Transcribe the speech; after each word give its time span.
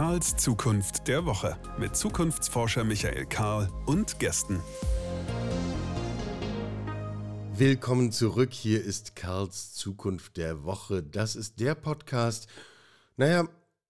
Karls 0.00 0.34
Zukunft 0.34 1.08
der 1.08 1.26
Woche 1.26 1.58
mit 1.78 1.94
Zukunftsforscher 1.94 2.84
Michael 2.84 3.26
Karl 3.26 3.68
und 3.84 4.18
Gästen. 4.18 4.58
Willkommen 7.52 8.10
zurück. 8.10 8.54
Hier 8.54 8.82
ist 8.82 9.14
Karls 9.14 9.74
Zukunft 9.74 10.38
der 10.38 10.64
Woche. 10.64 11.02
Das 11.02 11.36
ist 11.36 11.60
der 11.60 11.74
Podcast. 11.74 12.48
Naja, 13.18 13.46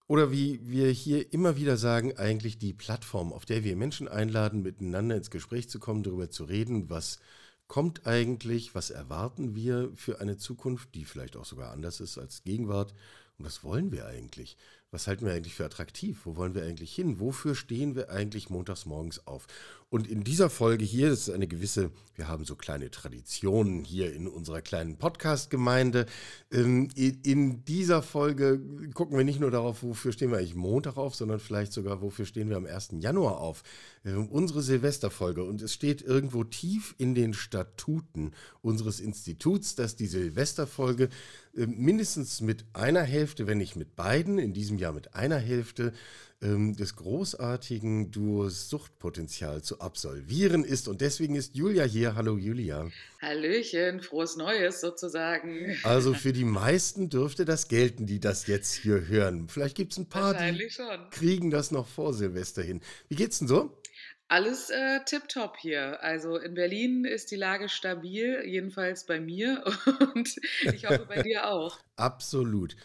oder 0.07 0.33
wie 0.33 0.59
wir 0.69 0.89
hier 0.89 1.31
immer 1.31 1.55
wieder 1.55 1.77
sagen, 1.77 2.17
eigentlich 2.17 2.57
die 2.57 2.73
Plattform, 2.73 3.31
auf 3.31 3.45
der 3.45 3.63
wir 3.63 3.77
Menschen 3.77 4.09
einladen, 4.09 4.63
miteinander 4.63 5.15
ins 5.15 5.31
Gespräch 5.31 5.69
zu 5.69 5.79
kommen, 5.79 6.03
darüber 6.03 6.29
zu 6.29 6.43
reden, 6.43 6.89
was 6.89 7.19
kommt 7.67 8.05
eigentlich, 8.05 8.75
was 8.75 8.89
erwarten 8.89 9.55
wir 9.55 9.89
für 9.95 10.19
eine 10.19 10.35
Zukunft, 10.35 10.93
die 10.93 11.05
vielleicht 11.05 11.37
auch 11.37 11.45
sogar 11.45 11.71
anders 11.71 12.01
ist 12.01 12.17
als 12.17 12.43
Gegenwart 12.43 12.93
und 13.37 13.45
was 13.45 13.63
wollen 13.63 13.93
wir 13.93 14.07
eigentlich? 14.07 14.57
Was 14.93 15.07
halten 15.07 15.25
wir 15.25 15.33
eigentlich 15.33 15.55
für 15.55 15.63
attraktiv? 15.63 16.19
Wo 16.25 16.35
wollen 16.35 16.53
wir 16.53 16.63
eigentlich 16.63 16.93
hin? 16.93 17.21
Wofür 17.21 17.55
stehen 17.55 17.95
wir 17.95 18.09
eigentlich 18.09 18.49
montags 18.49 18.85
morgens 18.85 19.25
auf? 19.25 19.47
Und 19.89 20.05
in 20.07 20.23
dieser 20.23 20.49
Folge 20.49 20.85
hier, 20.85 21.09
das 21.09 21.27
ist 21.27 21.29
eine 21.29 21.47
gewisse, 21.47 21.91
wir 22.15 22.27
haben 22.27 22.43
so 22.45 22.55
kleine 22.55 22.91
Traditionen 22.91 23.83
hier 23.83 24.13
in 24.13 24.27
unserer 24.27 24.61
kleinen 24.61 24.97
Podcast-Gemeinde. 24.97 26.05
Ähm, 26.51 26.89
in 26.95 27.63
dieser 27.65 28.01
Folge 28.01 28.61
gucken 28.93 29.17
wir 29.17 29.25
nicht 29.25 29.39
nur 29.39 29.51
darauf, 29.51 29.83
wofür 29.83 30.11
stehen 30.13 30.31
wir 30.31 30.37
eigentlich 30.37 30.55
Montag 30.55 30.95
auf, 30.95 31.15
sondern 31.15 31.41
vielleicht 31.41 31.73
sogar, 31.73 32.01
wofür 32.01 32.25
stehen 32.25 32.49
wir 32.49 32.57
am 32.57 32.65
1. 32.65 32.95
Januar 32.99 33.39
auf. 33.39 33.63
Ähm, 34.05 34.27
unsere 34.27 34.61
Silvesterfolge. 34.61 35.43
Und 35.43 35.61
es 35.61 35.73
steht 35.73 36.01
irgendwo 36.01 36.45
tief 36.45 36.95
in 36.97 37.13
den 37.15 37.33
Statuten 37.33 38.31
unseres 38.61 38.99
Instituts, 38.99 39.75
dass 39.75 39.95
die 39.97 40.07
Silvesterfolge 40.07 41.09
mindestens 41.53 42.41
mit 42.41 42.65
einer 42.73 43.03
Hälfte, 43.03 43.47
wenn 43.47 43.57
nicht 43.57 43.75
mit 43.75 43.95
beiden, 43.95 44.39
in 44.39 44.53
diesem 44.53 44.77
Jahr 44.77 44.93
mit 44.93 45.15
einer 45.15 45.37
Hälfte, 45.37 45.93
ähm, 46.43 46.75
des 46.75 46.95
großartigen 46.95 48.09
Duos 48.09 48.69
Suchtpotenzial 48.69 49.61
zu 49.61 49.79
absolvieren 49.79 50.63
ist. 50.63 50.87
Und 50.87 51.01
deswegen 51.01 51.35
ist 51.35 51.55
Julia 51.55 51.83
hier. 51.83 52.15
Hallo 52.15 52.35
Julia. 52.37 52.89
Hallöchen, 53.21 54.01
frohes 54.01 54.37
Neues 54.37 54.81
sozusagen. 54.81 55.77
Also 55.83 56.13
für 56.15 56.33
die 56.33 56.45
meisten 56.45 57.09
dürfte 57.09 57.45
das 57.45 57.67
gelten, 57.67 58.07
die 58.07 58.19
das 58.19 58.47
jetzt 58.47 58.73
hier 58.73 59.07
hören. 59.07 59.49
Vielleicht 59.49 59.77
gibt 59.77 59.91
es 59.91 59.99
ein 59.99 60.09
paar, 60.09 60.33
die 60.33 60.69
schon. 60.69 61.09
kriegen 61.11 61.51
das 61.51 61.69
noch 61.69 61.87
vor 61.87 62.13
Silvester 62.13 62.63
hin. 62.63 62.81
Wie 63.07 63.15
geht's 63.15 63.37
denn 63.39 63.47
so? 63.47 63.77
Alles 64.31 64.69
äh, 64.69 65.01
tipptopp 65.03 65.57
hier. 65.57 66.01
Also 66.01 66.37
in 66.37 66.53
Berlin 66.53 67.03
ist 67.03 67.31
die 67.31 67.35
Lage 67.35 67.67
stabil, 67.67 68.41
jedenfalls 68.45 69.05
bei 69.05 69.19
mir 69.19 69.61
und 70.15 70.37
ich 70.73 70.85
hoffe 70.85 71.05
bei 71.05 71.21
dir 71.21 71.49
auch. 71.49 71.77
Absolut. 71.97 72.77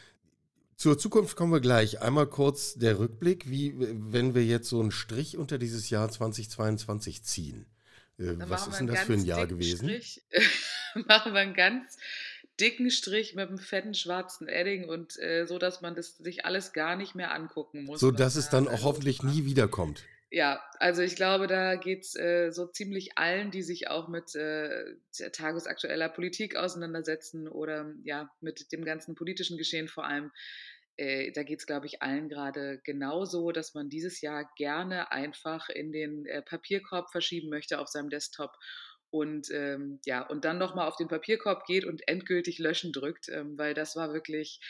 Zur 0.75 0.98
Zukunft 0.98 1.36
kommen 1.36 1.53
wir 1.53 1.61
gleich. 1.61 2.03
Einmal 2.03 2.27
kurz 2.27 2.75
der 2.75 2.98
Rückblick, 2.98 3.48
wie 3.48 3.75
wenn 3.78 4.34
wir 4.34 4.44
jetzt 4.44 4.69
so 4.69 4.80
einen 4.80 4.91
Strich 4.91 5.36
unter 5.36 5.58
dieses 5.58 5.88
Jahr 5.88 6.11
2022 6.11 7.22
ziehen. 7.22 7.66
Äh, 8.19 8.34
was 8.38 8.66
ist 8.66 8.81
denn 8.81 8.88
das 8.88 9.05
für 9.05 9.12
ein 9.12 9.25
Jahr 9.25 9.47
gewesen? 9.47 9.88
Strich, 9.88 10.25
machen 11.06 11.33
wir 11.33 11.42
einen 11.42 11.55
ganz 11.55 11.97
dicken 12.58 12.91
Strich 12.91 13.36
mit 13.36 13.50
einem 13.50 13.58
fetten 13.58 13.94
schwarzen 13.94 14.48
Edding 14.48 14.88
und 14.88 15.16
äh, 15.20 15.47
so, 15.47 15.60
dass 15.60 15.81
man 15.81 15.94
das 15.94 16.16
sich 16.16 16.44
alles 16.44 16.72
gar 16.72 16.97
nicht 16.97 17.14
mehr 17.14 17.33
angucken 17.33 17.84
muss. 17.84 18.00
So 18.00 18.10
dass 18.10 18.34
es 18.34 18.48
dann 18.48 18.66
auch 18.66 18.83
hoffentlich 18.83 19.22
nie 19.22 19.44
wiederkommt. 19.44 20.03
Ja, 20.37 20.62
also 20.81 21.01
ich 21.01 21.17
glaube, 21.17 21.47
da 21.47 21.77
geht 21.77 22.03
es 22.05 22.15
äh, 22.15 22.51
so 22.51 22.67
ziemlich 22.67 23.17
allen, 23.17 23.51
die 23.51 23.62
sich 23.62 23.89
auch 23.89 24.06
mit 24.06 24.34
äh, 24.34 24.84
tagesaktueller 25.33 26.11
Politik 26.11 26.56
auseinandersetzen 26.56 27.48
oder 27.48 27.95
ja, 28.05 28.31
mit 28.43 28.70
dem 28.70 28.84
ganzen 28.84 29.15
politischen 29.15 29.56
Geschehen 29.56 29.89
vor 29.89 30.05
allem. 30.05 30.31
Äh, 30.98 31.33
da 31.33 31.43
geht 31.43 31.60
es, 31.60 31.66
glaube 31.66 31.87
ich, 31.87 32.03
allen 32.03 32.28
gerade 32.28 32.81
genauso, 32.84 33.50
dass 33.50 33.72
man 33.72 33.88
dieses 33.88 34.21
Jahr 34.21 34.50
gerne 34.59 35.10
einfach 35.10 35.71
in 35.71 35.91
den 35.91 36.27
äh, 36.27 36.43
Papierkorb 36.43 37.10
verschieben 37.10 37.49
möchte 37.49 37.78
auf 37.78 37.89
seinem 37.89 38.10
Desktop 38.10 38.53
und 39.09 39.50
ähm, 39.50 40.00
ja, 40.05 40.21
und 40.27 40.44
dann 40.44 40.59
nochmal 40.59 40.87
auf 40.87 40.97
den 40.97 41.09
Papierkorb 41.09 41.65
geht 41.65 41.87
und 41.87 42.06
endgültig 42.09 42.59
löschen 42.59 42.93
drückt, 42.93 43.31
ähm, 43.31 43.56
weil 43.56 43.72
das 43.72 43.97
war 43.97 44.12
wirklich 44.12 44.60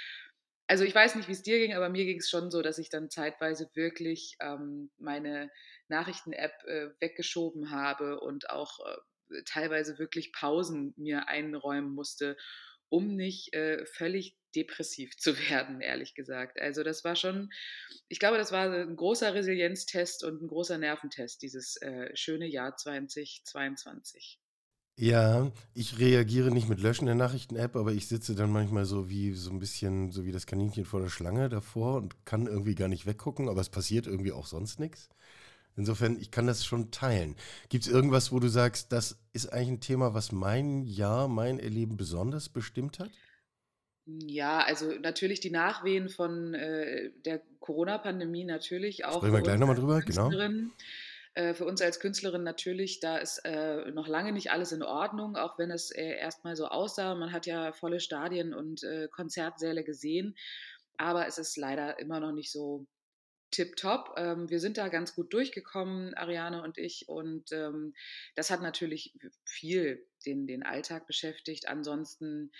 also 0.66 0.84
ich 0.84 0.94
weiß 0.94 1.14
nicht, 1.14 1.28
wie 1.28 1.32
es 1.32 1.42
dir 1.42 1.58
ging, 1.58 1.74
aber 1.74 1.88
mir 1.88 2.04
ging 2.04 2.18
es 2.18 2.28
schon 2.28 2.50
so, 2.50 2.62
dass 2.62 2.78
ich 2.78 2.88
dann 2.90 3.10
zeitweise 3.10 3.70
wirklich 3.74 4.36
ähm, 4.40 4.90
meine 4.98 5.50
Nachrichten-App 5.88 6.64
äh, 6.66 6.88
weggeschoben 7.00 7.70
habe 7.70 8.20
und 8.20 8.50
auch 8.50 8.80
äh, 8.80 9.42
teilweise 9.44 9.98
wirklich 9.98 10.32
Pausen 10.32 10.92
mir 10.96 11.28
einräumen 11.28 11.90
musste, 11.92 12.36
um 12.88 13.14
nicht 13.14 13.54
äh, 13.54 13.84
völlig 13.86 14.36
depressiv 14.54 15.16
zu 15.18 15.38
werden, 15.50 15.80
ehrlich 15.80 16.14
gesagt. 16.14 16.60
Also 16.60 16.82
das 16.82 17.04
war 17.04 17.14
schon, 17.14 17.50
ich 18.08 18.18
glaube, 18.18 18.38
das 18.38 18.50
war 18.50 18.70
ein 18.72 18.96
großer 18.96 19.34
Resilienztest 19.34 20.24
und 20.24 20.42
ein 20.42 20.48
großer 20.48 20.78
Nerventest, 20.78 21.42
dieses 21.42 21.76
äh, 21.82 22.14
schöne 22.16 22.46
Jahr 22.46 22.76
2022. 22.76 24.40
Ja, 24.98 25.52
ich 25.74 25.98
reagiere 25.98 26.50
nicht 26.50 26.70
mit 26.70 26.80
Löschen 26.80 27.04
der 27.04 27.14
Nachrichten-App, 27.14 27.76
aber 27.76 27.92
ich 27.92 28.08
sitze 28.08 28.34
dann 28.34 28.50
manchmal 28.50 28.86
so 28.86 29.10
wie 29.10 29.34
so 29.34 29.50
ein 29.50 29.58
bisschen 29.58 30.10
so 30.10 30.24
wie 30.24 30.32
das 30.32 30.46
Kaninchen 30.46 30.86
vor 30.86 31.00
der 31.00 31.10
Schlange 31.10 31.50
davor 31.50 31.96
und 31.96 32.24
kann 32.24 32.46
irgendwie 32.46 32.74
gar 32.74 32.88
nicht 32.88 33.04
weggucken, 33.04 33.50
aber 33.50 33.60
es 33.60 33.68
passiert 33.68 34.06
irgendwie 34.06 34.32
auch 34.32 34.46
sonst 34.46 34.80
nichts. 34.80 35.10
Insofern, 35.76 36.18
ich 36.18 36.30
kann 36.30 36.46
das 36.46 36.64
schon 36.64 36.90
teilen. 36.90 37.36
Gibt 37.68 37.84
es 37.84 37.92
irgendwas, 37.92 38.32
wo 38.32 38.40
du 38.40 38.48
sagst, 38.48 38.90
das 38.92 39.18
ist 39.34 39.52
eigentlich 39.52 39.68
ein 39.68 39.80
Thema, 39.80 40.14
was 40.14 40.32
mein 40.32 40.84
Jahr, 40.84 41.28
mein 41.28 41.58
Erleben 41.58 41.98
besonders 41.98 42.48
bestimmt 42.48 42.98
hat? 42.98 43.10
Ja, 44.06 44.60
also 44.60 44.92
natürlich 45.02 45.40
die 45.40 45.50
Nachwehen 45.50 46.08
von 46.08 46.54
äh, 46.54 47.10
der 47.24 47.42
Corona-Pandemie 47.60 48.44
natürlich 48.44 49.04
auch. 49.04 49.18
Sprechen 49.18 49.34
wir 49.34 49.42
gleich 49.42 49.58
nochmal 49.58 49.76
drüber, 49.76 50.00
genau. 50.00 50.30
Äh, 51.36 51.52
für 51.52 51.66
uns 51.66 51.82
als 51.82 52.00
Künstlerin 52.00 52.42
natürlich, 52.42 52.98
da 53.00 53.18
ist 53.18 53.44
äh, 53.44 53.90
noch 53.90 54.08
lange 54.08 54.32
nicht 54.32 54.50
alles 54.50 54.72
in 54.72 54.82
Ordnung, 54.82 55.36
auch 55.36 55.58
wenn 55.58 55.70
es 55.70 55.90
äh, 55.90 56.16
erstmal 56.16 56.56
so 56.56 56.66
aussah. 56.66 57.14
Man 57.14 57.30
hat 57.30 57.44
ja 57.44 57.72
volle 57.72 58.00
Stadien 58.00 58.54
und 58.54 58.82
äh, 58.82 59.08
Konzertsäle 59.12 59.84
gesehen, 59.84 60.34
aber 60.96 61.26
es 61.26 61.36
ist 61.36 61.58
leider 61.58 61.98
immer 61.98 62.20
noch 62.20 62.32
nicht 62.32 62.50
so 62.50 62.86
tipptopp. 63.50 64.14
Ähm, 64.16 64.48
wir 64.48 64.60
sind 64.60 64.78
da 64.78 64.88
ganz 64.88 65.14
gut 65.14 65.34
durchgekommen, 65.34 66.14
Ariane 66.14 66.62
und 66.62 66.78
ich, 66.78 67.06
und 67.06 67.52
ähm, 67.52 67.92
das 68.34 68.50
hat 68.50 68.62
natürlich 68.62 69.12
viel 69.44 70.06
den, 70.24 70.46
den 70.46 70.62
Alltag 70.62 71.06
beschäftigt. 71.06 71.68
Ansonsten 71.68 72.50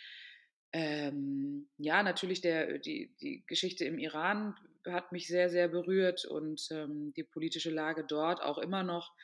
ähm, 0.75 1.71
ja, 1.79 2.03
natürlich 2.03 2.43
der, 2.43 2.79
die, 2.79 3.15
die 3.23 3.43
Geschichte 3.47 3.87
im 3.87 3.99
Iran 3.99 4.55
hat 4.91 5.13
mich 5.13 5.27
sehr, 5.29 5.51
sehr 5.51 5.69
berührt 5.69 6.25
und 6.25 6.69
ähm, 6.71 7.13
die 7.17 7.25
politische 7.25 7.71
Lage 7.71 8.05
dort 8.05 8.43
auch 8.43 8.59
immer 8.59 8.83
noch. 8.83 9.15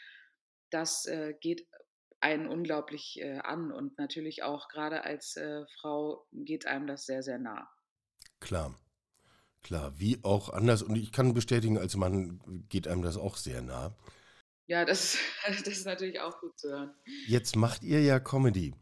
Das 0.70 1.06
äh, 1.06 1.34
geht 1.40 1.66
einen 2.20 2.48
unglaublich 2.48 3.20
äh, 3.20 3.38
an 3.38 3.72
und 3.72 3.98
natürlich 3.98 4.42
auch 4.42 4.68
gerade 4.68 5.04
als 5.04 5.36
äh, 5.36 5.64
Frau 5.80 6.26
geht 6.32 6.66
einem 6.66 6.86
das 6.86 7.04
sehr, 7.04 7.22
sehr 7.22 7.38
nah. 7.38 7.68
Klar, 8.40 8.74
klar, 9.62 9.92
wie 9.98 10.18
auch 10.22 10.48
anders. 10.48 10.82
Und 10.82 10.96
ich 10.96 11.12
kann 11.12 11.34
bestätigen, 11.34 11.78
als 11.78 11.96
Mann 11.96 12.40
geht 12.68 12.86
einem 12.86 13.02
das 13.02 13.16
auch 13.16 13.36
sehr 13.36 13.60
nah. 13.60 13.96
Ja, 14.66 14.84
das, 14.84 15.18
das 15.46 15.62
ist 15.62 15.84
natürlich 15.84 16.20
auch 16.20 16.38
gut 16.40 16.58
zu 16.58 16.70
hören. 16.70 16.94
Jetzt 17.26 17.56
macht 17.56 17.82
ihr 17.82 18.02
ja 18.02 18.20
Comedy. 18.20 18.74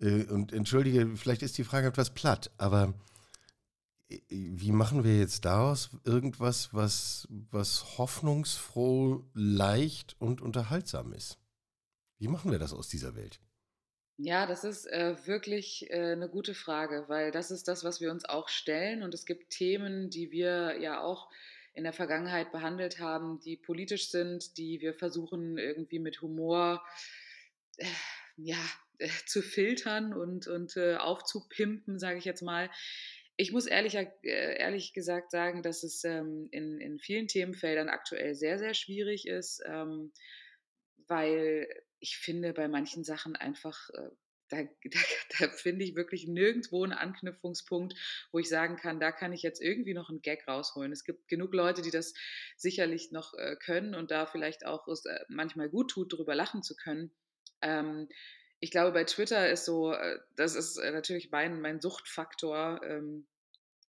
Äh, 0.00 0.24
und 0.24 0.52
entschuldige, 0.52 1.16
vielleicht 1.16 1.42
ist 1.42 1.56
die 1.58 1.64
Frage 1.64 1.88
etwas 1.88 2.14
platt, 2.14 2.50
aber 2.58 2.94
wie 4.28 4.72
machen 4.72 5.04
wir 5.04 5.18
jetzt 5.18 5.44
daraus 5.44 5.90
irgendwas, 6.04 6.72
was, 6.72 7.28
was 7.50 7.98
hoffnungsfroh, 7.98 9.24
leicht 9.34 10.16
und 10.18 10.40
unterhaltsam 10.40 11.12
ist? 11.12 11.38
Wie 12.18 12.28
machen 12.28 12.50
wir 12.50 12.58
das 12.58 12.72
aus 12.72 12.88
dieser 12.88 13.14
Welt? 13.14 13.40
Ja, 14.16 14.46
das 14.46 14.64
ist 14.64 14.86
äh, 14.86 15.14
wirklich 15.26 15.90
äh, 15.90 16.12
eine 16.12 16.28
gute 16.28 16.54
Frage, 16.54 17.04
weil 17.08 17.30
das 17.30 17.52
ist 17.52 17.68
das, 17.68 17.84
was 17.84 18.00
wir 18.00 18.10
uns 18.10 18.24
auch 18.24 18.48
stellen. 18.48 19.02
Und 19.04 19.14
es 19.14 19.26
gibt 19.26 19.50
Themen, 19.50 20.10
die 20.10 20.32
wir 20.32 20.80
ja 20.80 21.00
auch 21.00 21.30
in 21.74 21.84
der 21.84 21.92
Vergangenheit 21.92 22.50
behandelt 22.50 22.98
haben, 22.98 23.38
die 23.38 23.56
politisch 23.56 24.10
sind, 24.10 24.58
die 24.58 24.80
wir 24.80 24.94
versuchen 24.94 25.58
irgendwie 25.58 26.00
mit 26.00 26.20
Humor 26.20 26.82
äh, 27.76 27.86
ja, 28.36 28.58
äh, 28.98 29.08
zu 29.26 29.42
filtern 29.42 30.12
und, 30.12 30.48
und 30.48 30.76
äh, 30.76 30.96
aufzupimpen, 30.96 32.00
sage 32.00 32.18
ich 32.18 32.24
jetzt 32.24 32.42
mal. 32.42 32.68
Ich 33.40 33.52
muss 33.52 33.66
ehrlich, 33.66 33.94
äh, 33.94 34.08
ehrlich 34.58 34.92
gesagt 34.92 35.30
sagen, 35.30 35.62
dass 35.62 35.84
es 35.84 36.02
ähm, 36.02 36.48
in, 36.50 36.80
in 36.80 36.98
vielen 36.98 37.28
Themenfeldern 37.28 37.88
aktuell 37.88 38.34
sehr, 38.34 38.58
sehr 38.58 38.74
schwierig 38.74 39.28
ist, 39.28 39.62
ähm, 39.64 40.12
weil 41.06 41.68
ich 42.00 42.16
finde 42.18 42.52
bei 42.52 42.66
manchen 42.66 43.04
Sachen 43.04 43.36
einfach, 43.36 43.90
äh, 43.90 44.10
da, 44.48 44.62
da, 44.84 44.98
da 45.38 45.48
finde 45.50 45.84
ich 45.84 45.94
wirklich 45.94 46.26
nirgendwo 46.26 46.82
einen 46.82 46.92
Anknüpfungspunkt, 46.92 47.94
wo 48.32 48.40
ich 48.40 48.48
sagen 48.48 48.74
kann, 48.74 48.98
da 48.98 49.12
kann 49.12 49.32
ich 49.32 49.42
jetzt 49.42 49.62
irgendwie 49.62 49.94
noch 49.94 50.10
einen 50.10 50.20
Gag 50.20 50.48
rausholen. 50.48 50.90
Es 50.90 51.04
gibt 51.04 51.28
genug 51.28 51.54
Leute, 51.54 51.80
die 51.80 51.92
das 51.92 52.14
sicherlich 52.56 53.12
noch 53.12 53.34
äh, 53.34 53.54
können 53.54 53.94
und 53.94 54.10
da 54.10 54.26
vielleicht 54.26 54.66
auch 54.66 54.88
es 54.88 55.04
äh, 55.04 55.20
manchmal 55.28 55.68
gut 55.68 55.92
tut, 55.92 56.12
darüber 56.12 56.34
lachen 56.34 56.64
zu 56.64 56.74
können. 56.74 57.12
Ähm, 57.62 58.08
ich 58.60 58.70
glaube, 58.70 58.92
bei 58.92 59.04
Twitter 59.04 59.48
ist 59.48 59.64
so, 59.64 59.92
äh, 59.92 60.18
das 60.36 60.54
ist 60.54 60.76
äh, 60.78 60.90
natürlich 60.90 61.30
mein, 61.30 61.60
mein 61.60 61.80
Suchtfaktor. 61.80 62.80
Ähm, 62.84 63.26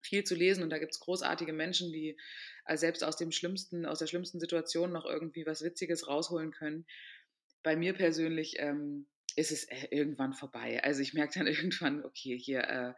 viel 0.01 0.24
zu 0.24 0.36
lesen 0.36 0.63
und 0.63 0.69
da 0.69 0.80
gibt 0.80 0.94
es 0.94 1.00
großartige 1.00 1.54
Menschen, 1.54 1.92
die 1.92 2.18
äh, 2.66 2.77
selbst 2.77 3.04
aus 3.04 3.18
dem 3.18 3.31
schlimmsten, 3.31 3.86
aus 3.86 4.00
der 4.00 4.07
schlimmsten 4.07 4.39
Situation 4.39 4.92
noch 4.92 5.06
irgendwie 5.06 5.45
was 5.45 5.63
Witziges 5.63 6.07
rausholen 6.07 6.51
können. 6.51 6.86
Bei 7.63 7.75
mir 7.75 7.94
persönlich 7.94 8.56
ähm, 8.60 9.07
ist 9.36 9.51
es 9.51 9.68
irgendwann 9.92 10.33
vorbei. 10.33 10.81
Also 10.83 11.01
ich 11.01 11.13
merke 11.13 11.39
dann 11.39 11.48
irgendwann, 11.48 12.04
okay, 12.06 12.38
hier, 12.38 12.63
äh, 12.63 12.94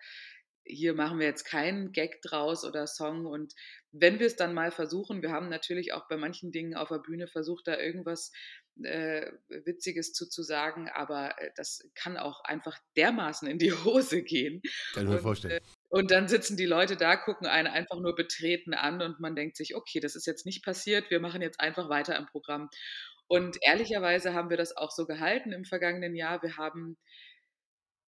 hier 0.63 0.94
machen 0.94 1.19
wir 1.19 1.25
jetzt 1.25 1.44
keinen 1.44 1.91
Gag 1.91 2.21
draus 2.21 2.63
oder 2.63 2.85
Song. 2.85 3.25
Und 3.25 3.53
wenn 3.91 4.19
wir 4.19 4.27
es 4.27 4.35
dann 4.35 4.53
mal 4.53 4.71
versuchen, 4.71 5.21
wir 5.21 5.31
haben 5.31 5.50
natürlich 5.50 5.94
auch 5.94 6.07
bei 6.07 6.17
manchen 6.17 6.51
Dingen 6.51 6.75
auf 6.75 6.89
der 6.89 7.00
Bühne 7.00 7.27
versucht, 7.27 7.67
da 7.67 7.79
irgendwas 7.79 8.31
äh, 8.86 9.31
Witziges 9.50 10.13
zu, 10.13 10.28
zu 10.28 10.44
sagen, 10.44 10.89
aber 10.89 11.39
äh, 11.42 11.51
das 11.56 11.89
kann 11.95 12.18
auch 12.18 12.44
einfach 12.44 12.78
dermaßen 12.95 13.48
in 13.48 13.57
die 13.57 13.72
Hose 13.86 14.24
gehen. 14.24 14.62
Kann 14.94 15.06
ich 15.06 15.10
mir 15.10 15.19
vorstellen. 15.19 15.54
Äh, 15.54 15.62
und 15.89 16.12
dann 16.12 16.28
sitzen 16.28 16.56
die 16.56 16.66
Leute 16.66 16.95
da, 16.95 17.18
gucken 17.18 17.48
einen 17.48 17.68
einfach 17.68 18.00
nur 18.00 18.16
betreten 18.16 18.74
an 18.74 19.01
und 19.01 19.19
man 19.19 19.36
denkt 19.36 19.57
sich, 19.57 19.75
okay, 19.75 20.00
das 20.00 20.16
ist 20.16 20.25
jetzt 20.25 20.45
nicht 20.45 20.63
passiert, 20.63 21.12
wir 21.12 21.19
machen 21.19 21.42
jetzt 21.42 21.60
einfach 21.60 21.89
weiter 21.89 22.18
im 22.18 22.28
Programm. 22.28 22.69
Und 23.28 23.57
ehrlicherweise 23.62 24.33
haben 24.33 24.50
wir 24.50 24.57
das 24.57 24.75
auch 24.75 24.92
so 24.92 25.06
gehalten 25.06 25.51
im 25.54 25.66
vergangenen 25.66 26.16
Jahr. 26.16 26.42
Wir 26.44 26.57
haben 26.57 26.98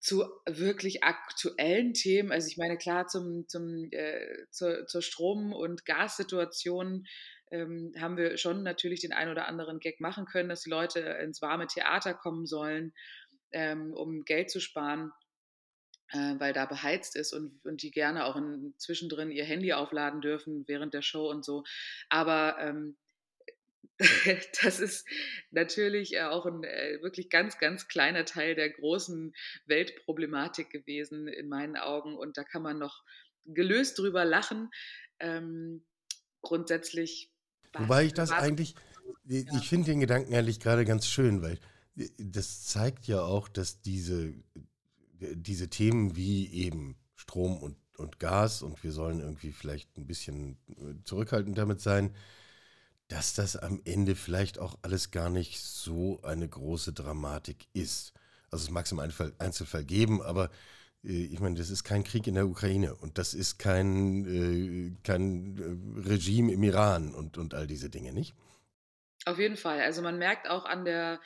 zu 0.04 0.26
wirklich 0.46 1.04
aktuellen 1.04 1.94
Themen, 1.94 2.34
also 2.34 2.50
ich 2.50 2.58
meine, 2.58 2.78
klar, 2.78 3.08
zum, 3.08 3.48
zum, 3.48 3.88
äh, 3.92 4.46
zur, 4.52 4.86
zur 4.86 5.02
Strom- 5.02 5.54
und 5.54 5.86
Gassituation 5.86 7.08
ähm, 7.54 7.94
haben 8.00 8.18
wir 8.18 8.38
schon 8.38 8.64
natürlich 8.64 9.02
den 9.02 9.14
einen 9.14 9.32
oder 9.32 9.48
anderen 9.48 9.80
Gag 9.80 10.02
machen 10.02 10.26
können, 10.26 10.50
dass 10.50 10.64
die 10.64 10.70
Leute 10.70 11.00
ins 11.00 11.42
warme 11.42 11.68
Theater 11.68 12.14
kommen 12.14 12.46
sollen, 12.46 12.94
ähm, 13.52 13.94
um 13.94 14.26
Geld 14.26 14.50
zu 14.50 14.60
sparen 14.60 15.12
äh, 16.14 16.40
weil 16.40 16.54
da 16.54 16.66
beheizt 16.66 17.16
ist 17.16 17.34
und, 17.34 17.64
und 17.66 17.82
die 17.82 17.92
gerne 17.92 18.26
auch 18.26 18.36
in, 18.36 18.74
zwischendrin 18.78 19.32
ihr 19.32 19.46
Handy 19.46 19.74
aufladen 19.74 20.22
dürfen 20.22 20.64
während 20.68 20.94
der 20.94 21.02
Show 21.02 21.30
und 21.30 21.44
so. 21.44 21.64
Aber 22.10 22.58
ähm, 22.60 22.98
das 24.64 24.80
ist 24.80 25.08
natürlich 25.52 26.20
auch 26.22 26.46
ein 26.46 26.64
äh, 26.64 27.00
wirklich 27.02 27.30
ganz, 27.30 27.58
ganz 27.58 27.88
kleiner 27.88 28.26
Teil 28.26 28.56
der 28.56 28.70
großen 28.70 29.34
Weltproblematik 29.66 30.70
gewesen 30.70 31.28
in 31.28 31.50
meinen 31.50 31.78
Augen. 31.78 32.16
Und 32.16 32.38
da 32.38 32.44
kann 32.44 32.62
man 32.62 32.78
noch 32.78 33.04
gelöst 33.46 33.98
drüber 34.00 34.24
lachen. 34.24 34.70
Ähm, 35.20 35.86
grundsätzlich. 36.42 37.32
Wobei 37.78 38.06
ich 38.06 38.14
das 38.14 38.31
eigentlich, 38.31 38.75
ich 39.25 39.46
ja. 39.46 39.60
finde 39.60 39.92
den 39.92 40.00
Gedanken 40.00 40.31
ehrlich 40.31 40.60
gerade 40.60 40.86
ganz 40.86 41.08
schön, 41.08 41.42
weil 41.42 41.60
das 42.18 42.66
zeigt 42.66 43.06
ja 43.06 43.22
auch, 43.22 43.48
dass 43.48 43.81
diese 43.81 44.34
diese 45.31 45.70
Themen 45.70 46.16
wie 46.16 46.52
eben 46.52 46.96
Strom 47.16 47.58
und, 47.58 47.78
und 47.98 48.20
Gas 48.20 48.62
und 48.62 48.84
wir 48.84 48.92
sollen 48.92 49.20
irgendwie 49.20 49.52
vielleicht 49.52 49.98
ein 49.98 50.08
bisschen 50.08 50.58
äh, 50.70 51.04
zurückhaltend 51.04 51.58
damit 51.58 51.81
sein, 51.81 52.16
dass 53.08 53.34
das 53.34 53.56
am 53.56 53.81
Ende 53.86 54.16
vielleicht 54.16 54.60
auch 54.60 54.78
alles 54.81 55.12
gar 55.12 55.30
nicht 55.30 55.62
so 55.62 56.22
eine 56.24 56.48
große 56.48 56.94
Dramatik 56.94 57.68
ist. 57.74 58.14
Also 58.50 58.66
es 58.66 58.72
mag 58.72 58.86
es 58.86 58.92
im 58.92 59.00
Einzelfall 59.00 59.84
geben, 59.84 60.22
aber 60.22 60.50
ich 61.04 61.40
meine, 61.40 61.56
das 61.56 61.70
ist 61.70 61.84
kein 61.84 62.04
Krieg 62.04 62.28
in 62.28 62.36
der 62.36 62.48
Ukraine 62.48 62.96
und 62.96 63.18
das 63.18 63.34
ist 63.34 63.60
kein, 63.60 64.26
äh, 64.26 64.96
kein 65.04 66.02
Regime 66.06 66.52
im 66.54 66.64
Iran 66.64 67.14
und, 67.14 67.38
und 67.38 67.54
all 67.54 67.68
diese 67.68 67.90
Dinge, 67.90 68.14
nicht? 68.14 68.34
Auf 69.26 69.38
jeden 69.38 69.58
Fall. 69.58 69.82
Also 69.82 70.02
man 70.02 70.18
merkt 70.18 70.50
auch 70.50 70.66
an 70.66 70.86
der 70.86 71.20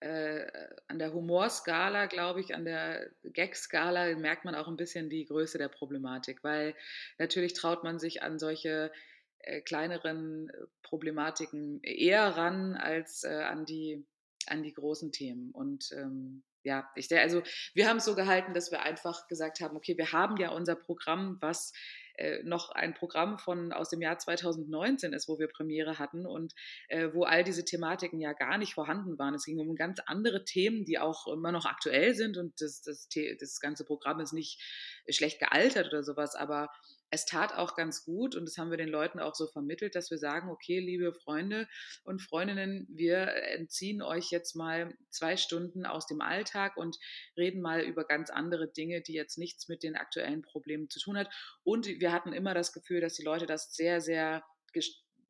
äh, 0.00 0.46
an 0.86 0.98
der 0.98 1.12
Humorskala, 1.14 2.06
glaube 2.06 2.40
ich, 2.40 2.54
an 2.54 2.64
der 2.64 3.10
Gag-Skala 3.22 4.14
merkt 4.16 4.44
man 4.44 4.54
auch 4.54 4.68
ein 4.68 4.76
bisschen 4.76 5.08
die 5.08 5.24
Größe 5.24 5.56
der 5.56 5.68
Problematik, 5.68 6.44
weil 6.44 6.74
natürlich 7.18 7.54
traut 7.54 7.84
man 7.84 7.98
sich 7.98 8.22
an 8.22 8.38
solche 8.38 8.92
äh, 9.38 9.62
kleineren 9.62 10.50
äh, 10.50 10.66
Problematiken 10.82 11.82
eher 11.82 12.36
ran 12.36 12.74
als 12.74 13.24
äh, 13.24 13.44
an, 13.44 13.64
die, 13.64 14.04
an 14.46 14.62
die 14.62 14.74
großen 14.74 15.10
Themen. 15.10 15.50
Und 15.52 15.90
ähm, 15.92 16.42
ja, 16.64 16.90
ich 16.96 17.14
also 17.16 17.42
wir 17.74 17.88
haben 17.88 17.98
es 17.98 18.04
so 18.04 18.14
gehalten, 18.14 18.54
dass 18.54 18.72
wir 18.72 18.82
einfach 18.82 19.28
gesagt 19.28 19.60
haben, 19.60 19.76
okay, 19.76 19.96
wir 19.96 20.12
haben 20.12 20.36
ja 20.38 20.50
unser 20.50 20.74
Programm, 20.74 21.36
was 21.40 21.72
äh, 22.16 22.42
noch 22.42 22.70
ein 22.70 22.94
Programm 22.94 23.38
von 23.38 23.72
aus 23.72 23.90
dem 23.90 24.00
Jahr 24.00 24.18
2019 24.18 25.12
ist, 25.12 25.28
wo 25.28 25.38
wir 25.38 25.48
Premiere 25.48 25.98
hatten 25.98 26.26
und 26.26 26.54
äh, 26.88 27.08
wo 27.12 27.24
all 27.24 27.44
diese 27.44 27.64
Thematiken 27.64 28.20
ja 28.20 28.32
gar 28.32 28.56
nicht 28.56 28.74
vorhanden 28.74 29.18
waren. 29.18 29.34
Es 29.34 29.44
ging 29.44 29.58
um 29.58 29.74
ganz 29.74 30.00
andere 30.06 30.44
Themen, 30.44 30.84
die 30.84 30.98
auch 30.98 31.26
immer 31.26 31.52
noch 31.52 31.66
aktuell 31.66 32.14
sind 32.14 32.36
und 32.36 32.60
das, 32.60 32.82
das, 32.82 33.08
das 33.40 33.60
ganze 33.60 33.84
Programm 33.84 34.20
ist 34.20 34.32
nicht 34.32 34.62
schlecht 35.08 35.38
gealtert 35.38 35.88
oder 35.88 36.02
sowas, 36.02 36.34
aber 36.34 36.70
es 37.14 37.26
tat 37.26 37.54
auch 37.54 37.76
ganz 37.76 38.04
gut 38.04 38.34
und 38.34 38.44
das 38.44 38.58
haben 38.58 38.70
wir 38.70 38.76
den 38.76 38.88
Leuten 38.88 39.20
auch 39.20 39.36
so 39.36 39.46
vermittelt, 39.46 39.94
dass 39.94 40.10
wir 40.10 40.18
sagen, 40.18 40.50
okay, 40.50 40.80
liebe 40.80 41.14
Freunde 41.14 41.68
und 42.02 42.20
Freundinnen, 42.20 42.88
wir 42.90 43.28
entziehen 43.52 44.02
euch 44.02 44.32
jetzt 44.32 44.56
mal 44.56 44.92
zwei 45.10 45.36
Stunden 45.36 45.86
aus 45.86 46.08
dem 46.08 46.20
Alltag 46.20 46.76
und 46.76 46.98
reden 47.36 47.62
mal 47.62 47.82
über 47.82 48.04
ganz 48.04 48.30
andere 48.30 48.66
Dinge, 48.66 49.00
die 49.00 49.12
jetzt 49.12 49.38
nichts 49.38 49.68
mit 49.68 49.84
den 49.84 49.94
aktuellen 49.94 50.42
Problemen 50.42 50.90
zu 50.90 50.98
tun 50.98 51.16
hat. 51.16 51.32
Und 51.62 51.86
wir 51.86 52.10
hatten 52.10 52.32
immer 52.32 52.52
das 52.52 52.72
Gefühl, 52.72 53.00
dass 53.00 53.14
die 53.14 53.24
Leute 53.24 53.46
das 53.46 53.72
sehr, 53.74 54.00
sehr 54.00 54.42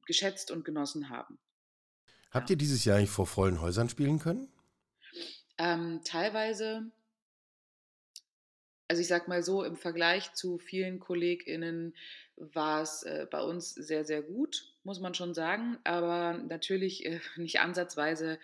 geschätzt 0.06 0.50
und 0.50 0.64
genossen 0.64 1.10
haben. 1.10 1.38
Habt 2.30 2.48
ihr 2.48 2.56
dieses 2.56 2.86
Jahr 2.86 2.96
eigentlich 2.96 3.10
vor 3.10 3.26
vollen 3.26 3.60
Häusern 3.60 3.90
spielen 3.90 4.18
können? 4.18 4.48
Ähm, 5.58 6.00
teilweise 6.02 6.90
also 8.94 9.00
ich 9.00 9.08
sag 9.08 9.26
mal 9.26 9.42
so, 9.42 9.64
im 9.64 9.74
Vergleich 9.74 10.34
zu 10.34 10.56
vielen 10.56 11.00
KollegInnen 11.00 11.96
war 12.36 12.80
es 12.80 13.02
äh, 13.02 13.26
bei 13.28 13.42
uns 13.42 13.74
sehr, 13.74 14.04
sehr 14.04 14.22
gut, 14.22 14.72
muss 14.84 15.00
man 15.00 15.14
schon 15.14 15.34
sagen. 15.34 15.78
Aber 15.82 16.34
natürlich 16.34 17.04
äh, 17.04 17.18
nicht 17.36 17.58
ansatzweise 17.58 18.38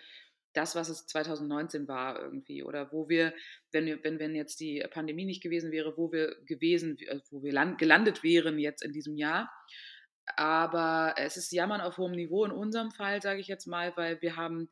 das, 0.51 0.75
was 0.75 0.89
es 0.89 1.07
2019 1.07 1.87
war 1.87 2.21
irgendwie. 2.21 2.63
Oder 2.63 2.91
wo 2.91 3.07
wir, 3.07 3.33
wenn, 3.71 4.03
wenn, 4.03 4.19
wenn 4.19 4.35
jetzt 4.35 4.59
die 4.59 4.85
Pandemie 4.91 5.23
nicht 5.23 5.41
gewesen 5.41 5.71
wäre, 5.71 5.95
wo 5.95 6.11
wir 6.11 6.35
gewesen, 6.45 6.97
äh, 6.99 7.21
wo 7.29 7.41
wir 7.43 7.53
land, 7.53 7.77
gelandet 7.77 8.21
wären 8.21 8.59
jetzt 8.59 8.83
in 8.83 8.91
diesem 8.91 9.15
Jahr. 9.15 9.49
Aber 10.35 11.15
es 11.15 11.37
ist 11.37 11.53
Jammern 11.53 11.79
auf 11.79 11.97
hohem 11.97 12.11
Niveau 12.11 12.43
in 12.43 12.51
unserem 12.51 12.91
Fall, 12.91 13.21
sage 13.21 13.39
ich 13.39 13.47
jetzt 13.47 13.67
mal, 13.67 13.95
weil 13.95 14.21
wir 14.21 14.35
haben 14.35 14.67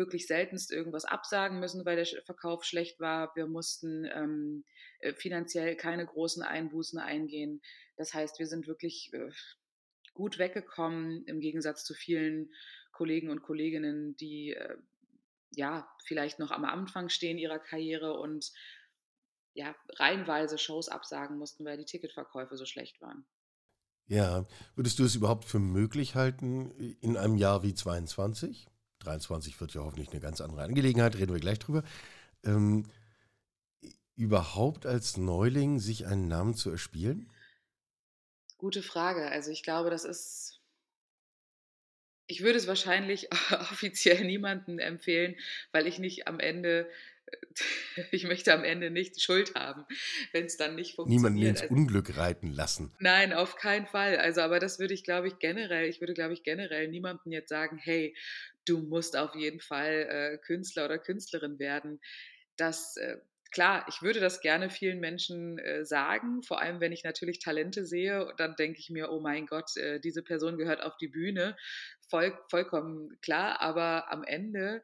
wirklich 0.00 0.26
seltenst 0.26 0.72
irgendwas 0.72 1.04
absagen 1.04 1.60
müssen, 1.60 1.84
weil 1.84 1.96
der 1.96 2.06
Verkauf 2.24 2.64
schlecht 2.64 2.98
war. 2.98 3.30
Wir 3.36 3.46
mussten 3.46 4.06
ähm, 4.06 4.64
äh, 5.00 5.12
finanziell 5.12 5.76
keine 5.76 6.06
großen 6.06 6.42
Einbußen 6.42 6.98
eingehen. 6.98 7.60
Das 7.96 8.14
heißt, 8.14 8.38
wir 8.38 8.46
sind 8.46 8.66
wirklich 8.66 9.12
äh, 9.12 9.30
gut 10.14 10.38
weggekommen 10.38 11.24
im 11.26 11.40
Gegensatz 11.40 11.84
zu 11.84 11.92
vielen 11.92 12.50
Kollegen 12.92 13.28
und 13.28 13.42
Kolleginnen, 13.42 14.16
die 14.16 14.54
äh, 14.54 14.76
ja 15.50 15.86
vielleicht 16.04 16.38
noch 16.38 16.50
am 16.50 16.64
Anfang 16.64 17.10
stehen 17.10 17.38
ihrer 17.38 17.58
Karriere 17.58 18.14
und 18.14 18.50
ja 19.52 19.76
reihenweise 19.98 20.56
Shows 20.56 20.88
absagen 20.88 21.36
mussten, 21.36 21.64
weil 21.64 21.76
die 21.76 21.84
Ticketverkäufe 21.84 22.56
so 22.56 22.64
schlecht 22.64 23.00
waren. 23.02 23.26
Ja, 24.06 24.46
würdest 24.74 24.98
du 24.98 25.04
es 25.04 25.14
überhaupt 25.14 25.44
für 25.44 25.60
möglich 25.60 26.16
halten 26.16 26.70
in 27.00 27.16
einem 27.16 27.36
Jahr 27.36 27.62
wie 27.62 27.74
22? 27.74 28.66
23 29.00 29.60
wird 29.60 29.74
ja 29.74 29.82
hoffentlich 29.82 30.10
eine 30.10 30.20
ganz 30.20 30.40
andere 30.40 30.62
Angelegenheit, 30.62 31.16
reden 31.16 31.32
wir 31.32 31.40
gleich 31.40 31.58
drüber. 31.58 31.82
Ähm, 32.44 32.86
überhaupt 34.16 34.86
als 34.86 35.16
Neuling 35.16 35.78
sich 35.78 36.06
einen 36.06 36.28
Namen 36.28 36.54
zu 36.54 36.70
erspielen? 36.70 37.30
Gute 38.58 38.82
Frage. 38.82 39.30
Also 39.30 39.50
ich 39.50 39.62
glaube, 39.62 39.90
das 39.90 40.04
ist. 40.04 40.60
Ich 42.26 42.42
würde 42.42 42.58
es 42.58 42.66
wahrscheinlich 42.66 43.28
offiziell 43.50 44.24
niemandem 44.24 44.78
empfehlen, 44.78 45.36
weil 45.72 45.86
ich 45.86 45.98
nicht 45.98 46.28
am 46.28 46.38
Ende 46.38 46.88
ich 48.10 48.24
möchte 48.24 48.52
am 48.52 48.64
Ende 48.64 48.90
nicht 48.90 49.20
Schuld 49.20 49.54
haben, 49.54 49.84
wenn 50.32 50.46
es 50.46 50.56
dann 50.56 50.74
nicht 50.74 50.94
funktioniert. 50.94 51.32
Niemanden 51.32 51.50
ins 51.50 51.62
also, 51.62 51.74
Unglück 51.74 52.16
reiten 52.16 52.52
lassen. 52.52 52.92
Nein, 52.98 53.32
auf 53.32 53.56
keinen 53.56 53.86
Fall. 53.86 54.16
Also, 54.18 54.40
aber 54.40 54.58
das 54.58 54.78
würde 54.78 54.94
ich, 54.94 55.04
glaube 55.04 55.28
ich, 55.28 55.38
generell, 55.38 55.88
ich 55.88 56.00
würde, 56.00 56.14
glaube 56.14 56.34
ich, 56.34 56.42
generell 56.42 56.88
niemandem 56.88 57.32
jetzt 57.32 57.48
sagen, 57.48 57.78
hey, 57.78 58.14
du 58.66 58.78
musst 58.78 59.16
auf 59.16 59.34
jeden 59.34 59.60
Fall 59.60 60.06
äh, 60.08 60.38
Künstler 60.38 60.84
oder 60.86 60.98
Künstlerin 60.98 61.58
werden. 61.58 62.00
Das, 62.56 62.96
äh, 62.96 63.18
klar, 63.52 63.84
ich 63.88 64.02
würde 64.02 64.20
das 64.20 64.40
gerne 64.40 64.70
vielen 64.70 65.00
Menschen 65.00 65.58
äh, 65.58 65.84
sagen, 65.84 66.42
vor 66.42 66.60
allem 66.60 66.80
wenn 66.80 66.92
ich 66.92 67.04
natürlich 67.04 67.40
Talente 67.40 67.84
sehe, 67.84 68.32
dann 68.38 68.56
denke 68.56 68.78
ich 68.80 68.90
mir, 68.90 69.10
oh 69.10 69.20
mein 69.20 69.46
Gott, 69.46 69.76
äh, 69.76 70.00
diese 70.00 70.22
Person 70.22 70.58
gehört 70.58 70.82
auf 70.82 70.96
die 70.98 71.08
Bühne. 71.08 71.56
Voll, 72.08 72.36
vollkommen 72.50 73.18
klar, 73.22 73.60
aber 73.60 74.12
am 74.12 74.24
Ende 74.24 74.82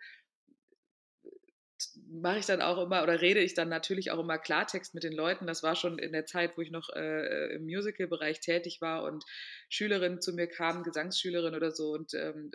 mache 2.08 2.38
ich 2.38 2.46
dann 2.46 2.62
auch 2.62 2.82
immer 2.82 3.02
oder 3.02 3.20
rede 3.20 3.40
ich 3.40 3.54
dann 3.54 3.68
natürlich 3.68 4.10
auch 4.10 4.18
immer 4.18 4.38
Klartext 4.38 4.94
mit 4.94 5.04
den 5.04 5.12
Leuten. 5.12 5.46
Das 5.46 5.62
war 5.62 5.76
schon 5.76 5.98
in 5.98 6.12
der 6.12 6.26
Zeit, 6.26 6.56
wo 6.56 6.62
ich 6.62 6.70
noch 6.70 6.88
äh, 6.94 7.54
im 7.54 7.64
Musical-Bereich 7.64 8.40
tätig 8.40 8.80
war 8.80 9.04
und 9.04 9.24
Schülerinnen 9.68 10.20
zu 10.20 10.32
mir 10.32 10.46
kamen, 10.46 10.82
Gesangsschülerinnen 10.82 11.56
oder 11.56 11.70
so 11.70 11.90
und 11.90 12.14
ähm, 12.14 12.50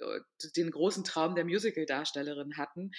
den 0.55 0.71
großen 0.71 1.03
Traum 1.03 1.35
der 1.35 1.45
Musical-Darstellerin 1.45 2.57
hatten. 2.57 2.91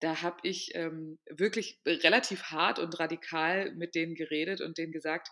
Da 0.00 0.22
habe 0.22 0.36
ich 0.44 0.70
ähm, 0.74 1.18
wirklich 1.28 1.80
relativ 1.84 2.44
hart 2.44 2.78
und 2.78 2.98
radikal 3.00 3.74
mit 3.74 3.94
denen 3.96 4.14
geredet 4.14 4.60
und 4.60 4.78
denen 4.78 4.92
gesagt, 4.92 5.28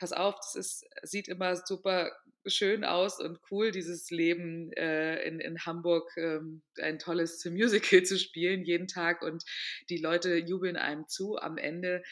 pass 0.00 0.12
auf, 0.12 0.34
das 0.36 0.56
ist, 0.56 0.86
sieht 1.02 1.28
immer 1.28 1.54
super 1.56 2.10
schön 2.46 2.84
aus 2.84 3.20
und 3.20 3.38
cool, 3.50 3.70
dieses 3.70 4.10
Leben 4.10 4.72
äh, 4.72 5.22
in, 5.24 5.40
in 5.40 5.58
Hamburg, 5.66 6.10
ähm, 6.16 6.62
ein 6.80 6.98
tolles 6.98 7.44
Musical 7.44 8.02
zu 8.04 8.18
spielen 8.18 8.64
jeden 8.64 8.88
Tag 8.88 9.22
und 9.22 9.44
die 9.90 9.98
Leute 9.98 10.36
jubeln 10.36 10.76
einem 10.76 11.06
zu. 11.06 11.36
Am 11.36 11.58
Ende 11.58 12.02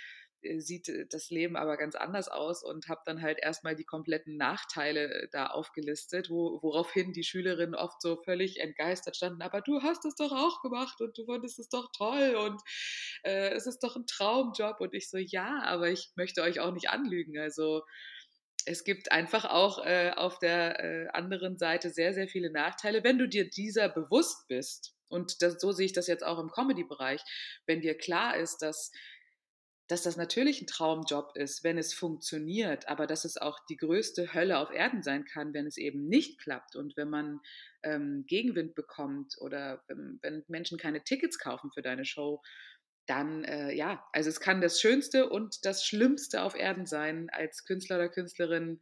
sieht 0.59 0.89
äh, 0.89 1.07
das 1.11 1.31
Leben 1.31 1.57
aber 1.57 1.77
ganz 1.77 1.95
anders 1.95 2.29
aus 2.29 2.63
und 2.63 2.89
habe 2.89 3.01
dann 3.05 3.23
halt 3.23 3.39
erstmal 3.41 3.77
die 3.77 3.85
kompletten 3.85 4.37
Nachteile 4.37 5.13
äh, 5.13 5.29
da 5.31 5.47
aufgelistet, 5.47 6.31
wo, 6.31 6.63
woraufhin 6.63 7.13
die 7.13 7.25
Schülerinnen 7.25 7.75
oft 7.75 8.01
so 8.01 8.17
völlig 8.23 8.61
entgeistert 8.61 9.17
standen, 9.17 9.43
aber 9.43 9.61
du 9.61 9.83
hast 9.83 10.05
es 10.05 10.15
doch 10.15 10.33
auch 10.33 10.63
gemacht 10.63 11.01
und 11.01 11.17
du 11.17 11.25
fandest 11.25 11.59
es 11.59 11.69
doch 11.69 11.91
toll 11.97 12.37
und 12.37 12.61
äh, 13.23 13.51
es 13.51 13.67
ist 13.67 13.81
doch 13.81 13.97
ein 13.97 14.07
Traumjob 14.07 14.81
und 14.81 14.95
ich 14.95 15.11
so, 15.11 15.19
ja, 15.19 15.63
aber 15.65 15.89
ich 15.91 16.11
möchte 16.17 16.43
euch 16.43 16.61
auch 16.61 16.73
nicht 16.73 16.91
anlügen, 16.91 17.39
also 17.39 17.83
es 18.69 18.85
gibt 18.85 19.13
einfach 19.13 19.47
auch 19.47 19.85
äh, 19.85 20.13
auf 20.15 20.39
der 20.39 20.85
äh, 20.85 21.09
anderen 21.09 21.57
Seite 21.57 21.91
sehr, 21.91 22.13
sehr 22.13 22.29
viele 22.29 22.51
Nachteile, 22.51 23.03
wenn 23.03 23.19
du 23.19 23.27
dir 23.27 23.49
dieser 23.49 23.89
bewusst 23.89 24.47
bist. 24.47 24.95
Und 25.09 25.41
das, 25.41 25.59
so 25.59 25.73
sehe 25.73 25.87
ich 25.87 25.95
das 25.95 26.07
jetzt 26.07 26.25
auch 26.25 26.39
im 26.39 26.51
Comedy-Bereich. 26.51 27.23
Wenn 27.67 27.81
dir 27.81 27.97
klar 27.97 28.37
ist, 28.37 28.59
dass 28.59 28.93
dass 29.89 30.03
das 30.03 30.17
natürlich 30.17 30.61
ein 30.61 30.67
Traumjob 30.67 31.33
ist, 31.35 31.65
wenn 31.65 31.79
es 31.79 31.95
funktioniert, 31.95 32.89
aber 32.89 33.07
dass 33.07 33.25
es 33.25 33.39
auch 33.39 33.59
die 33.71 33.77
größte 33.77 34.35
Hölle 34.35 34.59
auf 34.59 34.71
Erden 34.71 35.03
sein 35.03 35.25
kann, 35.25 35.55
wenn 35.55 35.67
es 35.67 35.79
eben 35.79 36.07
nicht 36.09 36.39
klappt 36.39 36.77
und 36.77 36.97
wenn 36.97 37.09
man 37.09 37.41
ähm, 37.83 38.25
Gegenwind 38.27 38.75
bekommt 38.75 39.37
oder 39.41 39.83
wenn, 39.89 40.19
wenn, 40.23 40.45
Menschen 40.47 40.79
keine 40.79 41.03
Tickets 41.03 41.39
kaufen 41.39 41.71
für 41.73 41.81
deine 41.81 42.05
Show, 42.05 42.43
dann 43.07 43.45
äh, 43.45 43.73
ja, 43.73 44.07
also 44.13 44.29
es 44.29 44.41
kann 44.41 44.61
das 44.61 44.81
Schönste 44.81 45.31
und 45.31 45.65
das 45.65 45.85
Schlimmste 45.85 46.43
auf 46.43 46.55
Erden 46.55 46.85
sein, 46.85 47.31
als 47.31 47.65
Künstler 47.65 47.97
oder 47.97 48.11
Künstlerin 48.11 48.81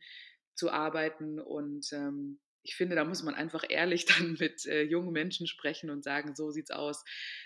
zu 0.57 0.71
arbeiten 0.71 1.39
und 1.39 1.87
ähm, 1.93 2.41
ich 2.65 2.75
finde, 2.75 2.97
da 2.97 3.05
muss 3.05 3.23
man 3.23 3.37
einfach 3.37 3.65
ehrlich 3.69 4.07
dann 4.19 4.37
mit 4.41 4.67
äh, 4.67 4.83
jungen 4.83 5.13
Menschen 5.13 5.47
sprechen 5.47 5.89
und 5.89 6.03
sagen, 6.03 6.35
so 6.35 6.51
sieht's 6.51 6.73
aus. 6.73 7.05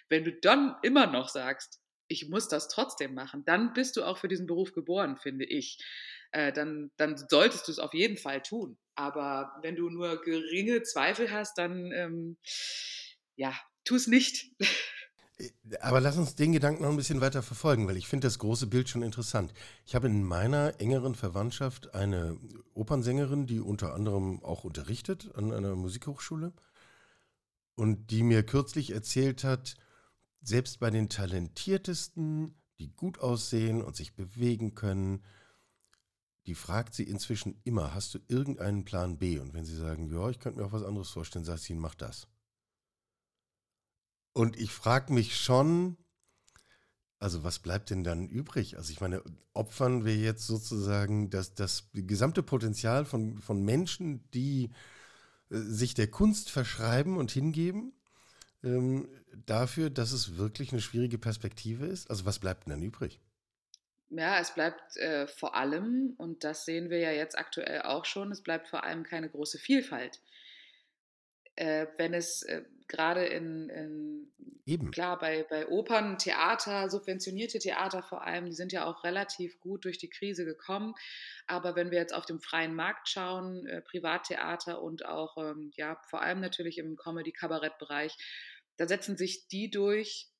Wenn 0.09 0.25
du 0.25 0.33
dann 0.33 0.76
immer 0.83 1.07
noch 1.07 1.29
sagst, 1.29 1.81
ich 2.11 2.29
muss 2.29 2.49
das 2.49 2.69
trotzdem 2.69 3.14
machen, 3.14 3.45
dann 3.47 3.73
bist 3.73 3.97
du 3.97 4.05
auch 4.05 4.19
für 4.19 4.29
diesen 4.29 4.47
Beruf 4.47 4.73
geboren, 4.73 5.17
finde 5.17 5.45
ich. 5.45 5.79
Äh, 6.33 6.52
dann, 6.52 6.90
dann 6.97 7.17
solltest 7.17 7.69
du 7.69 7.73
es 7.73 7.79
auf 7.79 7.95
jeden 7.95 8.17
Fall 8.17 8.43
tun. 8.43 8.79
Aber 8.95 9.52
wenn 9.62 9.76
du 9.76 9.88
nur 9.88 10.21
geringe 10.21 10.83
Zweifel 10.83 11.31
hast, 11.31 11.57
dann 11.59 11.90
ähm, 11.93 12.37
ja, 13.37 13.55
tu 13.85 13.95
es 13.97 14.07
nicht. 14.07 14.52
Äh, 15.38 15.50
aber 15.81 16.00
lass 16.00 16.19
uns 16.19 16.35
den 16.35 16.52
Gedanken 16.52 16.83
noch 16.83 16.90
ein 16.90 16.97
bisschen 16.97 17.21
weiter 17.21 17.43
verfolgen, 17.43 17.88
weil 17.88 17.97
ich 17.97 18.07
finde 18.07 18.26
das 18.26 18.38
große 18.38 18.67
Bild 18.67 18.88
schon 18.88 19.02
interessant. 19.02 19.55
Ich 19.87 19.95
habe 19.95 20.09
in 20.09 20.23
meiner 20.23 20.81
engeren 20.81 21.14
Verwandtschaft 21.14 21.95
eine 21.95 22.38
Opernsängerin, 22.75 23.47
die 23.47 23.61
unter 23.61 23.95
anderem 23.95 24.43
auch 24.45 24.64
unterrichtet 24.64 25.31
an 25.35 25.52
einer 25.52 25.75
Musikhochschule 25.76 26.52
und 27.75 28.11
die 28.11 28.23
mir 28.23 28.43
kürzlich 28.43 28.90
erzählt 28.90 29.45
hat, 29.45 29.76
selbst 30.42 30.80
bei 30.80 30.90
den 30.90 31.09
talentiertesten, 31.09 32.54
die 32.78 32.94
gut 32.94 33.18
aussehen 33.18 33.82
und 33.82 33.97
sich 33.97 34.14
bewegen 34.14 34.75
können, 34.75 35.23
die 36.47 36.54
fragt 36.54 36.94
sie 36.94 37.04
inzwischen 37.04 37.61
immer, 37.64 37.94
hast 37.94 38.14
du 38.14 38.18
irgendeinen 38.28 38.85
Plan 38.85 39.18
B? 39.18 39.38
Und 39.38 39.52
wenn 39.52 39.66
sie 39.66 39.76
sagen, 39.76 40.11
ja, 40.11 40.30
ich 40.30 40.40
könnte 40.40 40.59
mir 40.59 40.66
auch 40.66 40.73
was 40.73 40.85
anderes 40.85 41.11
vorstellen, 41.11 41.44
sagt 41.44 41.61
sie, 41.61 41.75
mach 41.75 41.94
das. 41.94 42.26
Und 44.32 44.59
ich 44.59 44.73
frage 44.73 45.12
mich 45.12 45.37
schon, 45.37 45.99
also 47.18 47.44
was 47.44 47.59
bleibt 47.59 47.90
denn 47.90 48.02
dann 48.02 48.26
übrig? 48.26 48.78
Also 48.78 48.90
ich 48.92 49.00
meine, 49.02 49.23
opfern 49.52 50.06
wir 50.06 50.16
jetzt 50.16 50.47
sozusagen 50.47 51.28
das, 51.28 51.54
das 51.54 51.90
gesamte 51.92 52.42
Potenzial 52.42 53.04
von, 53.04 53.38
von 53.38 53.62
Menschen, 53.62 54.28
die 54.30 54.70
äh, 55.50 55.59
sich 55.59 55.92
der 55.92 56.11
Kunst 56.11 56.50
verschreiben 56.50 57.18
und 57.18 57.30
hingeben? 57.30 57.92
ähm, 58.62 59.09
dafür, 59.46 59.90
dass 59.90 60.12
es 60.12 60.37
wirklich 60.37 60.72
eine 60.72 60.80
schwierige 60.80 61.18
Perspektive 61.18 61.87
ist? 61.87 62.10
Also 62.10 62.25
was 62.25 62.38
bleibt 62.38 62.66
denn 62.66 62.72
dann 62.72 62.82
übrig? 62.82 63.20
Ja, 64.10 64.40
es 64.40 64.52
bleibt 64.54 64.96
äh, 64.96 65.28
vor 65.28 65.54
allem, 65.54 66.14
und 66.18 66.42
das 66.42 66.64
sehen 66.64 66.90
wir 66.90 66.99
ja 66.99 67.12
jetzt 67.12 67.38
aktuell 67.38 67.82
auch 67.82 68.04
schon, 68.04 68.32
es 68.32 68.42
bleibt 68.42 68.68
vor 68.68 68.82
allem 68.82 69.04
keine 69.04 69.28
große 69.28 69.58
Vielfalt. 69.58 70.20
Äh, 71.54 71.87
wenn 71.96 72.12
es 72.12 72.42
äh, 72.42 72.64
gerade 72.88 73.25
in, 73.26 73.68
in 73.68 74.32
Eben. 74.66 74.90
klar, 74.90 75.18
bei, 75.18 75.44
bei 75.49 75.68
Opern, 75.68 76.18
Theater, 76.18 76.90
subventionierte 76.90 77.58
Theater 77.58 78.02
vor 78.02 78.25
allem, 78.25 78.46
die 78.46 78.54
sind 78.54 78.72
ja 78.72 78.84
auch 78.84 79.04
relativ 79.04 79.60
gut 79.60 79.84
durch 79.84 79.99
die 79.99 80.10
Krise 80.10 80.44
gekommen. 80.44 80.94
Aber 81.46 81.76
wenn 81.76 81.90
wir 81.90 81.99
jetzt 81.99 82.14
auf 82.14 82.26
dem 82.26 82.40
freien 82.40 82.75
Markt 82.75 83.08
schauen, 83.08 83.66
äh, 83.66 83.80
Privattheater 83.80 84.82
und 84.82 85.06
auch, 85.06 85.37
ähm, 85.38 85.70
ja, 85.76 86.00
vor 86.08 86.20
allem 86.20 86.40
natürlich 86.40 86.78
im 86.78 86.96
Comedy-Kabarett-Bereich, 86.96 88.16
da 88.80 88.88
setzen 88.88 89.18
sich 89.18 89.46
die 89.49 89.70
durch, 89.70 90.30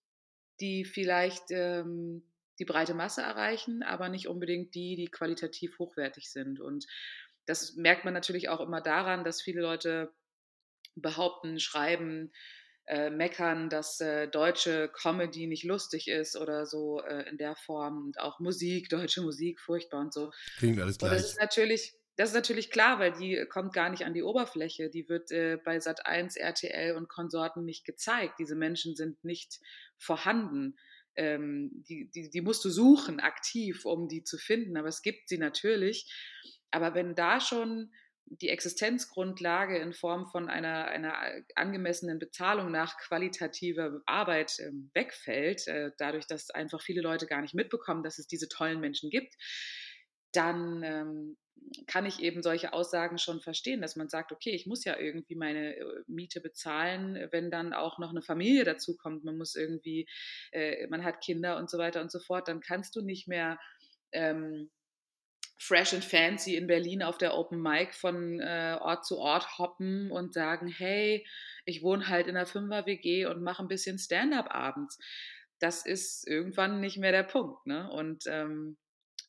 die 0.61 0.87
vielleicht 0.87 1.51
ähm, 1.51 2.23
die 2.59 2.65
breite 2.65 2.95
Masse 2.95 3.21
erreichen, 3.21 3.83
aber 3.83 4.09
nicht 4.09 4.29
unbedingt 4.29 4.75
die, 4.75 4.97
die 4.97 5.09
qualitativ 5.09 5.79
hochwertig 5.79 6.31
sind. 6.31 6.59
Und 6.59 6.87
das 7.45 7.77
merkt 7.77 8.07
man 8.07 8.15
natürlich 8.15 8.49
auch 8.49 8.61
immer 8.61 8.81
daran, 8.81 9.25
dass 9.25 9.43
viele 9.43 9.61
Leute 9.61 10.15
behaupten, 10.95 11.61
schreiben, 11.61 12.33
äh, 12.87 13.11
meckern, 13.11 13.69
dass 13.69 14.01
äh, 14.01 14.27
deutsche 14.27 14.89
Comedy 14.89 15.47
nicht 15.47 15.65
lustig 15.65 16.09
ist 16.09 16.35
oder 16.35 16.65
so 16.65 17.03
äh, 17.03 17.29
in 17.29 17.37
der 17.37 17.57
Form 17.57 18.07
und 18.07 18.21
auch 18.21 18.41
Musik, 18.41 18.89
deutsche 18.89 19.21
Musik, 19.21 19.61
furchtbar 19.61 20.01
und 20.01 20.15
so. 20.15 20.33
Klingt 20.57 20.81
alles 20.81 20.97
gleich. 20.97 21.11
Und 21.11 21.19
das 21.19 21.29
ist 21.33 21.39
natürlich, 21.39 21.93
das 22.17 22.31
ist 22.31 22.35
natürlich 22.35 22.71
klar, 22.71 22.99
weil 22.99 23.13
die 23.13 23.47
kommt 23.49 23.73
gar 23.73 23.89
nicht 23.89 24.05
an 24.05 24.15
die 24.15 24.23
Oberfläche. 24.23 24.91
Die 24.91 25.09
wird 25.09 25.31
äh, 25.31 25.59
bei 25.65 25.79
Sat1, 25.79 26.39
RTL 26.39 26.97
und 26.97 27.09
Konsorten 27.09 27.65
nicht 27.65 27.85
gezeigt. 27.85 28.35
Diese 28.39 28.57
Menschen 28.57 28.95
sind 28.95 29.23
nicht 29.25 29.59
vorhanden. 29.97 30.77
Ähm, 31.17 31.71
die, 31.89 32.11
die, 32.11 32.31
die 32.31 32.41
musst 32.41 32.65
du 32.65 32.71
suchen, 32.71 33.21
aktiv, 33.21 33.85
um 33.85 34.09
die 34.09 34.23
zu 34.23 34.39
finden. 34.39 34.77
Aber 34.77 34.89
es 34.89 35.03
gibt 35.03 35.29
sie 35.29 35.39
natürlich. 35.39 36.13
Aber 36.71 36.95
wenn 36.95 37.15
da 37.15 37.41
schon 37.41 37.91
die 38.27 38.49
Existenzgrundlage 38.49 39.79
in 39.79 39.93
Form 39.93 40.27
von 40.27 40.49
einer, 40.49 40.87
einer 40.87 41.17
angemessenen 41.57 42.19
Bezahlung 42.19 42.71
nach 42.71 42.97
qualitativer 42.99 44.03
Arbeit 44.07 44.59
äh, 44.61 44.71
wegfällt, 44.95 45.67
äh, 45.67 45.91
dadurch, 45.99 46.27
dass 46.27 46.51
einfach 46.51 46.81
viele 46.81 47.03
Leute 47.03 47.27
gar 47.27 47.41
nicht 47.41 47.55
mitbekommen, 47.55 48.05
dass 48.05 48.19
es 48.19 48.29
diese 48.29 48.49
tollen 48.49 48.81
Menschen 48.81 49.11
gibt, 49.11 49.35
dann 50.33 50.83
ähm, 50.85 51.37
kann 51.87 52.07
ich 52.07 52.21
eben 52.21 52.43
solche 52.43 52.73
Aussagen 52.73 53.19
schon 53.19 53.41
verstehen, 53.41 53.81
dass 53.81 53.97
man 53.97 54.09
sagt, 54.09 54.33
okay, 54.33 54.51
ich 54.51 54.67
muss 54.67 54.85
ja 54.85 54.99
irgendwie 54.99 55.37
meine 55.37 55.77
äh, 55.77 55.85
Miete 56.07 56.41
bezahlen, 56.41 57.29
wenn 57.31 57.51
dann 57.51 57.73
auch 57.73 57.99
noch 57.99 58.11
eine 58.11 58.23
Familie 58.23 58.65
dazu 58.65 58.97
kommt, 58.97 59.25
man 59.25 59.37
muss 59.37 59.55
irgendwie, 59.55 60.09
äh, 60.53 60.87
man 60.89 61.05
hat 61.05 61.21
Kinder 61.21 61.57
und 61.57 61.71
so 61.71 61.79
weiter 61.79 62.01
und 62.01 62.11
so 62.11 62.21
fort, 62.21 62.49
dann 62.49 62.61
kannst 62.61 62.97
du 62.97 63.03
nicht 63.03 63.29
mehr 63.29 63.59
ähm, 64.13 64.71
fresh 65.59 65.93
and 65.93 66.05
fancy 66.05 66.57
in 66.57 66.67
Berlin 66.67 67.03
auf 67.03 67.19
der 67.19 67.37
Open 67.37 67.61
Mic 67.61 67.95
von 67.95 68.41
äh, 68.41 68.79
Ort 68.81 69.05
zu 69.05 69.19
Ort 69.19 69.59
hoppen 69.59 70.11
und 70.11 70.33
sagen, 70.33 70.69
hey, 70.69 71.27
ich 71.67 71.83
wohne 71.83 72.09
halt 72.09 72.27
in 72.27 72.37
einer 72.37 72.47
Fünfer-WG 72.47 73.27
und 73.27 73.43
mache 73.43 73.63
ein 73.63 73.69
bisschen 73.69 73.99
Stand-up 73.99 74.47
abends. 74.51 74.99
Das 75.59 75.85
ist 75.85 76.27
irgendwann 76.27 76.81
nicht 76.81 76.97
mehr 76.97 77.13
der 77.13 77.25
Punkt. 77.25 77.67
Ne? 77.67 77.91
Und 77.91 78.25
ähm, 78.27 78.79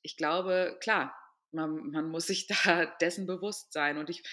ich 0.03 0.15
glaube, 0.15 0.77
klar, 0.81 1.13
man, 1.53 1.91
man 1.91 2.09
muss 2.09 2.27
sich 2.27 2.47
da 2.65 2.85
dessen 3.01 3.25
bewusst 3.25 3.73
sein. 3.73 3.97
Und 3.97 4.09
ich 4.09 4.23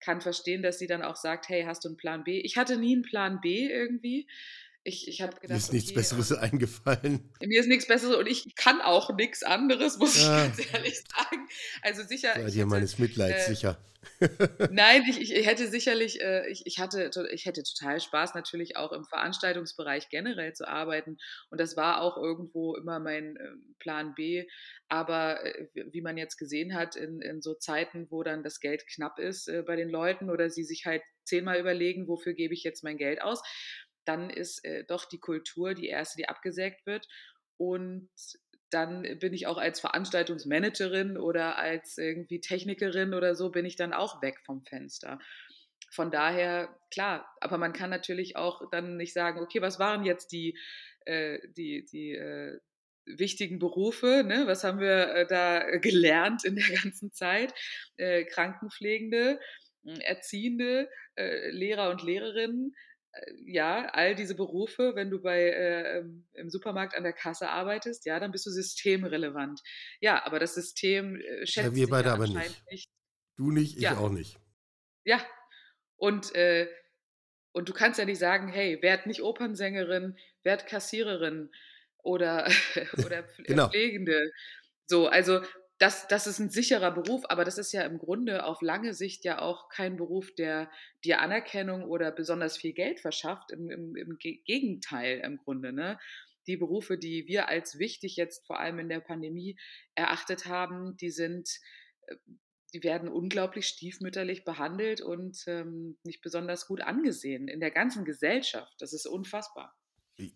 kann 0.00 0.20
verstehen, 0.20 0.62
dass 0.62 0.78
sie 0.78 0.86
dann 0.86 1.02
auch 1.02 1.16
sagt, 1.16 1.48
hey, 1.48 1.64
hast 1.64 1.84
du 1.84 1.88
einen 1.88 1.96
Plan 1.96 2.24
B? 2.24 2.40
Ich 2.40 2.56
hatte 2.56 2.76
nie 2.76 2.94
einen 2.94 3.02
Plan 3.02 3.40
B 3.40 3.68
irgendwie. 3.70 4.26
Ich, 4.82 5.08
ich 5.08 5.20
habe 5.20 5.32
gedacht, 5.34 5.50
mir 5.50 5.56
ist 5.56 5.72
nichts 5.72 5.90
okay, 5.90 5.98
Besseres 5.98 6.30
ähm, 6.30 6.38
eingefallen. 6.38 7.30
Mir 7.40 7.60
ist 7.60 7.66
nichts 7.66 7.86
Besseres 7.86 8.16
und 8.16 8.26
ich 8.26 8.54
kann 8.56 8.80
auch 8.80 9.14
nichts 9.14 9.42
anderes, 9.42 9.98
muss 9.98 10.22
ja. 10.22 10.46
ich 10.46 10.56
ganz 10.56 10.72
ehrlich 10.72 11.00
sagen. 11.00 11.48
Also 11.82 12.02
sicher. 12.02 12.32
Sei 12.34 12.50
dir 12.50 12.66
meines 12.66 12.98
Mitleids 12.98 13.46
äh, 13.46 13.54
sicher. 13.54 13.78
Nein, 14.70 15.04
ich, 15.08 15.32
ich 15.32 15.46
hätte 15.46 15.68
sicherlich, 15.68 16.22
äh, 16.22 16.48
ich, 16.48 16.62
ich, 16.64 16.78
hatte, 16.78 17.10
ich 17.32 17.44
hätte 17.44 17.62
total 17.62 18.00
Spaß, 18.00 18.34
natürlich 18.34 18.76
auch 18.76 18.92
im 18.92 19.04
Veranstaltungsbereich 19.04 20.08
generell 20.08 20.54
zu 20.54 20.66
arbeiten. 20.66 21.18
Und 21.50 21.60
das 21.60 21.76
war 21.76 22.00
auch 22.00 22.16
irgendwo 22.16 22.74
immer 22.76 22.98
mein 22.98 23.36
äh, 23.36 23.48
Plan 23.78 24.14
B. 24.14 24.46
Aber 24.88 25.44
äh, 25.44 25.68
wie 25.74 26.00
man 26.00 26.16
jetzt 26.16 26.38
gesehen 26.38 26.74
hat, 26.74 26.96
in, 26.96 27.20
in 27.20 27.42
so 27.42 27.54
Zeiten, 27.54 28.06
wo 28.10 28.22
dann 28.22 28.42
das 28.42 28.60
Geld 28.60 28.86
knapp 28.86 29.18
ist 29.18 29.48
äh, 29.48 29.62
bei 29.62 29.76
den 29.76 29.90
Leuten 29.90 30.30
oder 30.30 30.48
sie 30.48 30.64
sich 30.64 30.86
halt 30.86 31.02
zehnmal 31.24 31.60
überlegen, 31.60 32.08
wofür 32.08 32.32
gebe 32.32 32.54
ich 32.54 32.64
jetzt 32.64 32.82
mein 32.82 32.96
Geld 32.96 33.22
aus, 33.22 33.42
dann 34.04 34.30
ist 34.30 34.64
äh, 34.64 34.84
doch 34.84 35.04
die 35.04 35.20
Kultur 35.20 35.74
die 35.74 35.88
erste, 35.88 36.16
die 36.16 36.28
abgesägt 36.28 36.86
wird. 36.86 37.06
Und 37.56 38.10
dann 38.70 39.02
bin 39.18 39.34
ich 39.34 39.46
auch 39.46 39.58
als 39.58 39.80
Veranstaltungsmanagerin 39.80 41.18
oder 41.18 41.58
als 41.58 41.98
irgendwie 41.98 42.40
Technikerin 42.40 43.14
oder 43.14 43.34
so, 43.34 43.50
bin 43.50 43.66
ich 43.66 43.76
dann 43.76 43.92
auch 43.92 44.22
weg 44.22 44.40
vom 44.44 44.62
Fenster. 44.62 45.18
Von 45.92 46.10
daher, 46.10 46.74
klar, 46.92 47.28
aber 47.40 47.58
man 47.58 47.72
kann 47.72 47.90
natürlich 47.90 48.36
auch 48.36 48.70
dann 48.70 48.96
nicht 48.96 49.12
sagen, 49.12 49.40
okay, 49.40 49.60
was 49.60 49.80
waren 49.80 50.04
jetzt 50.04 50.30
die, 50.30 50.56
äh, 51.04 51.38
die, 51.56 51.84
die 51.84 52.12
äh, 52.12 52.60
wichtigen 53.06 53.58
Berufe. 53.58 54.22
Ne? 54.24 54.46
Was 54.46 54.64
haben 54.64 54.78
wir 54.78 55.14
äh, 55.14 55.26
da 55.26 55.78
gelernt 55.78 56.44
in 56.44 56.56
der 56.56 56.68
ganzen 56.82 57.12
Zeit? 57.12 57.52
Äh, 57.96 58.24
Krankenpflegende, 58.24 59.40
Erziehende, 60.00 60.88
äh, 61.16 61.50
Lehrer 61.50 61.90
und 61.90 62.02
Lehrerinnen. 62.02 62.74
Äh, 63.12 63.32
ja, 63.44 63.86
all 63.92 64.14
diese 64.14 64.34
Berufe, 64.34 64.94
wenn 64.94 65.10
du 65.10 65.20
bei, 65.20 65.42
äh, 65.42 65.98
ähm, 65.98 66.26
im 66.32 66.50
Supermarkt 66.50 66.94
an 66.94 67.02
der 67.02 67.12
Kasse 67.12 67.48
arbeitest, 67.48 68.06
ja, 68.06 68.20
dann 68.20 68.32
bist 68.32 68.46
du 68.46 68.50
systemrelevant. 68.50 69.60
Ja, 70.00 70.24
aber 70.24 70.38
das 70.38 70.54
System 70.54 71.16
äh, 71.16 71.46
schätzt 71.46 71.68
ja, 71.68 71.74
wir 71.74 71.88
beide 71.88 72.12
aber 72.12 72.26
nicht. 72.26 72.62
nicht. 72.70 72.90
Du 73.36 73.50
nicht, 73.50 73.76
ich 73.76 73.82
ja. 73.82 73.96
auch 73.96 74.10
nicht. 74.10 74.38
Ja, 75.04 75.24
und 75.96 76.34
äh, 76.34 76.68
und 77.52 77.68
du 77.68 77.72
kannst 77.72 77.98
ja 77.98 78.04
nicht 78.04 78.18
sagen, 78.18 78.48
hey, 78.48 78.80
werd 78.82 79.06
nicht 79.06 79.22
Opernsängerin, 79.22 80.16
werd 80.42 80.66
Kassiererin 80.66 81.50
oder, 81.98 82.48
oder 83.04 83.24
genau. 83.44 83.68
Pflegende. 83.68 84.30
So, 84.86 85.08
also 85.08 85.40
das, 85.80 86.06
das 86.08 86.26
ist 86.26 86.38
ein 86.38 86.50
sicherer 86.50 86.90
Beruf, 86.90 87.22
aber 87.30 87.42
das 87.42 87.56
ist 87.56 87.72
ja 87.72 87.82
im 87.82 87.96
Grunde 87.98 88.44
auf 88.44 88.60
lange 88.60 88.92
Sicht 88.92 89.24
ja 89.24 89.40
auch 89.40 89.70
kein 89.70 89.96
Beruf, 89.96 90.30
der 90.34 90.70
dir 91.04 91.20
Anerkennung 91.20 91.84
oder 91.84 92.12
besonders 92.12 92.58
viel 92.58 92.74
Geld 92.74 93.00
verschafft. 93.00 93.50
Im, 93.50 93.70
im, 93.70 93.96
im 93.96 94.18
Gegenteil 94.18 95.20
im 95.24 95.38
Grunde. 95.38 95.72
Ne? 95.72 95.98
Die 96.46 96.58
Berufe, 96.58 96.98
die 96.98 97.26
wir 97.26 97.48
als 97.48 97.78
wichtig 97.78 98.16
jetzt 98.16 98.46
vor 98.46 98.60
allem 98.60 98.78
in 98.78 98.90
der 98.90 99.00
Pandemie 99.00 99.58
erachtet 99.94 100.44
haben, 100.44 100.98
die 100.98 101.10
sind 101.10 101.48
äh, 102.08 102.16
die 102.72 102.84
werden 102.84 103.08
unglaublich 103.08 103.66
stiefmütterlich 103.66 104.44
behandelt 104.44 105.00
und 105.00 105.42
ähm, 105.48 105.98
nicht 106.04 106.22
besonders 106.22 106.68
gut 106.68 106.82
angesehen 106.82 107.48
in 107.48 107.58
der 107.58 107.72
ganzen 107.72 108.04
Gesellschaft. 108.04 108.72
Das 108.78 108.92
ist 108.92 109.06
unfassbar. 109.06 109.74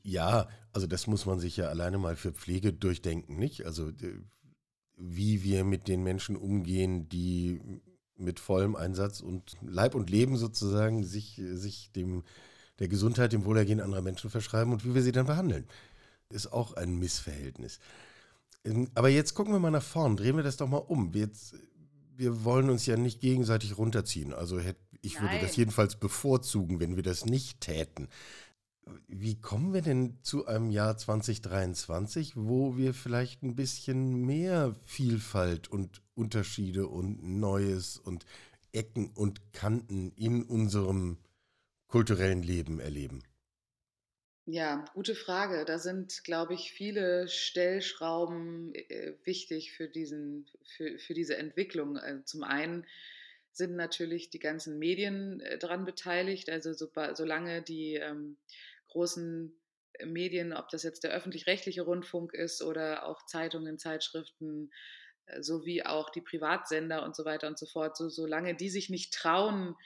Ja, 0.03 0.49
also 0.73 0.89
das 0.89 1.07
muss 1.07 1.27
man 1.27 1.39
sich 1.39 1.59
ja 1.59 1.69
alleine 1.69 1.99
mal 1.99 2.17
für 2.17 2.33
Pflege 2.33 2.73
durchdenken, 2.73 3.39
nicht? 3.39 3.67
Also 3.67 3.93
wie 4.97 5.43
wir 5.43 5.65
mit 5.65 5.89
den 5.89 6.03
Menschen 6.03 6.37
umgehen, 6.37 7.09
die 7.09 7.61
mit 8.17 8.39
vollem 8.39 8.77
Einsatz 8.77 9.21
und 9.21 9.57
Leib 9.63 9.95
und 9.95 10.11
Leben 10.11 10.37
sozusagen 10.37 11.05
sich, 11.05 11.41
sich 11.45 11.91
dem, 11.93 12.23
der 12.79 12.89
Gesundheit, 12.89 13.33
dem 13.33 13.45
Wohlergehen 13.45 13.81
anderer 13.81 14.03
Menschen 14.03 14.31
verschreiben 14.31 14.73
und 14.73 14.85
wie 14.85 14.95
wir 14.95 15.03
sie 15.03 15.13
dann 15.13 15.27
behandeln, 15.27 15.67
ist 16.31 16.53
auch 16.53 16.75
ein 16.75 16.99
Missverhältnis. 16.99 17.81
Ähm, 18.65 18.89
aber 18.95 19.09
jetzt 19.09 19.35
gucken 19.35 19.53
wir 19.53 19.59
mal 19.59 19.71
nach 19.71 19.83
vorn, 19.83 20.17
drehen 20.17 20.37
wir 20.37 20.45
das 20.45 20.57
doch 20.57 20.69
mal 20.69 20.79
um. 20.79 21.13
Jetzt 21.15 21.55
wir 22.17 22.45
wollen 22.45 22.71
uns 22.71 22.87
ja 22.87 22.97
nicht 22.97 23.21
gegenseitig 23.21 23.79
runterziehen. 23.79 24.33
Also 24.33 24.61
ich 25.03 25.21
würde 25.21 25.39
das 25.41 25.57
jedenfalls 25.57 25.97
bevorzugen, 25.97 26.81
wenn 26.81 26.97
wir 26.97 27.03
das 27.03 27.25
nicht 27.25 27.61
täten. 27.61 28.09
Wie 29.09 29.41
kommen 29.41 29.73
wir 29.73 29.83
denn 29.83 30.19
zu 30.23 30.47
einem 30.47 30.71
Jahr 30.71 30.97
2023, 30.97 32.33
wo 32.37 32.77
wir 32.77 32.93
vielleicht 32.95 33.43
ein 33.43 33.57
bisschen 33.57 34.27
mehr 34.27 34.75
Vielfalt 34.85 35.69
und 35.69 36.03
Unterschiede 36.15 36.87
und 36.89 37.23
Neues 37.23 37.97
und 37.97 38.27
Ecken 38.73 39.11
und 39.15 39.53
Kanten 39.53 40.13
in 40.17 40.43
unserem 40.43 41.19
kulturellen 41.87 42.43
Leben 42.43 42.81
erleben? 42.81 43.23
Ja, 44.47 44.85
gute 44.93 45.15
Frage. 45.15 45.65
Da 45.65 45.79
sind, 45.79 46.23
glaube 46.25 46.53
ich, 46.53 46.73
viele 46.73 47.29
Stellschrauben 47.29 48.75
äh, 48.75 49.15
wichtig 49.25 49.73
für, 49.73 49.89
diesen, 49.89 50.47
für, 50.77 50.99
für 50.99 51.15
diese 51.15 51.39
Entwicklung. 51.39 51.97
Also 51.97 52.23
zum 52.25 52.43
einen 52.43 52.85
sind 53.53 53.75
natürlich 53.75 54.29
die 54.29 54.41
ganzen 54.41 54.79
Medien 54.79 55.41
äh, 55.41 55.57
daran 55.57 55.87
beteiligt. 55.87 56.51
Also 56.51 56.75
so, 56.75 56.91
solange 57.15 57.63
die 57.63 57.95
ähm, 57.95 58.37
großen 58.95 59.53
Medien, 60.05 60.53
ob 60.53 60.69
das 60.71 60.83
jetzt 60.83 61.05
der 61.05 61.13
öffentlich-rechtliche 61.13 61.83
Rundfunk 61.83 62.33
ist 62.33 62.63
oder 62.63 63.07
auch 63.07 63.27
Zeitungen, 63.27 63.79
Zeitschriften, 63.79 64.73
äh, 65.27 65.43
sowie 65.43 65.83
auch 65.83 66.11
die 66.11 66.21
Privatsender 66.21 67.05
und 67.05 67.17
so 67.17 67.25
weiter 67.25 67.49
und 67.49 67.59
so 67.59 67.67
fort, 67.67 67.97
so, 67.97 68.09
solange 68.09 68.55
die 68.55 68.71
sich 68.71 68.89
nicht 68.89 69.13
trauen, 69.13 69.77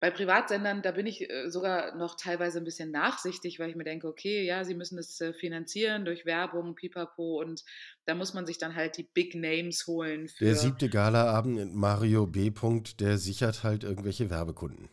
bei 0.00 0.10
Privatsendern, 0.10 0.82
da 0.82 0.90
bin 0.90 1.06
ich 1.06 1.30
äh, 1.30 1.50
sogar 1.50 1.96
noch 1.96 2.16
teilweise 2.16 2.58
ein 2.58 2.64
bisschen 2.64 2.90
nachsichtig, 2.90 3.58
weil 3.58 3.70
ich 3.70 3.76
mir 3.76 3.84
denke, 3.84 4.06
okay, 4.06 4.44
ja, 4.44 4.62
sie 4.62 4.74
müssen 4.74 4.96
das 4.96 5.18
äh, 5.22 5.32
finanzieren 5.32 6.04
durch 6.04 6.26
Werbung, 6.26 6.74
pipapo 6.74 7.40
und 7.40 7.64
da 8.04 8.14
muss 8.14 8.34
man 8.34 8.44
sich 8.44 8.58
dann 8.58 8.74
halt 8.74 8.98
die 8.98 9.08
Big 9.14 9.34
Names 9.34 9.86
holen. 9.86 10.30
der 10.40 10.56
siebte 10.56 10.90
Galaabend 10.90 11.58
in 11.58 11.74
Mario 11.74 12.26
B. 12.26 12.52
der 13.00 13.16
sichert 13.16 13.62
halt 13.62 13.82
irgendwelche 13.82 14.28
Werbekunden. 14.28 14.90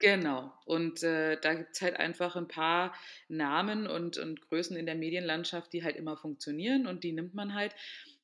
Genau. 0.00 0.52
Und 0.64 1.02
äh, 1.02 1.40
da 1.40 1.54
gibt 1.54 1.74
es 1.74 1.82
halt 1.82 1.96
einfach 1.96 2.36
ein 2.36 2.46
paar 2.46 2.94
Namen 3.28 3.88
und, 3.88 4.16
und 4.16 4.40
Größen 4.42 4.76
in 4.76 4.86
der 4.86 4.94
Medienlandschaft, 4.94 5.72
die 5.72 5.82
halt 5.82 5.96
immer 5.96 6.16
funktionieren 6.16 6.86
und 6.86 7.02
die 7.02 7.12
nimmt 7.12 7.34
man 7.34 7.54
halt. 7.54 7.74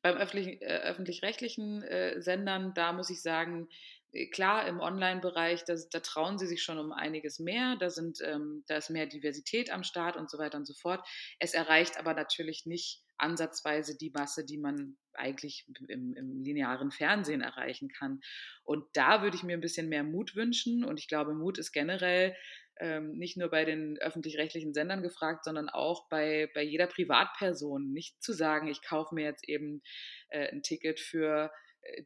Beim 0.00 0.16
öffentlich, 0.16 0.62
äh, 0.62 0.82
öffentlich-rechtlichen 0.82 1.82
äh, 1.82 2.20
Sendern, 2.20 2.74
da 2.74 2.92
muss 2.92 3.10
ich 3.10 3.22
sagen, 3.22 3.68
äh, 4.12 4.26
klar, 4.26 4.68
im 4.68 4.78
Online-Bereich, 4.78 5.64
da, 5.64 5.74
da, 5.90 5.98
trauen 6.00 6.38
sie 6.38 6.46
sich 6.46 6.62
schon 6.62 6.78
um 6.78 6.92
einiges 6.92 7.40
mehr, 7.40 7.76
da, 7.76 7.90
sind, 7.90 8.20
ähm, 8.22 8.62
da 8.68 8.76
ist 8.76 8.90
mehr 8.90 9.06
Diversität 9.06 9.70
am 9.70 9.82
Start 9.82 10.16
und 10.16 10.30
so 10.30 10.38
weiter 10.38 10.58
und 10.58 10.66
so 10.66 10.74
fort. 10.74 11.04
Es 11.40 11.54
erreicht 11.54 11.98
aber 11.98 12.14
natürlich 12.14 12.66
nicht 12.66 13.02
ansatzweise 13.18 13.96
die 13.96 14.10
Masse, 14.10 14.44
die 14.44 14.58
man 14.58 14.96
eigentlich 15.12 15.66
im, 15.88 16.14
im, 16.14 16.42
linearen 16.42 16.90
Fernsehen 16.90 17.40
erreichen 17.40 17.88
kann. 17.88 18.20
Und 18.64 18.84
da 18.94 19.22
würde 19.22 19.36
ich 19.36 19.42
mir 19.42 19.54
ein 19.54 19.60
bisschen 19.60 19.88
mehr 19.88 20.02
Mut 20.02 20.34
wünschen. 20.34 20.84
Und 20.84 20.98
ich 20.98 21.08
glaube, 21.08 21.34
Mut 21.34 21.58
ist 21.58 21.72
generell 21.72 22.34
ähm, 22.80 23.12
nicht 23.12 23.36
nur 23.36 23.50
bei 23.50 23.64
den 23.64 23.98
öffentlich-rechtlichen 23.98 24.74
Sendern 24.74 25.02
gefragt, 25.02 25.44
sondern 25.44 25.68
auch 25.68 26.08
bei, 26.08 26.50
bei 26.54 26.62
jeder 26.62 26.88
Privatperson. 26.88 27.92
Nicht 27.92 28.22
zu 28.22 28.32
sagen, 28.32 28.66
ich 28.66 28.82
kaufe 28.82 29.14
mir 29.14 29.24
jetzt 29.24 29.48
eben 29.48 29.82
äh, 30.30 30.48
ein 30.50 30.62
Ticket 30.62 30.98
für 30.98 31.52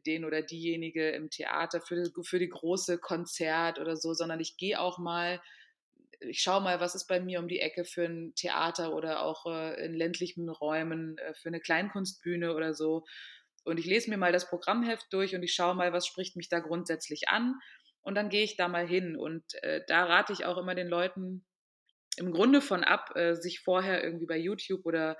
den 0.05 0.25
oder 0.25 0.41
diejenige 0.41 1.09
im 1.11 1.29
Theater 1.29 1.81
für, 1.81 2.03
für 2.23 2.39
die 2.39 2.49
große 2.49 2.99
Konzert 2.99 3.79
oder 3.79 3.95
so, 3.95 4.13
sondern 4.13 4.39
ich 4.39 4.57
gehe 4.57 4.79
auch 4.79 4.97
mal, 4.97 5.41
ich 6.19 6.41
schaue 6.41 6.61
mal, 6.61 6.79
was 6.79 6.95
ist 6.95 7.07
bei 7.07 7.19
mir 7.19 7.39
um 7.39 7.47
die 7.47 7.59
Ecke 7.59 7.85
für 7.85 8.03
ein 8.03 8.33
Theater 8.35 8.93
oder 8.93 9.21
auch 9.21 9.45
äh, 9.45 9.85
in 9.85 9.93
ländlichen 9.93 10.49
Räumen 10.49 11.17
äh, 11.17 11.33
für 11.33 11.49
eine 11.49 11.59
Kleinkunstbühne 11.59 12.53
oder 12.53 12.73
so. 12.73 13.05
Und 13.63 13.79
ich 13.79 13.85
lese 13.85 14.09
mir 14.09 14.17
mal 14.17 14.31
das 14.31 14.49
Programmheft 14.49 15.07
durch 15.11 15.35
und 15.35 15.43
ich 15.43 15.53
schaue 15.53 15.75
mal, 15.75 15.93
was 15.93 16.07
spricht 16.07 16.35
mich 16.35 16.49
da 16.49 16.59
grundsätzlich 16.59 17.29
an. 17.29 17.55
Und 18.01 18.15
dann 18.15 18.29
gehe 18.29 18.43
ich 18.43 18.57
da 18.57 18.67
mal 18.67 18.87
hin. 18.87 19.15
Und 19.15 19.43
äh, 19.63 19.81
da 19.87 20.05
rate 20.05 20.33
ich 20.33 20.45
auch 20.45 20.57
immer 20.57 20.75
den 20.75 20.87
Leuten 20.87 21.45
im 22.17 22.31
Grunde 22.31 22.61
von 22.61 22.83
ab, 22.83 23.15
äh, 23.15 23.35
sich 23.35 23.59
vorher 23.59 24.03
irgendwie 24.03 24.25
bei 24.25 24.37
YouTube 24.37 24.85
oder 24.85 25.17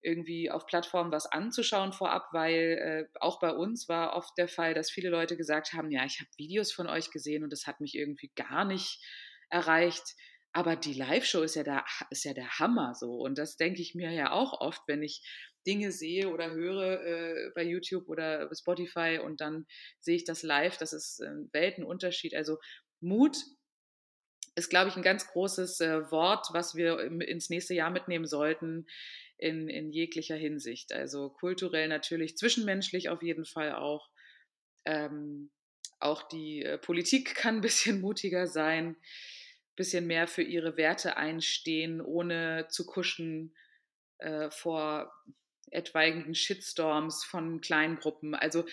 irgendwie 0.00 0.50
auf 0.50 0.66
Plattformen 0.66 1.10
was 1.10 1.26
anzuschauen 1.26 1.92
vorab, 1.92 2.28
weil 2.32 3.08
äh, 3.12 3.18
auch 3.20 3.40
bei 3.40 3.50
uns 3.50 3.88
war 3.88 4.14
oft 4.14 4.36
der 4.38 4.46
Fall, 4.46 4.74
dass 4.74 4.90
viele 4.90 5.10
Leute 5.10 5.36
gesagt 5.36 5.72
haben, 5.72 5.90
ja, 5.90 6.04
ich 6.04 6.20
habe 6.20 6.30
Videos 6.36 6.72
von 6.72 6.86
euch 6.86 7.10
gesehen 7.10 7.42
und 7.42 7.52
das 7.52 7.66
hat 7.66 7.80
mich 7.80 7.96
irgendwie 7.96 8.30
gar 8.36 8.64
nicht 8.64 9.02
erreicht. 9.50 10.14
Aber 10.52 10.76
die 10.76 10.94
Live-Show 10.94 11.42
ist 11.42 11.56
ja 11.56 11.62
der, 11.62 11.84
ist 12.10 12.24
ja 12.24 12.34
der 12.34 12.58
Hammer 12.58 12.94
so. 12.94 13.14
Und 13.16 13.38
das 13.38 13.56
denke 13.56 13.82
ich 13.82 13.94
mir 13.94 14.10
ja 14.10 14.32
auch 14.32 14.60
oft, 14.60 14.82
wenn 14.86 15.02
ich 15.02 15.22
Dinge 15.66 15.92
sehe 15.92 16.30
oder 16.30 16.50
höre 16.50 17.02
äh, 17.04 17.50
bei 17.54 17.62
YouTube 17.62 18.08
oder 18.08 18.48
Spotify 18.54 19.20
und 19.22 19.40
dann 19.40 19.66
sehe 20.00 20.16
ich 20.16 20.24
das 20.24 20.42
live. 20.42 20.78
Das 20.78 20.92
ist 20.92 21.20
ein 21.20 21.50
Weltenunterschied. 21.52 22.34
Also 22.34 22.58
Mut 23.00 23.36
ist, 24.56 24.70
glaube 24.70 24.88
ich, 24.88 24.96
ein 24.96 25.02
ganz 25.02 25.26
großes 25.28 25.80
äh, 25.80 26.10
Wort, 26.10 26.48
was 26.52 26.74
wir 26.74 26.98
ins 27.00 27.50
nächste 27.50 27.74
Jahr 27.74 27.90
mitnehmen 27.90 28.26
sollten 28.26 28.86
in, 29.36 29.68
in 29.68 29.92
jeglicher 29.92 30.36
Hinsicht. 30.36 30.92
Also 30.92 31.30
kulturell 31.30 31.88
natürlich, 31.88 32.36
zwischenmenschlich 32.36 33.08
auf 33.08 33.22
jeden 33.22 33.44
Fall 33.44 33.74
auch. 33.74 34.10
Ähm, 34.84 35.50
auch 36.00 36.28
die 36.28 36.62
äh, 36.62 36.78
Politik 36.78 37.34
kann 37.36 37.56
ein 37.56 37.60
bisschen 37.60 38.00
mutiger 38.00 38.46
sein, 38.46 38.88
ein 38.88 38.96
bisschen 39.78 40.06
mehr 40.06 40.28
für 40.28 40.42
ihre 40.42 40.76
Werte 40.76 41.16
einstehen, 41.16 42.02
ohne 42.02 42.66
zu 42.68 42.84
kuschen 42.84 43.54
äh, 44.18 44.50
vor 44.50 45.10
etwaigen 45.70 46.34
Shitstorms 46.34 47.24
von 47.24 47.60
Kleingruppen. 47.60 48.34
Also 48.34 48.64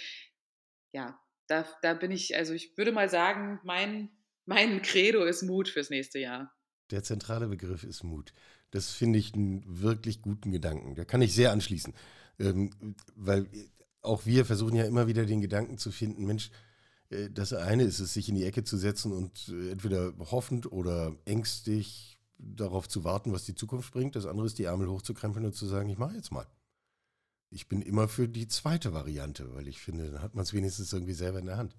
ja, 0.92 1.20
da, 1.48 1.66
da 1.82 1.94
bin 1.94 2.12
ich, 2.12 2.36
also 2.36 2.54
ich 2.54 2.78
würde 2.78 2.92
mal 2.92 3.10
sagen, 3.10 3.60
mein, 3.64 4.10
mein 4.46 4.82
Credo 4.82 5.24
ist 5.24 5.44
Mut 5.44 5.70
fürs 5.70 5.90
nächste 5.90 6.20
Jahr. 6.20 6.54
Der 6.92 7.04
zentrale 7.04 7.48
Begriff 7.48 7.84
ist 7.84 8.04
Mut. 8.04 8.34
Das 8.72 8.92
finde 8.92 9.20
ich 9.20 9.34
einen 9.34 9.64
wirklich 9.82 10.22
guten 10.22 10.52
Gedanken. 10.52 10.96
Da 10.96 11.06
kann 11.06 11.22
ich 11.22 11.34
sehr 11.34 11.52
anschließen. 11.52 11.94
Ähm, 12.40 12.96
weil 13.16 13.48
auch 14.02 14.26
wir 14.26 14.46
versuchen 14.46 14.76
ja 14.76 14.86
immer 14.86 15.08
wieder 15.08 15.26
den 15.26 15.42
Gedanken 15.42 15.78
zu 15.78 15.92
finden, 15.92 16.26
Mensch, 16.26 16.50
äh, 16.50 16.65
das 17.32 17.54
eine 17.54 17.84
ist 17.84 18.00
es, 18.00 18.14
sich 18.14 18.30
in 18.30 18.36
die 18.36 18.46
Ecke 18.46 18.64
zu 18.64 18.78
setzen 18.78 19.12
und 19.12 19.50
äh, 19.50 19.72
entweder 19.72 20.14
hoffend 20.32 20.72
oder 20.72 21.16
ängstlich 21.26 22.18
darauf 22.38 22.88
zu 22.90 23.04
warten, 23.04 23.32
was 23.32 23.46
die 23.46 23.56
Zukunft 23.56 23.94
bringt. 23.94 24.16
Das 24.16 24.26
andere 24.26 24.48
ist, 24.48 24.58
die 24.58 24.66
Ärmel 24.66 24.90
hochzukrempeln 24.90 25.46
und 25.46 25.56
zu 25.56 25.66
sagen, 25.66 25.90
ich 25.90 25.98
mache 25.98 26.16
jetzt 26.16 26.32
mal. 26.32 26.48
Ich 27.50 27.68
bin 27.68 27.82
immer 27.82 28.08
für 28.08 28.28
die 28.28 28.48
zweite 28.48 28.94
Variante, 28.94 29.54
weil 29.56 29.68
ich 29.68 29.80
finde, 29.80 30.12
dann 30.12 30.22
hat 30.22 30.36
man 30.36 30.44
es 30.44 30.54
wenigstens 30.54 30.92
irgendwie 30.92 31.14
selber 31.14 31.40
in 31.40 31.46
der 31.46 31.58
Hand. 31.58 31.76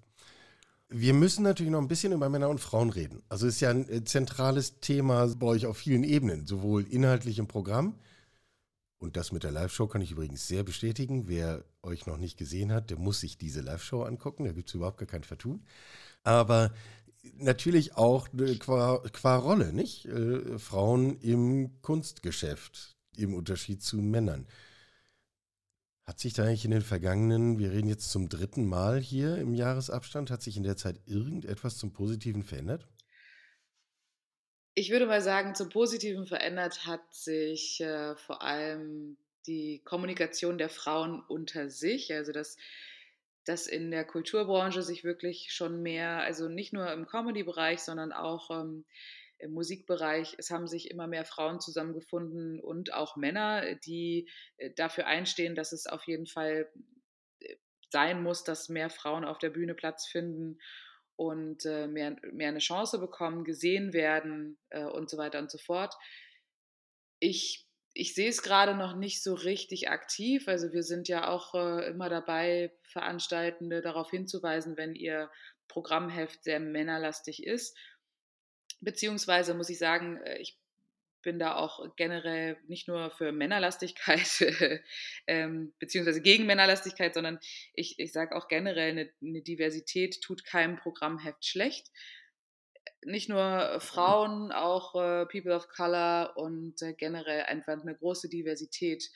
Wir 0.88 1.12
müssen 1.12 1.42
natürlich 1.42 1.72
noch 1.72 1.80
ein 1.80 1.88
bisschen 1.88 2.12
über 2.12 2.28
Männer 2.28 2.48
und 2.48 2.60
Frauen 2.60 2.90
reden. 2.90 3.22
Also 3.28 3.46
ist 3.48 3.60
ja 3.60 3.70
ein 3.70 3.88
äh, 3.88 4.04
zentrales 4.04 4.78
Thema 4.80 5.26
bei 5.34 5.46
euch 5.46 5.66
auf 5.66 5.76
vielen 5.76 6.04
Ebenen, 6.04 6.46
sowohl 6.46 6.84
inhaltlich 6.84 7.38
im 7.38 7.48
Programm 7.48 7.98
Und 8.98 9.16
das 9.16 9.30
mit 9.30 9.44
der 9.44 9.50
Live-Show 9.50 9.88
kann 9.88 10.00
ich 10.00 10.12
übrigens 10.12 10.48
sehr 10.48 10.62
bestätigen. 10.62 11.28
Wer 11.28 11.64
euch 11.82 12.06
noch 12.06 12.16
nicht 12.16 12.38
gesehen 12.38 12.72
hat, 12.72 12.90
der 12.90 12.98
muss 12.98 13.20
sich 13.20 13.36
diese 13.36 13.60
Live-Show 13.60 14.02
angucken. 14.02 14.44
Da 14.44 14.52
gibt 14.52 14.68
es 14.68 14.74
überhaupt 14.74 14.98
gar 14.98 15.06
kein 15.06 15.24
Vertun. 15.24 15.64
Aber 16.22 16.72
natürlich 17.34 17.96
auch 17.96 18.28
qua, 18.58 19.02
qua 19.12 19.36
Rolle, 19.36 19.72
nicht? 19.72 20.06
Äh, 20.06 20.58
Frauen 20.58 21.18
im 21.20 21.80
Kunstgeschäft, 21.82 22.96
im 23.16 23.34
Unterschied 23.34 23.82
zu 23.82 23.98
Männern. 23.98 24.46
Hat 26.04 26.20
sich 26.20 26.34
da 26.34 26.44
eigentlich 26.44 26.64
in 26.64 26.70
den 26.70 26.82
vergangenen, 26.82 27.58
wir 27.58 27.72
reden 27.72 27.88
jetzt 27.88 28.10
zum 28.10 28.28
dritten 28.28 28.64
Mal 28.64 29.00
hier 29.00 29.38
im 29.38 29.54
Jahresabstand, 29.54 30.30
hat 30.30 30.40
sich 30.40 30.56
in 30.56 30.62
der 30.62 30.76
Zeit 30.76 31.00
irgendetwas 31.06 31.78
zum 31.78 31.92
Positiven 31.92 32.44
verändert? 32.44 32.86
Ich 34.78 34.90
würde 34.90 35.06
mal 35.06 35.22
sagen, 35.22 35.54
zum 35.54 35.70
Positiven 35.70 36.26
verändert 36.26 36.84
hat 36.84 37.00
sich 37.10 37.80
äh, 37.80 38.14
vor 38.14 38.42
allem 38.42 39.16
die 39.46 39.80
Kommunikation 39.86 40.58
der 40.58 40.68
Frauen 40.68 41.22
unter 41.28 41.70
sich, 41.70 42.12
also 42.12 42.30
dass, 42.30 42.58
dass 43.46 43.68
in 43.68 43.90
der 43.90 44.04
Kulturbranche 44.04 44.82
sich 44.82 45.02
wirklich 45.02 45.50
schon 45.54 45.80
mehr, 45.80 46.18
also 46.18 46.50
nicht 46.50 46.74
nur 46.74 46.92
im 46.92 47.06
Comedy-Bereich, 47.06 47.80
sondern 47.80 48.12
auch 48.12 48.50
ähm, 48.50 48.84
im 49.38 49.52
Musikbereich, 49.52 50.34
es 50.36 50.50
haben 50.50 50.66
sich 50.66 50.90
immer 50.90 51.06
mehr 51.06 51.24
Frauen 51.24 51.58
zusammengefunden 51.58 52.60
und 52.60 52.92
auch 52.92 53.16
Männer, 53.16 53.76
die 53.76 54.28
äh, 54.58 54.72
dafür 54.76 55.06
einstehen, 55.06 55.54
dass 55.54 55.72
es 55.72 55.86
auf 55.86 56.06
jeden 56.06 56.26
Fall 56.26 56.70
äh, 57.40 57.56
sein 57.88 58.22
muss, 58.22 58.44
dass 58.44 58.68
mehr 58.68 58.90
Frauen 58.90 59.24
auf 59.24 59.38
der 59.38 59.48
Bühne 59.48 59.74
Platz 59.74 60.06
finden 60.06 60.58
und 61.16 61.64
äh, 61.64 61.86
mehr, 61.86 62.16
mehr 62.32 62.48
eine 62.48 62.58
Chance 62.58 62.98
bekommen, 62.98 63.44
gesehen 63.44 63.92
werden 63.92 64.58
äh, 64.70 64.84
und 64.84 65.10
so 65.10 65.16
weiter 65.16 65.38
und 65.38 65.50
so 65.50 65.58
fort. 65.58 65.94
Ich, 67.18 67.66
ich 67.94 68.14
sehe 68.14 68.28
es 68.28 68.42
gerade 68.42 68.74
noch 68.74 68.94
nicht 68.94 69.22
so 69.22 69.34
richtig 69.34 69.88
aktiv. 69.88 70.46
Also 70.48 70.72
wir 70.72 70.82
sind 70.82 71.08
ja 71.08 71.28
auch 71.28 71.54
äh, 71.54 71.88
immer 71.88 72.10
dabei, 72.10 72.72
Veranstaltende 72.84 73.80
darauf 73.80 74.10
hinzuweisen, 74.10 74.76
wenn 74.76 74.94
ihr 74.94 75.30
Programmheft 75.68 76.44
sehr 76.44 76.60
männerlastig 76.60 77.42
ist. 77.42 77.76
Beziehungsweise 78.80 79.54
muss 79.54 79.70
ich 79.70 79.78
sagen, 79.78 80.18
äh, 80.18 80.38
ich 80.38 80.58
bin 81.26 81.40
da 81.40 81.56
auch 81.56 81.96
generell 81.96 82.56
nicht 82.68 82.86
nur 82.86 83.10
für 83.10 83.32
Männerlastigkeit, 83.32 84.28
ähm, 85.26 85.74
beziehungsweise 85.80 86.22
gegen 86.22 86.46
Männerlastigkeit, 86.46 87.14
sondern 87.14 87.40
ich, 87.74 87.98
ich 87.98 88.12
sage 88.12 88.36
auch 88.36 88.46
generell, 88.46 88.90
eine, 88.90 89.10
eine, 89.20 89.42
Diversität 89.42 90.22
tut 90.22 90.44
keinem 90.44 90.76
Programmheft 90.76 91.44
schlecht. 91.44 91.90
Nicht 93.04 93.28
nur 93.28 93.80
Frauen, 93.80 94.52
auch 94.52 94.94
äh, 94.94 95.26
People 95.26 95.52
of 95.52 95.66
Color 95.66 96.36
und 96.36 96.80
äh, 96.80 96.92
generell 96.92 97.42
einfach 97.42 97.82
eine 97.82 97.96
große 97.96 98.28
Diversität 98.28 99.10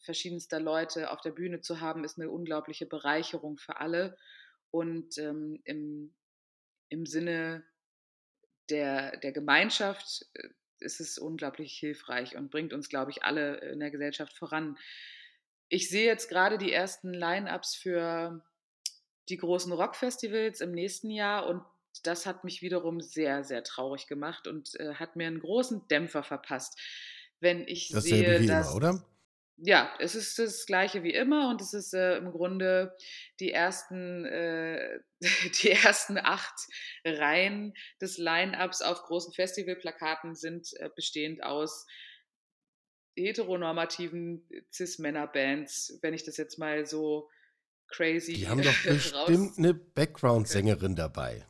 verschiedenster 0.00 0.58
Leute 0.58 1.12
auf 1.12 1.20
der 1.20 1.30
Bühne 1.30 1.60
zu 1.60 1.80
haben, 1.80 2.02
ist 2.02 2.18
eine 2.18 2.30
unglaubliche 2.30 2.86
Bereicherung 2.86 3.58
für 3.58 3.76
alle. 3.76 4.18
Und 4.72 5.18
ähm, 5.18 5.60
im, 5.62 6.16
im 6.88 7.06
Sinne 7.06 7.62
der, 8.70 9.18
der 9.18 9.30
Gemeinschaft 9.30 10.26
äh, 10.34 10.48
ist 10.80 11.00
es 11.00 11.18
unglaublich 11.18 11.76
hilfreich 11.78 12.36
und 12.36 12.50
bringt 12.50 12.72
uns, 12.72 12.88
glaube 12.88 13.10
ich, 13.10 13.22
alle 13.22 13.56
in 13.70 13.80
der 13.80 13.90
Gesellschaft 13.90 14.36
voran. 14.36 14.76
Ich 15.68 15.88
sehe 15.88 16.06
jetzt 16.06 16.28
gerade 16.28 16.58
die 16.58 16.72
ersten 16.72 17.12
Line-ups 17.12 17.74
für 17.74 18.44
die 19.28 19.36
großen 19.36 19.72
Rockfestivals 19.72 20.60
im 20.60 20.72
nächsten 20.72 21.10
Jahr 21.10 21.46
und 21.46 21.62
das 22.02 22.26
hat 22.26 22.44
mich 22.44 22.60
wiederum 22.60 23.00
sehr, 23.00 23.44
sehr 23.44 23.62
traurig 23.62 24.06
gemacht 24.06 24.46
und 24.46 24.78
äh, 24.80 24.94
hat 24.94 25.16
mir 25.16 25.26
einen 25.26 25.40
großen 25.40 25.86
Dämpfer 25.88 26.22
verpasst. 26.22 26.78
Wenn 27.40 27.66
ich 27.66 27.88
das 27.88 28.04
sehe, 28.04 28.40
wie 28.40 28.46
dass, 28.46 28.66
immer, 28.68 28.76
oder? 28.76 29.06
Ja, 29.56 29.94
es 30.00 30.14
ist 30.14 30.38
das 30.38 30.66
gleiche 30.66 31.02
wie 31.02 31.14
immer 31.14 31.48
und 31.48 31.60
es 31.60 31.74
ist 31.74 31.94
äh, 31.94 32.16
im 32.16 32.32
Grunde 32.32 32.94
die 33.40 33.52
ersten, 33.52 34.24
äh, 34.24 34.98
die 35.62 35.70
ersten 35.70 36.18
acht 36.18 36.54
Reihen 37.04 37.74
des 38.00 38.18
Line-Ups 38.18 38.82
auf 38.82 39.02
großen 39.02 39.32
Festivalplakaten 39.32 40.34
sind 40.34 40.68
äh, 40.78 40.90
bestehend 40.94 41.42
aus 41.42 41.86
heteronormativen 43.16 44.48
Cis-Männer-Bands, 44.72 45.98
wenn 46.02 46.14
ich 46.14 46.24
das 46.24 46.36
jetzt 46.36 46.58
mal 46.58 46.84
so 46.84 47.30
crazy 47.86 48.32
Die 48.34 48.48
haben 48.48 48.62
doch 48.62 48.82
bestimmt 48.84 49.58
eine 49.58 49.72
Background-Sängerin 49.72 50.96
dabei. 50.96 51.46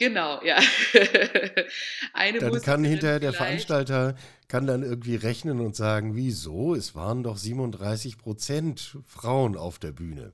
Genau, 0.00 0.42
ja. 0.42 0.58
Eine 2.14 2.38
dann 2.38 2.62
kann 2.62 2.82
hinterher 2.84 3.20
der 3.20 3.34
Veranstalter 3.34 4.14
kann 4.48 4.66
dann 4.66 4.82
irgendwie 4.82 5.14
rechnen 5.14 5.60
und 5.60 5.76
sagen, 5.76 6.16
wieso? 6.16 6.74
Es 6.74 6.94
waren 6.94 7.22
doch 7.22 7.36
37 7.36 8.16
Prozent 8.16 8.96
Frauen 9.06 9.58
auf 9.58 9.78
der 9.78 9.92
Bühne. 9.92 10.32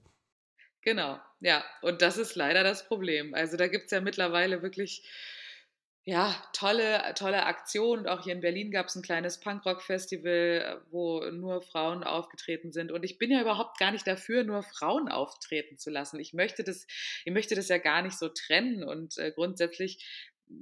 Genau, 0.83 1.19
ja. 1.41 1.65
Und 1.83 2.01
das 2.01 2.17
ist 2.17 2.37
leider 2.37 2.63
das 2.63 2.87
Problem. 2.87 3.35
Also 3.35 3.57
da 3.57 3.67
gibt 3.67 3.87
es 3.87 3.91
ja 3.91 4.01
mittlerweile 4.01 4.63
wirklich 4.63 5.03
ja, 6.09 6.41
tolle, 6.53 7.03
tolle 7.17 7.47
Aktion. 7.47 7.99
Und 7.99 8.09
auch 8.09 8.23
hier 8.23 8.33
in 8.33 8.41
Berlin 8.41 8.71
gab 8.71 8.87
es 8.87 8.95
ein 8.95 9.03
kleines 9.03 9.41
Punkrock-Festival, 9.41 10.81
wo 10.93 11.21
nur 11.33 11.63
Frauen 11.63 12.05
aufgetreten 12.05 12.71
sind. 12.71 12.93
Und 12.93 13.05
ich 13.05 13.19
bin 13.19 13.33
ja 13.33 13.41
überhaupt 13.41 13.77
gar 13.81 13.91
nicht 13.91 14.07
dafür, 14.07 14.45
nur 14.45 14.63
Frauen 14.63 15.09
auftreten 15.09 15.79
zu 15.79 15.91
lassen. 15.91 16.21
Ich 16.21 16.33
möchte 16.33 16.63
das, 16.63 16.87
ich 17.25 17.33
möchte 17.33 17.57
das 17.57 17.67
ja 17.67 17.79
gar 17.79 18.03
nicht 18.03 18.17
so 18.17 18.29
trennen. 18.29 18.85
Und 18.85 19.19
äh, 19.19 19.33
grundsätzlich 19.33 20.07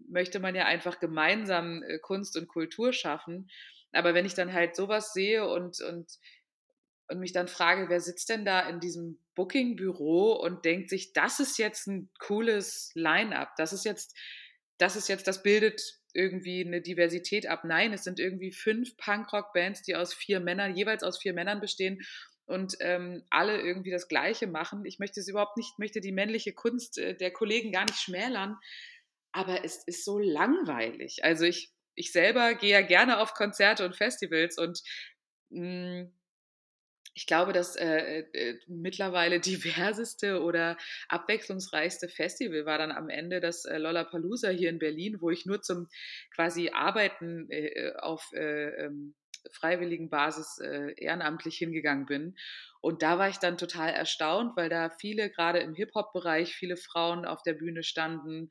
möchte 0.09 0.41
man 0.41 0.55
ja 0.55 0.65
einfach 0.65 0.99
gemeinsam 0.99 1.83
äh, 1.83 1.99
Kunst 1.99 2.39
und 2.39 2.49
Kultur 2.49 2.95
schaffen. 2.95 3.51
Aber 3.93 4.15
wenn 4.15 4.25
ich 4.25 4.33
dann 4.33 4.55
halt 4.55 4.75
sowas 4.75 5.13
sehe 5.13 5.47
und, 5.47 5.79
und, 5.83 6.11
und 7.09 7.21
mich 7.21 7.33
dann 7.33 7.49
frage, 7.49 7.91
wer 7.91 8.01
sitzt 8.01 8.31
denn 8.31 8.47
da 8.47 8.67
in 8.67 8.81
diesem 8.81 9.19
Booking-Büro 9.35 10.33
und 10.33 10.65
denkt 10.65 10.89
sich, 10.89 11.13
das 11.13 11.39
ist 11.39 11.59
jetzt 11.59 11.87
ein 11.87 12.09
cooles 12.19 12.93
Line-up, 12.95 13.57
das 13.59 13.75
ist 13.75 13.85
jetzt 13.85 14.17
das 14.79 14.97
ist 14.97 15.09
jetzt, 15.09 15.27
das 15.27 15.43
bildet 15.43 16.01
irgendwie 16.13 16.65
eine 16.65 16.81
Diversität 16.81 17.47
ab. 17.47 17.65
Nein, 17.65 17.93
es 17.93 18.05
sind 18.05 18.21
irgendwie 18.21 18.53
fünf 18.53 18.97
Punkrock-Bands, 18.97 19.83
die 19.83 19.97
aus 19.97 20.15
vier 20.15 20.41
Männern, 20.41 20.77
jeweils 20.77 21.03
aus 21.03 21.19
vier 21.19 21.33
Männern 21.33 21.61
bestehen 21.61 22.03
und 22.47 22.77
ähm, 22.81 23.25
alle 23.31 23.61
irgendwie 23.61 23.91
das 23.91 24.09
Gleiche 24.09 24.47
machen. 24.47 24.85
Ich 24.85 24.99
möchte 24.99 25.21
es 25.21 25.29
überhaupt 25.29 25.57
nicht, 25.57 25.79
möchte 25.79 26.01
die 26.01 26.13
männliche 26.13 26.53
Kunst 26.53 26.99
äh, 26.99 27.17
der 27.17 27.33
Kollegen 27.33 27.73
gar 27.73 27.85
nicht 27.85 27.99
schmälern, 27.99 28.57
aber 29.33 29.65
es 29.65 29.83
ist 29.87 30.05
so 30.05 30.19
langweilig. 30.19 31.25
Also 31.25 31.45
ich, 31.45 31.73
ich 31.95 32.13
selber 32.13 32.55
gehe 32.55 32.73
ja 32.73 32.83
gerne 32.83 33.19
auf 33.19 33.35
Konzerte 33.35 33.85
und 33.85 33.97
Festivals 33.97 34.59
und 34.59 34.83
mh, 35.51 35.61
hm, 35.61 36.13
ich 37.15 37.27
glaube, 37.27 37.53
das 37.53 37.77
äh, 37.77 38.25
äh, 38.33 38.59
mittlerweile 38.67 39.41
diverseste 39.41 40.43
oder 40.43 40.77
abwechslungsreichste 41.09 42.09
Festival 42.09 42.67
war 42.67 42.79
dann 42.79 42.93
am 42.93 43.09
Ende 43.09 43.41
das 43.41 43.65
äh, 43.65 43.79
Lollapalooza 43.79 44.49
hier 44.49 44.71
in 44.71 44.79
Berlin, 44.79 45.21
wo 45.21 45.31
ich 45.31 45.47
nur 45.47 45.63
zum 45.63 45.89
quasi 46.35 46.71
Arbeiten 46.71 47.49
äh, 47.51 47.93
auf 47.99 48.31
äh, 48.33 48.85
ähm, 48.85 49.15
freiwilligen 49.53 50.09
Basis 50.09 50.59
äh, 50.59 50.95
ehrenamtlich 50.97 51.57
hingegangen 51.57 52.07
bin. 52.07 52.35
Und 52.81 53.03
da 53.03 53.19
war 53.19 53.29
ich 53.29 53.39
dann 53.39 53.59
total 53.59 53.91
erstaunt, 53.91 54.57
weil 54.57 54.69
da 54.69 54.91
viele, 54.91 55.31
gerade 55.31 55.61
im 55.61 55.75
Hip-Hop-Bereich, 55.75 56.55
viele 56.55 56.77
Frauen 56.77 57.25
auf 57.25 57.43
der 57.43 57.55
Bühne 57.55 57.83
standen 57.83 58.51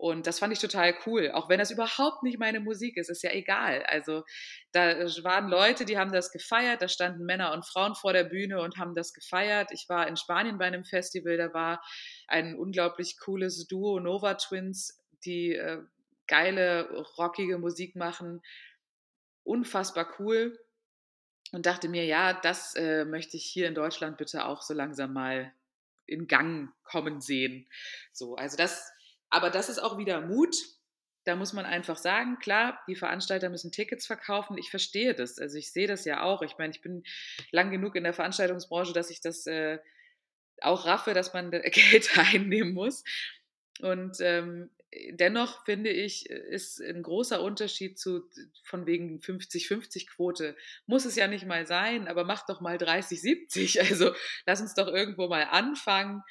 und 0.00 0.26
das 0.26 0.38
fand 0.38 0.50
ich 0.50 0.58
total 0.58 0.94
cool, 1.04 1.30
auch 1.32 1.50
wenn 1.50 1.58
das 1.58 1.70
überhaupt 1.70 2.22
nicht 2.22 2.38
meine 2.38 2.60
Musik 2.60 2.96
ist, 2.96 3.10
ist 3.10 3.22
ja 3.22 3.32
egal. 3.32 3.82
Also 3.82 4.24
da 4.72 4.96
waren 5.24 5.50
Leute, 5.50 5.84
die 5.84 5.98
haben 5.98 6.10
das 6.10 6.32
gefeiert, 6.32 6.80
da 6.80 6.88
standen 6.88 7.26
Männer 7.26 7.52
und 7.52 7.66
Frauen 7.66 7.94
vor 7.94 8.14
der 8.14 8.24
Bühne 8.24 8.62
und 8.62 8.78
haben 8.78 8.94
das 8.94 9.12
gefeiert. 9.12 9.72
Ich 9.72 9.90
war 9.90 10.08
in 10.08 10.16
Spanien 10.16 10.56
bei 10.56 10.64
einem 10.64 10.86
Festival, 10.86 11.36
da 11.36 11.52
war 11.52 11.82
ein 12.28 12.56
unglaublich 12.56 13.18
cooles 13.18 13.66
Duo, 13.66 14.00
Nova 14.00 14.32
Twins, 14.36 14.98
die 15.26 15.54
äh, 15.54 15.82
geile, 16.26 16.88
rockige 17.18 17.58
Musik 17.58 17.94
machen. 17.94 18.40
Unfassbar 19.42 20.14
cool. 20.18 20.58
Und 21.52 21.66
dachte 21.66 21.90
mir, 21.90 22.06
ja, 22.06 22.32
das 22.32 22.74
äh, 22.74 23.04
möchte 23.04 23.36
ich 23.36 23.44
hier 23.44 23.68
in 23.68 23.74
Deutschland 23.74 24.16
bitte 24.16 24.46
auch 24.46 24.62
so 24.62 24.72
langsam 24.72 25.12
mal 25.12 25.52
in 26.06 26.26
Gang 26.26 26.70
kommen 26.84 27.20
sehen. 27.20 27.68
So, 28.14 28.36
also 28.36 28.56
das 28.56 28.90
aber 29.30 29.50
das 29.50 29.68
ist 29.68 29.78
auch 29.78 29.98
wieder 29.98 30.20
Mut. 30.20 30.56
Da 31.24 31.36
muss 31.36 31.52
man 31.52 31.66
einfach 31.66 31.96
sagen, 31.96 32.38
klar, 32.38 32.80
die 32.88 32.96
Veranstalter 32.96 33.50
müssen 33.50 33.72
Tickets 33.72 34.06
verkaufen. 34.06 34.58
Ich 34.58 34.70
verstehe 34.70 35.14
das. 35.14 35.38
Also 35.38 35.58
ich 35.58 35.70
sehe 35.70 35.86
das 35.86 36.04
ja 36.04 36.22
auch. 36.22 36.42
Ich 36.42 36.56
meine, 36.58 36.72
ich 36.72 36.80
bin 36.80 37.04
lang 37.50 37.70
genug 37.70 37.94
in 37.94 38.04
der 38.04 38.14
Veranstaltungsbranche, 38.14 38.92
dass 38.92 39.10
ich 39.10 39.20
das 39.20 39.46
äh, 39.46 39.78
auch 40.60 40.86
raffe, 40.86 41.14
dass 41.14 41.32
man 41.32 41.50
Geld 41.50 42.18
einnehmen 42.18 42.72
muss. 42.72 43.04
Und 43.80 44.16
ähm, 44.20 44.70
dennoch 45.12 45.64
finde 45.64 45.90
ich, 45.90 46.28
ist 46.28 46.80
ein 46.80 47.02
großer 47.02 47.40
Unterschied 47.42 47.98
zu 47.98 48.28
von 48.64 48.86
wegen 48.86 49.20
50-50-Quote. 49.20 50.56
Muss 50.86 51.04
es 51.04 51.16
ja 51.16 51.28
nicht 51.28 51.46
mal 51.46 51.66
sein, 51.66 52.08
aber 52.08 52.24
mach 52.24 52.46
doch 52.46 52.60
mal 52.60 52.76
30-70. 52.76 53.80
Also 53.90 54.12
lass 54.46 54.60
uns 54.60 54.74
doch 54.74 54.88
irgendwo 54.88 55.28
mal 55.28 55.44
anfangen, 55.44 56.22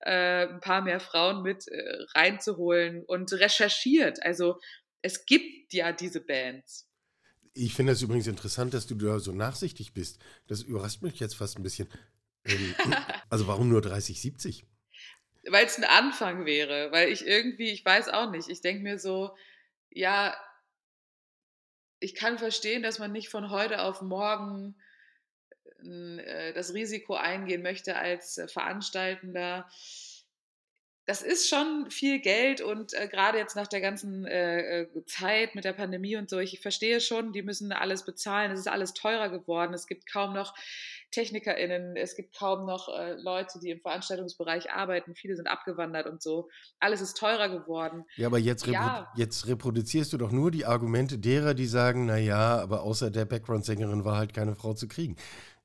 äh, 0.00 0.46
ein 0.46 0.60
paar 0.60 0.82
mehr 0.82 1.00
Frauen 1.00 1.42
mit 1.42 1.68
äh, 1.68 2.04
reinzuholen 2.14 3.04
und 3.04 3.32
recherchiert. 3.32 4.22
Also 4.22 4.60
es 5.02 5.26
gibt 5.26 5.72
ja 5.72 5.92
diese 5.92 6.20
Bands. 6.20 6.88
Ich 7.54 7.74
finde 7.74 7.92
es 7.92 8.02
übrigens 8.02 8.26
interessant, 8.26 8.74
dass 8.74 8.86
du 8.86 8.94
da 8.94 9.18
so 9.18 9.32
nachsichtig 9.32 9.92
bist. 9.92 10.20
Das 10.46 10.62
überrascht 10.62 11.02
mich 11.02 11.18
jetzt 11.18 11.34
fast 11.34 11.56
ein 11.56 11.62
bisschen. 11.62 11.88
Ähm, 12.44 12.74
also 13.30 13.46
warum 13.46 13.68
nur 13.68 13.80
30, 13.80 14.20
70? 14.20 14.64
Weil 15.50 15.66
es 15.66 15.78
ein 15.78 15.84
Anfang 15.84 16.44
wäre, 16.46 16.92
weil 16.92 17.08
ich 17.08 17.26
irgendwie, 17.26 17.70
ich 17.70 17.84
weiß 17.84 18.08
auch 18.08 18.30
nicht, 18.30 18.48
ich 18.48 18.60
denke 18.60 18.82
mir 18.82 18.98
so, 18.98 19.36
ja, 19.90 20.36
ich 22.00 22.14
kann 22.14 22.38
verstehen, 22.38 22.82
dass 22.82 22.98
man 22.98 23.12
nicht 23.12 23.28
von 23.28 23.50
heute 23.50 23.82
auf 23.82 24.02
morgen 24.02 24.76
äh, 25.84 26.52
das 26.52 26.74
Risiko 26.74 27.14
eingehen 27.14 27.62
möchte 27.62 27.96
als 27.96 28.38
äh, 28.38 28.48
Veranstaltender. 28.48 29.68
Das 31.06 31.22
ist 31.22 31.48
schon 31.48 31.90
viel 31.90 32.20
Geld 32.20 32.60
und 32.60 32.92
äh, 32.94 33.08
gerade 33.08 33.38
jetzt 33.38 33.56
nach 33.56 33.66
der 33.66 33.80
ganzen 33.80 34.26
äh, 34.26 34.82
äh, 34.82 35.04
Zeit 35.06 35.54
mit 35.54 35.64
der 35.64 35.72
Pandemie 35.72 36.16
und 36.16 36.28
so, 36.28 36.38
ich 36.38 36.60
verstehe 36.60 37.00
schon, 37.00 37.32
die 37.32 37.42
müssen 37.42 37.72
alles 37.72 38.04
bezahlen, 38.04 38.52
es 38.52 38.60
ist 38.60 38.68
alles 38.68 38.92
teurer 38.92 39.30
geworden, 39.30 39.72
es 39.72 39.86
gibt 39.86 40.10
kaum 40.10 40.34
noch 40.34 40.54
TechnikerInnen, 41.10 41.96
es 41.96 42.16
gibt 42.16 42.36
kaum 42.36 42.66
noch 42.66 42.88
äh, 42.88 43.14
Leute, 43.14 43.58
die 43.60 43.70
im 43.70 43.80
Veranstaltungsbereich 43.80 44.70
arbeiten, 44.70 45.14
viele 45.14 45.36
sind 45.36 45.46
abgewandert 45.46 46.06
und 46.06 46.22
so. 46.22 46.48
Alles 46.80 47.00
ist 47.00 47.16
teurer 47.16 47.48
geworden. 47.48 48.04
Ja, 48.16 48.26
aber 48.26 48.38
jetzt, 48.38 48.66
reprodu 48.66 48.84
ja. 48.84 49.12
jetzt 49.16 49.46
reproduzierst 49.46 50.12
du 50.12 50.18
doch 50.18 50.32
nur 50.32 50.50
die 50.50 50.66
Argumente 50.66 51.18
derer, 51.18 51.54
die 51.54 51.66
sagen, 51.66 52.06
naja, 52.06 52.60
aber 52.60 52.82
außer 52.82 53.10
der 53.10 53.24
Background-Sängerin 53.24 54.04
war 54.04 54.16
halt 54.16 54.34
keine 54.34 54.54
Frau 54.54 54.74
zu 54.74 54.88
kriegen. 54.88 55.16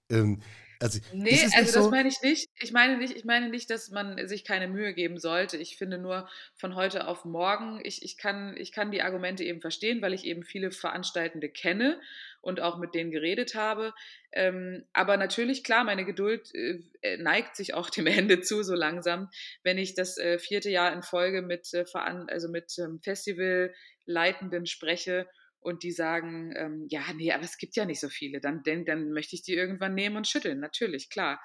Ähm, 0.09 0.41
also, 0.83 0.99
nee, 1.13 1.39
also 1.55 1.71
so? 1.71 1.79
das 1.79 1.91
meine 1.91 2.09
ich 2.09 2.21
nicht. 2.21 2.49
Ich 2.59 2.71
meine 2.71 2.97
nicht, 2.97 3.15
ich 3.15 3.25
meine 3.25 3.49
nicht, 3.49 3.69
dass 3.69 3.89
man 3.89 4.27
sich 4.27 4.43
keine 4.43 4.67
Mühe 4.67 4.93
geben 4.93 5.17
sollte. 5.17 5.57
Ich 5.57 5.77
finde 5.77 5.97
nur 5.97 6.27
von 6.55 6.75
heute 6.75 7.07
auf 7.07 7.25
morgen, 7.25 7.79
ich, 7.83 8.03
ich, 8.03 8.17
kann, 8.17 8.55
ich 8.57 8.71
kann 8.71 8.91
die 8.91 9.01
Argumente 9.01 9.43
eben 9.43 9.61
verstehen, 9.61 10.01
weil 10.01 10.13
ich 10.13 10.25
eben 10.25 10.43
viele 10.43 10.71
Veranstaltende 10.71 11.49
kenne 11.49 11.99
und 12.41 12.59
auch 12.59 12.77
mit 12.77 12.93
denen 12.93 13.11
geredet 13.11 13.55
habe. 13.55 13.93
Ähm, 14.33 14.85
aber 14.93 15.17
natürlich, 15.17 15.63
klar, 15.63 15.83
meine 15.83 16.05
Geduld 16.05 16.53
äh, 16.53 16.79
äh 17.01 17.17
neigt 17.17 17.55
sich 17.55 17.73
auch 17.73 17.89
dem 17.89 18.07
Ende 18.07 18.41
zu, 18.41 18.63
so 18.63 18.75
langsam, 18.75 19.29
wenn 19.63 19.77
ich 19.77 19.95
das 19.95 20.17
äh, 20.17 20.37
vierte 20.37 20.69
Jahr 20.69 20.93
in 20.93 21.03
Folge 21.03 21.41
mit, 21.41 21.73
äh, 21.73 21.85
also 21.93 22.49
mit 22.49 22.77
ähm, 22.79 22.99
Festivalleitenden 23.01 24.65
spreche 24.65 25.27
und 25.63 25.83
die 25.83 25.91
sagen, 25.91 26.53
ähm, 26.55 26.87
ja, 26.89 27.01
nee, 27.15 27.31
aber 27.31 27.43
es 27.43 27.57
gibt 27.57 27.75
ja 27.75 27.85
nicht 27.85 27.99
so 27.99 28.09
viele, 28.09 28.39
dann, 28.39 28.63
dann, 28.63 28.85
dann 28.85 29.11
möchte 29.11 29.35
ich 29.35 29.43
die 29.43 29.53
irgendwann 29.53 29.95
nehmen 29.95 30.17
und 30.17 30.27
schütteln, 30.27 30.59
natürlich, 30.59 31.09
klar. 31.09 31.41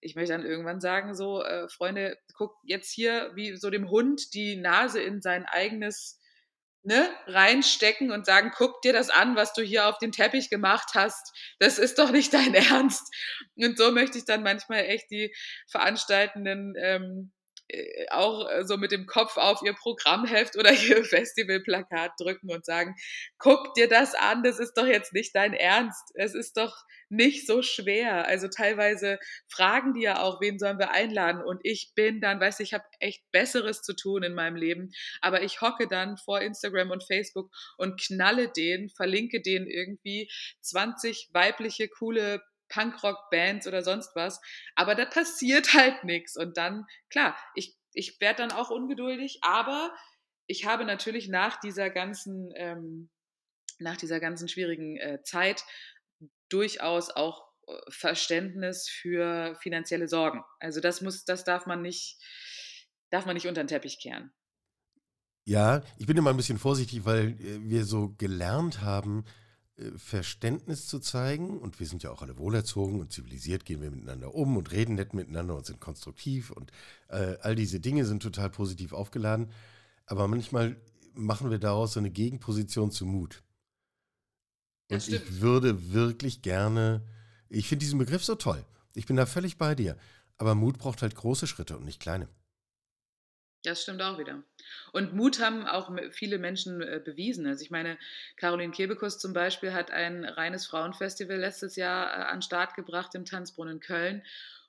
Ich 0.00 0.16
möchte 0.16 0.32
dann 0.32 0.44
irgendwann 0.44 0.80
sagen, 0.80 1.14
so, 1.14 1.42
äh, 1.42 1.68
Freunde, 1.68 2.18
guck 2.34 2.56
jetzt 2.64 2.90
hier 2.90 3.30
wie 3.34 3.56
so 3.56 3.70
dem 3.70 3.88
Hund 3.88 4.34
die 4.34 4.56
Nase 4.56 5.00
in 5.00 5.20
sein 5.22 5.46
eigenes 5.46 6.20
ne, 6.84 7.08
reinstecken 7.26 8.10
und 8.10 8.26
sagen, 8.26 8.50
guck 8.54 8.82
dir 8.82 8.92
das 8.92 9.10
an, 9.10 9.36
was 9.36 9.52
du 9.52 9.62
hier 9.62 9.86
auf 9.86 9.98
dem 9.98 10.12
Teppich 10.12 10.50
gemacht 10.50 10.90
hast. 10.94 11.32
Das 11.58 11.78
ist 11.78 11.98
doch 11.98 12.10
nicht 12.10 12.34
dein 12.34 12.54
Ernst. 12.54 13.14
Und 13.56 13.78
so 13.78 13.92
möchte 13.92 14.18
ich 14.18 14.24
dann 14.24 14.42
manchmal 14.42 14.80
echt 14.80 15.10
die 15.10 15.34
Veranstaltenden 15.68 16.74
ähm, 16.76 17.32
äh, 17.40 17.41
auch 18.10 18.48
äh, 18.50 18.64
so 18.64 18.76
mit 18.76 18.92
dem 18.92 19.06
Kopf 19.06 19.36
auf 19.36 19.60
ihr 19.62 19.74
Programmheft 19.74 20.56
oder 20.56 20.72
ihr 20.88 21.04
Festivalplakat 21.04 22.12
drücken 22.18 22.50
und 22.50 22.64
sagen, 22.64 22.94
guck 23.38 23.74
dir 23.74 23.88
das 23.88 24.14
an, 24.14 24.42
das 24.42 24.58
ist 24.58 24.74
doch 24.74 24.86
jetzt 24.86 25.12
nicht 25.12 25.34
dein 25.34 25.54
Ernst. 25.54 26.12
Es 26.14 26.34
ist 26.34 26.56
doch 26.56 26.74
nicht 27.08 27.46
so 27.46 27.62
schwer. 27.62 28.26
Also 28.26 28.48
teilweise 28.48 29.18
fragen 29.48 29.92
die 29.92 30.02
ja 30.02 30.22
auch, 30.22 30.40
wen 30.40 30.58
sollen 30.58 30.78
wir 30.78 30.92
einladen? 30.92 31.42
Und 31.42 31.60
ich 31.62 31.92
bin 31.94 32.20
dann, 32.20 32.40
weißt 32.40 32.60
du, 32.60 32.62
ich 32.62 32.72
habe 32.72 32.84
echt 33.00 33.22
Besseres 33.32 33.82
zu 33.82 33.94
tun 33.94 34.22
in 34.22 34.34
meinem 34.34 34.56
Leben, 34.56 34.92
aber 35.20 35.42
ich 35.42 35.60
hocke 35.60 35.86
dann 35.88 36.16
vor 36.16 36.40
Instagram 36.40 36.90
und 36.90 37.04
Facebook 37.04 37.50
und 37.76 38.00
knalle 38.00 38.48
den, 38.48 38.88
verlinke 38.88 39.42
den 39.42 39.66
irgendwie 39.66 40.30
20 40.62 41.30
weibliche, 41.32 41.88
coole 41.88 42.42
Punkrock-Bands 42.72 43.66
oder 43.66 43.82
sonst 43.82 44.14
was. 44.14 44.40
Aber 44.74 44.94
da 44.94 45.04
passiert 45.04 45.72
halt 45.74 46.04
nichts. 46.04 46.36
Und 46.36 46.56
dann, 46.56 46.86
klar, 47.10 47.36
ich, 47.54 47.76
ich 47.92 48.20
werde 48.20 48.46
dann 48.46 48.52
auch 48.52 48.70
ungeduldig, 48.70 49.38
aber 49.42 49.94
ich 50.46 50.66
habe 50.66 50.84
natürlich 50.84 51.28
nach 51.28 51.60
dieser 51.60 51.90
ganzen, 51.90 52.52
ähm, 52.56 53.10
nach 53.78 53.96
dieser 53.96 54.20
ganzen 54.20 54.48
schwierigen 54.48 54.96
äh, 54.96 55.22
Zeit 55.22 55.64
durchaus 56.48 57.10
auch 57.10 57.46
äh, 57.66 57.72
Verständnis 57.88 58.88
für 58.88 59.56
finanzielle 59.60 60.08
Sorgen. 60.08 60.42
Also 60.58 60.80
das 60.80 61.00
muss, 61.00 61.24
das 61.24 61.44
darf 61.44 61.66
man 61.66 61.82
nicht, 61.82 62.18
darf 63.10 63.26
man 63.26 63.34
nicht 63.34 63.46
unter 63.46 63.62
den 63.62 63.68
Teppich 63.68 64.00
kehren. 64.00 64.32
Ja, 65.44 65.82
ich 65.98 66.06
bin 66.06 66.16
immer 66.16 66.30
ein 66.30 66.36
bisschen 66.36 66.58
vorsichtig, 66.58 67.04
weil 67.04 67.30
äh, 67.40 67.60
wir 67.62 67.84
so 67.84 68.14
gelernt 68.16 68.80
haben, 68.80 69.24
Verständnis 69.96 70.86
zu 70.86 70.98
zeigen, 70.98 71.58
und 71.58 71.80
wir 71.80 71.86
sind 71.86 72.02
ja 72.02 72.10
auch 72.10 72.22
alle 72.22 72.38
wohlerzogen 72.38 73.00
und 73.00 73.12
zivilisiert, 73.12 73.64
gehen 73.64 73.80
wir 73.80 73.90
miteinander 73.90 74.34
um 74.34 74.56
und 74.56 74.70
reden 74.72 74.94
nett 74.94 75.14
miteinander 75.14 75.56
und 75.56 75.66
sind 75.66 75.80
konstruktiv 75.80 76.50
und 76.50 76.70
äh, 77.08 77.36
all 77.40 77.54
diese 77.54 77.80
Dinge 77.80 78.04
sind 78.04 78.22
total 78.22 78.50
positiv 78.50 78.92
aufgeladen. 78.92 79.50
Aber 80.06 80.28
manchmal 80.28 80.76
machen 81.14 81.50
wir 81.50 81.58
daraus 81.58 81.94
so 81.94 82.00
eine 82.00 82.10
Gegenposition 82.10 82.90
zu 82.90 83.06
Mut. 83.06 83.42
Und 84.90 85.08
ich 85.08 85.40
würde 85.40 85.92
wirklich 85.92 86.42
gerne, 86.42 87.02
ich 87.48 87.68
finde 87.68 87.84
diesen 87.84 87.98
Begriff 87.98 88.24
so 88.24 88.34
toll. 88.34 88.64
Ich 88.94 89.06
bin 89.06 89.16
da 89.16 89.26
völlig 89.26 89.56
bei 89.56 89.74
dir. 89.74 89.96
Aber 90.36 90.54
Mut 90.54 90.78
braucht 90.78 91.02
halt 91.02 91.14
große 91.14 91.46
Schritte 91.46 91.76
und 91.76 91.84
nicht 91.84 92.00
kleine. 92.00 92.28
Das 93.64 93.82
stimmt 93.82 94.02
auch 94.02 94.18
wieder. 94.18 94.42
Und 94.92 95.14
Mut 95.14 95.38
haben 95.38 95.66
auch 95.66 95.90
viele 96.10 96.38
Menschen 96.38 96.80
äh, 96.82 97.00
bewiesen. 97.04 97.46
Also 97.46 97.62
ich 97.62 97.70
meine, 97.70 97.96
Caroline 98.36 98.72
Kebekus 98.72 99.18
zum 99.18 99.32
Beispiel 99.32 99.72
hat 99.72 99.92
ein 99.92 100.24
reines 100.24 100.66
Frauenfestival 100.66 101.36
letztes 101.36 101.76
Jahr 101.76 102.06
äh, 102.10 102.22
an 102.24 102.42
Start 102.42 102.74
gebracht 102.74 103.14
im 103.14 103.24
Tanzbrunnen 103.24 103.78
Köln 103.78 104.24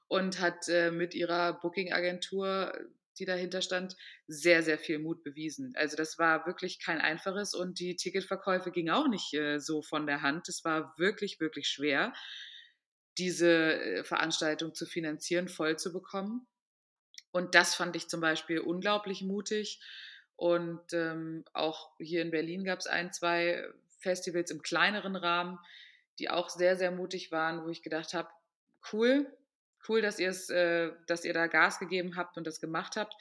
und 0.08 0.40
hat 0.40 0.70
äh, 0.70 0.92
mit 0.92 1.16
ihrer 1.16 1.54
Booking-Agentur, 1.60 2.78
die 3.18 3.26
dahinter 3.26 3.64
stand, 3.64 3.96
sehr, 4.28 4.62
sehr 4.62 4.78
viel 4.78 5.00
Mut 5.00 5.24
bewiesen. 5.24 5.74
Also 5.76 5.96
das 5.96 6.20
war 6.20 6.46
wirklich 6.46 6.80
kein 6.80 7.02
einfaches 7.02 7.56
und 7.56 7.80
die 7.80 7.96
Ticketverkäufe 7.96 8.72
gingen 8.72 8.94
auch 8.94 9.08
nicht 9.08 9.38
so 9.58 9.84
von 9.84 10.08
der 10.08 10.24
Hand. 10.24 10.50
Es 10.50 10.66
war 10.66 10.96
wirklich, 10.98 11.40
wirklich 11.40 11.68
schwer, 11.68 12.12
diese 13.20 14.04
Veranstaltung 14.04 14.74
zu 14.74 14.88
finanzieren, 14.88 15.48
voll 15.48 15.78
zu 15.78 15.94
bekommen. 15.94 16.48
Und 17.34 17.56
das 17.56 17.74
fand 17.74 17.96
ich 17.96 18.08
zum 18.08 18.22
Beispiel 18.22 18.60
unglaublich 18.60 19.24
mutig. 19.24 19.82
Und 20.36 20.93
ähm, 20.93 21.43
auch 21.52 21.91
hier 22.00 22.22
in 22.22 22.32
Berlin 22.32 22.63
gab 22.63 22.80
es 22.80 22.88
ein, 22.88 23.12
zwei 23.12 23.67
Festivals 24.00 24.52
im 24.52 24.62
kleineren 24.62 25.15
Rahmen, 25.15 25.60
die 26.19 26.30
auch 26.30 26.50
sehr, 26.50 26.78
sehr 26.78 26.91
mutig 26.91 27.32
waren, 27.32 27.65
wo 27.65 27.69
ich 27.69 27.82
gedacht 27.82 28.13
habe, 28.13 28.30
cool, 28.91 29.26
cool, 29.89 30.02
dass 30.02 30.19
ihr 30.19 30.30
es, 30.30 30.50
äh, 30.52 30.91
dass 31.08 31.26
ihr 31.26 31.34
da 31.34 31.48
Gas 31.48 31.80
gegeben 31.80 32.15
habt 32.17 32.38
und 32.38 32.46
das 32.46 32.62
gemacht 32.62 32.98
habt. 32.98 33.15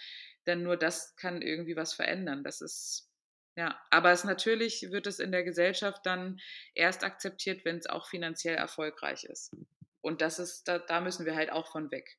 Denn 0.46 0.62
nur 0.62 0.76
das 0.76 1.16
kann 1.16 1.40
irgendwie 1.40 1.76
was 1.76 1.94
verändern. 1.94 2.44
Das 2.44 2.60
ist, 2.60 3.08
ja, 3.56 3.80
aber 3.88 4.12
es 4.12 4.24
natürlich 4.24 4.90
wird 4.90 5.06
es 5.06 5.20
in 5.20 5.32
der 5.32 5.42
Gesellschaft 5.42 6.04
dann 6.04 6.38
erst 6.74 7.02
akzeptiert, 7.02 7.64
wenn 7.64 7.78
es 7.78 7.86
auch 7.86 8.06
finanziell 8.08 8.56
erfolgreich 8.56 9.24
ist. 9.24 9.56
Und 10.02 10.20
das 10.20 10.38
ist, 10.38 10.68
da, 10.68 10.78
da 10.78 11.00
müssen 11.00 11.24
wir 11.24 11.34
halt 11.34 11.50
auch 11.50 11.72
von 11.72 11.90
weg 11.90 12.18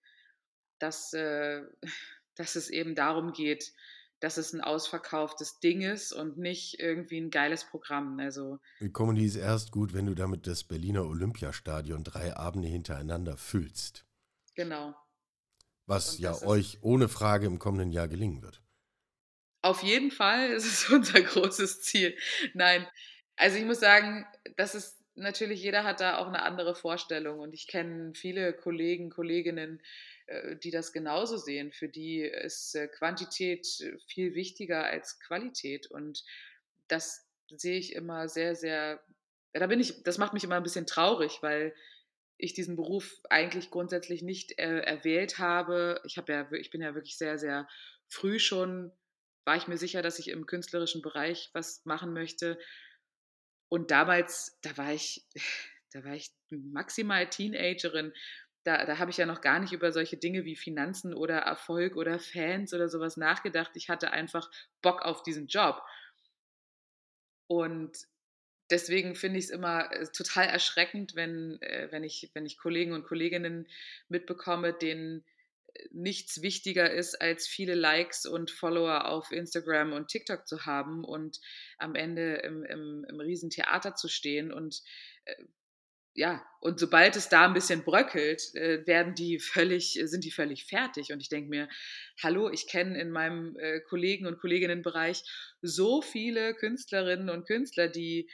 dass, 0.84 1.13
äh, 1.13 1.62
dass 2.36 2.56
es 2.56 2.69
eben 2.69 2.93
darum 2.93 3.34
geht, 3.34 3.74
dass 4.19 4.38
es 4.38 4.54
ein 4.54 4.62
ausverkauftes 4.62 5.60
Ding 5.60 5.82
ist 5.82 6.13
und 6.13 6.38
nicht 6.38 6.80
irgendwie 6.80 7.19
ein 7.19 7.30
geiles 7.30 7.65
Programm. 7.65 8.19
Also 8.19 8.60
Comedy 8.93 9.26
ist 9.26 9.36
erst 9.36 9.72
gut, 9.72 9.93
wenn 9.93 10.06
du 10.06 10.13
damit 10.13 10.48
das 10.48 10.63
Berliner 10.63 11.04
Olympiastadion 11.06 12.04
drei 12.04 12.36
Abende 12.36 12.69
hintereinander 12.69 13.36
füllst. 13.36 14.06
Genau. 14.56 14.96
Was 15.88 16.19
ja 16.19 16.41
euch 16.43 16.78
ohne 16.82 17.10
Frage 17.10 17.48
im 17.48 17.60
kommenden 17.60 17.91
Jahr 17.91 18.08
gelingen 18.08 18.41
wird. 18.41 18.62
Auf 19.62 19.84
jeden 19.84 20.12
Fall 20.12 20.50
ist 20.52 20.65
es 20.65 20.89
unser 20.89 21.22
großes 21.22 21.82
Ziel. 21.82 22.15
Nein, 22.54 22.88
also 23.36 23.58
ich 23.58 23.65
muss 23.65 23.82
sagen, 23.82 24.26
das 24.56 24.74
ist 24.74 25.04
natürlich, 25.15 25.62
jeder 25.62 25.84
hat 25.84 26.00
da 26.00 26.17
auch 26.17 26.28
eine 26.28 26.43
andere 26.43 26.76
Vorstellung 26.76 27.39
und 27.39 27.54
ich 27.54 27.67
kenne 27.67 28.13
viele 28.15 28.54
Kollegen, 28.54 29.10
Kolleginnen, 29.10 29.82
die 30.62 30.71
das 30.71 30.93
genauso 30.93 31.38
sehen. 31.38 31.71
Für 31.71 31.89
die 31.89 32.21
ist 32.21 32.75
äh, 32.75 32.88
Quantität 32.88 33.67
viel 34.07 34.33
wichtiger 34.36 34.86
als 34.86 35.19
Qualität. 35.19 35.88
Und 35.91 36.23
das 36.88 37.27
sehe 37.49 37.77
ich 37.77 37.93
immer 37.93 38.27
sehr, 38.27 38.55
sehr, 38.55 39.03
ja, 39.53 39.59
da 39.59 39.67
bin 39.67 39.79
ich, 39.79 40.03
das 40.03 40.17
macht 40.17 40.33
mich 40.33 40.43
immer 40.43 40.55
ein 40.55 40.63
bisschen 40.63 40.88
traurig, 40.88 41.39
weil 41.41 41.73
ich 42.38 42.53
diesen 42.53 42.75
Beruf 42.75 43.21
eigentlich 43.29 43.69
grundsätzlich 43.69 44.21
nicht 44.21 44.57
äh, 44.59 44.79
erwählt 44.79 45.39
habe. 45.39 46.01
Ich 46.05 46.17
habe 46.17 46.33
ja, 46.33 46.51
ich 46.51 46.71
bin 46.71 46.81
ja 46.81 46.95
wirklich 46.95 47.17
sehr, 47.17 47.38
sehr 47.38 47.67
früh 48.07 48.39
schon, 48.39 48.91
war 49.45 49.55
ich 49.55 49.67
mir 49.67 49.77
sicher, 49.77 50.01
dass 50.01 50.19
ich 50.19 50.29
im 50.29 50.45
künstlerischen 50.45 51.01
Bereich 51.01 51.49
was 51.53 51.86
machen 51.86 52.13
möchte. 52.13 52.59
Und 53.69 53.91
damals, 53.91 54.57
da 54.62 54.75
war 54.77 54.93
ich, 54.93 55.27
da 55.93 56.03
war 56.03 56.15
ich 56.15 56.31
maximal 56.49 57.29
Teenagerin 57.29 58.13
da, 58.63 58.86
da 58.86 58.97
habe 58.97 59.12
ich 59.12 59.17
ja 59.17 59.26
noch 59.26 59.41
gar 59.41 59.60
nicht 59.60 59.73
über 59.73 59.91
solche 59.91 60.17
Dinge 60.17 60.45
wie 60.45 60.56
Finanzen 60.56 61.13
oder 61.13 61.39
Erfolg 61.39 61.95
oder 61.95 62.19
Fans 62.19 62.73
oder 62.73 62.88
sowas 62.89 63.17
nachgedacht. 63.17 63.71
Ich 63.76 63.89
hatte 63.89 64.12
einfach 64.12 64.49
Bock 64.82 65.02
auf 65.02 65.21
diesen 65.23 65.47
Job. 65.47 65.82
Und 67.47 67.97
deswegen 68.69 69.15
finde 69.15 69.39
ich 69.39 69.45
es 69.45 69.52
immer 69.52 69.91
äh, 69.91 70.08
total 70.08 70.47
erschreckend, 70.47 71.15
wenn, 71.15 71.62
äh, 71.62 71.89
wenn, 71.91 72.04
ich, 72.04 72.32
wenn 72.34 72.45
ich 72.45 72.58
Kollegen 72.58 72.93
und 72.93 73.04
Kolleginnen 73.04 73.67
mitbekomme, 74.08 74.73
denen 74.73 75.26
äh, 75.73 75.88
nichts 75.91 76.41
wichtiger 76.41 76.89
ist, 76.89 77.21
als 77.21 77.47
viele 77.47 77.76
Likes 77.76 78.26
und 78.26 78.49
Follower 78.49 79.06
auf 79.10 79.32
Instagram 79.32 79.91
und 79.91 80.08
TikTok 80.08 80.47
zu 80.47 80.65
haben 80.65 81.04
und 81.04 81.41
am 81.78 81.95
Ende 81.95 82.36
im, 82.38 82.63
im, 82.63 83.06
im 83.10 83.19
Riesentheater 83.19 83.95
zu 83.95 84.08
stehen. 84.08 84.54
Und 84.54 84.82
ja, 86.15 86.45
und 86.60 86.80
sobald 86.80 87.15
es 87.15 87.30
da 87.30 87.45
ein 87.45 87.54
bisschen 87.54 87.84
bröckelt, 87.84 88.54
äh, 88.56 88.86
werden 88.86 89.15
die 89.15 89.39
völlig, 89.39 89.99
sind 90.04 90.23
die 90.23 90.32
völlig 90.32 90.65
fertig. 90.65 91.12
Und 91.12 91.19
ich 91.21 91.30
denke 91.30 91.49
mir, 91.49 91.67
hallo, 92.21 92.49
ich 92.49 92.67
kenne 92.67 92.99
in 92.99 93.10
meinem 93.10 93.58
äh, 93.58 93.80
Kollegen- 93.82 94.28
und 94.28 94.39
Kolleginnenbereich 94.39 95.23
so 95.62 96.02
viele 96.02 96.54
Künstlerinnen 96.54 97.30
und 97.30 97.47
Künstler, 97.47 97.88
die 97.88 98.30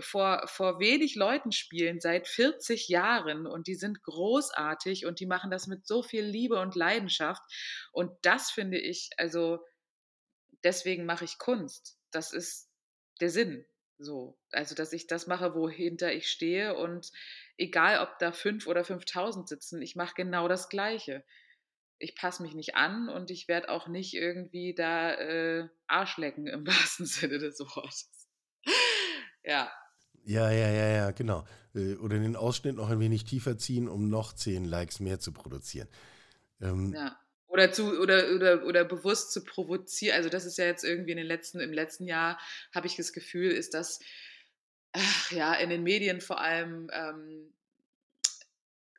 vor, 0.00 0.46
vor 0.46 0.80
wenig 0.80 1.14
Leuten 1.14 1.52
spielen 1.52 2.00
seit 2.00 2.26
40 2.26 2.88
Jahren 2.88 3.46
und 3.46 3.66
die 3.66 3.74
sind 3.74 4.02
großartig 4.02 5.06
und 5.06 5.20
die 5.20 5.26
machen 5.26 5.50
das 5.50 5.66
mit 5.66 5.86
so 5.86 6.02
viel 6.02 6.24
Liebe 6.24 6.58
und 6.58 6.74
Leidenschaft. 6.74 7.42
Und 7.92 8.12
das 8.22 8.50
finde 8.50 8.78
ich, 8.78 9.10
also 9.16 9.58
deswegen 10.64 11.04
mache 11.04 11.24
ich 11.24 11.38
Kunst. 11.38 11.98
Das 12.10 12.32
ist 12.32 12.70
der 13.20 13.30
Sinn. 13.30 13.64
So, 14.02 14.36
also 14.50 14.74
dass 14.74 14.92
ich 14.92 15.06
das 15.06 15.26
mache, 15.26 15.54
wohinter 15.54 16.12
ich 16.12 16.28
stehe 16.28 16.76
und 16.76 17.12
egal, 17.56 18.00
ob 18.00 18.18
da 18.18 18.32
fünf 18.32 18.66
oder 18.66 18.84
5000 18.84 19.48
sitzen, 19.48 19.80
ich 19.80 19.96
mache 19.96 20.14
genau 20.16 20.48
das 20.48 20.68
Gleiche. 20.68 21.24
Ich 21.98 22.16
passe 22.16 22.42
mich 22.42 22.54
nicht 22.54 22.74
an 22.74 23.08
und 23.08 23.30
ich 23.30 23.46
werde 23.46 23.68
auch 23.68 23.86
nicht 23.86 24.14
irgendwie 24.14 24.74
da 24.74 25.14
äh, 25.14 25.68
Arschlecken 25.86 26.48
im 26.48 26.66
wahrsten 26.66 27.06
Sinne 27.06 27.38
des 27.38 27.60
Wortes. 27.60 28.28
Ja. 29.44 29.70
Ja, 30.24 30.50
ja, 30.50 30.68
ja, 30.68 30.88
ja, 30.88 31.10
genau. 31.10 31.44
Äh, 31.74 31.94
oder 31.96 32.18
den 32.18 32.36
Ausschnitt 32.36 32.76
noch 32.76 32.90
ein 32.90 33.00
wenig 33.00 33.24
tiefer 33.24 33.58
ziehen, 33.58 33.88
um 33.88 34.08
noch 34.08 34.32
zehn 34.32 34.64
Likes 34.64 35.00
mehr 35.00 35.18
zu 35.18 35.32
produzieren. 35.32 35.88
Ähm, 36.60 36.92
ja. 36.94 37.16
Oder, 37.52 37.70
zu, 37.70 38.00
oder, 38.00 38.30
oder, 38.34 38.64
oder 38.64 38.84
bewusst 38.84 39.32
zu 39.32 39.44
provozieren. 39.44 40.16
Also, 40.16 40.30
das 40.30 40.46
ist 40.46 40.58
ja 40.58 40.64
jetzt 40.64 40.84
irgendwie 40.84 41.12
in 41.12 41.18
den 41.18 41.26
letzten, 41.26 41.60
im 41.60 41.72
letzten 41.72 42.06
Jahr, 42.06 42.40
habe 42.74 42.86
ich 42.86 42.96
das 42.96 43.12
Gefühl, 43.12 43.50
ist 43.50 43.74
das 43.74 44.00
ach, 44.92 45.30
ja 45.30 45.54
in 45.54 45.70
den 45.70 45.82
Medien 45.82 46.20
vor 46.20 46.40
allem 46.40 46.90
ähm, 46.92 47.52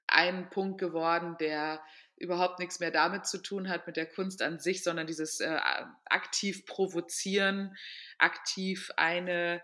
ein 0.08 0.50
Punkt 0.52 0.80
geworden, 0.80 1.36
der 1.39 1.82
überhaupt 2.16 2.60
nichts 2.60 2.80
mehr 2.80 2.92
damit 2.92 3.26
zu 3.26 3.39
tun 3.39 3.70
hat, 3.70 3.88
mit 3.88 3.98
der 3.98 4.06
Kunst 4.06 4.42
an 4.42 4.60
sich, 4.60 4.84
sondern 4.84 5.08
dieses 5.08 5.39
äh, 5.39 5.60
aktiv 6.06 6.66
provozieren, 6.66 7.76
aktiv 8.20 8.92
eine 8.98 9.62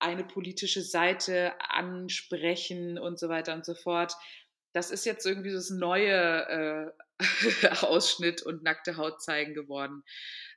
eine 0.00 0.24
politische 0.24 0.82
Seite 0.82 1.54
ansprechen 1.60 2.98
und 2.98 3.18
so 3.18 3.28
weiter 3.28 3.54
und 3.54 3.64
so 3.64 3.74
fort. 3.74 4.14
Das 4.72 4.90
ist 4.90 5.06
jetzt 5.06 5.26
irgendwie 5.26 5.52
das 5.52 5.70
neue 5.70 6.92
äh, 7.18 7.18
Ausschnitt 7.80 8.42
und 8.42 8.62
nackte 8.62 8.96
Haut 8.96 9.22
zeigen 9.22 9.54
geworden. 9.54 10.04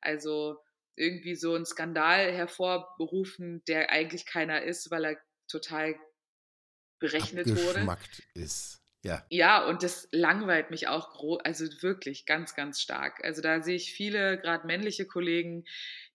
Also 0.02 0.58
irgendwie 0.96 1.36
so 1.36 1.56
ein 1.56 1.66
Skandal 1.66 2.32
hervorberufen, 2.32 3.64
der 3.68 3.92
eigentlich 3.92 4.26
keiner 4.26 4.64
ist, 4.64 4.92
weil 4.92 5.06
er 5.06 5.18
total 5.48 5.96
berechnet 7.00 7.48
wurde. 7.48 7.98
ist. 8.34 8.82
Ja. 9.04 9.26
Ja, 9.30 9.66
und 9.66 9.82
das 9.82 10.08
langweilt 10.12 10.70
mich 10.70 10.88
auch 10.88 11.16
also 11.44 11.66
wirklich 11.82 12.28
ganz, 12.28 12.54
ganz 12.54 12.80
stark. 12.80 13.24
Also 13.24 13.42
da 13.42 13.62
sehe 13.64 13.76
ich 13.76 13.94
viele, 13.94 14.40
gerade 14.40 14.68
männliche 14.68 15.08
Kollegen, 15.08 15.66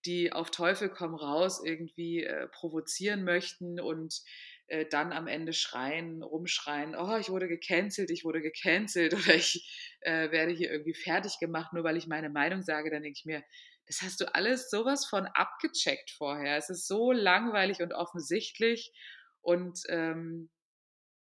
die 0.05 0.33
auf 0.33 0.53
Teufel 0.53 0.89
komm 0.89 1.17
raus 1.17 1.61
irgendwie 1.65 2.23
äh, 2.23 2.47
provozieren 2.47 3.25
möchten 3.25 3.81
und 3.81 4.23
äh, 4.69 4.87
dann 4.87 5.13
am 5.13 5.27
Ende 5.27 5.53
schreien, 5.53 6.23
rumschreien, 6.23 6.97
oh, 6.97 7.17
ich 7.17 7.31
wurde 7.31 7.49
gecancelt, 7.49 8.11
ich 8.11 8.25
wurde 8.25 8.43
gecancelt 8.43 9.15
oder 9.15 9.35
ich 9.35 9.97
äh, 10.01 10.31
werde 10.31 10.53
hier 10.53 10.71
irgendwie 10.71 10.95
fertig 10.95 11.39
gemacht, 11.39 11.73
nur 11.73 11.85
weil 11.85 11.97
ich 11.97 12.07
meine 12.07 12.31
Meinung 12.31 12.63
sage, 12.63 12.91
dann 12.91 13.03
denke 13.03 13.19
ich 13.19 13.27
mir, 13.27 13.43
das 13.87 14.03
hast 14.03 14.21
du 14.21 14.35
alles 14.35 14.69
sowas 14.69 15.07
von 15.07 15.27
abgecheckt 15.27 16.11
vorher. 16.11 16.57
Es 16.57 16.71
ist 16.71 16.89
so 16.89 17.13
langweilig 17.13 17.81
und 17.81 17.93
offensichtlich 17.93 18.93
und 19.41 19.81
ähm, 19.89 20.51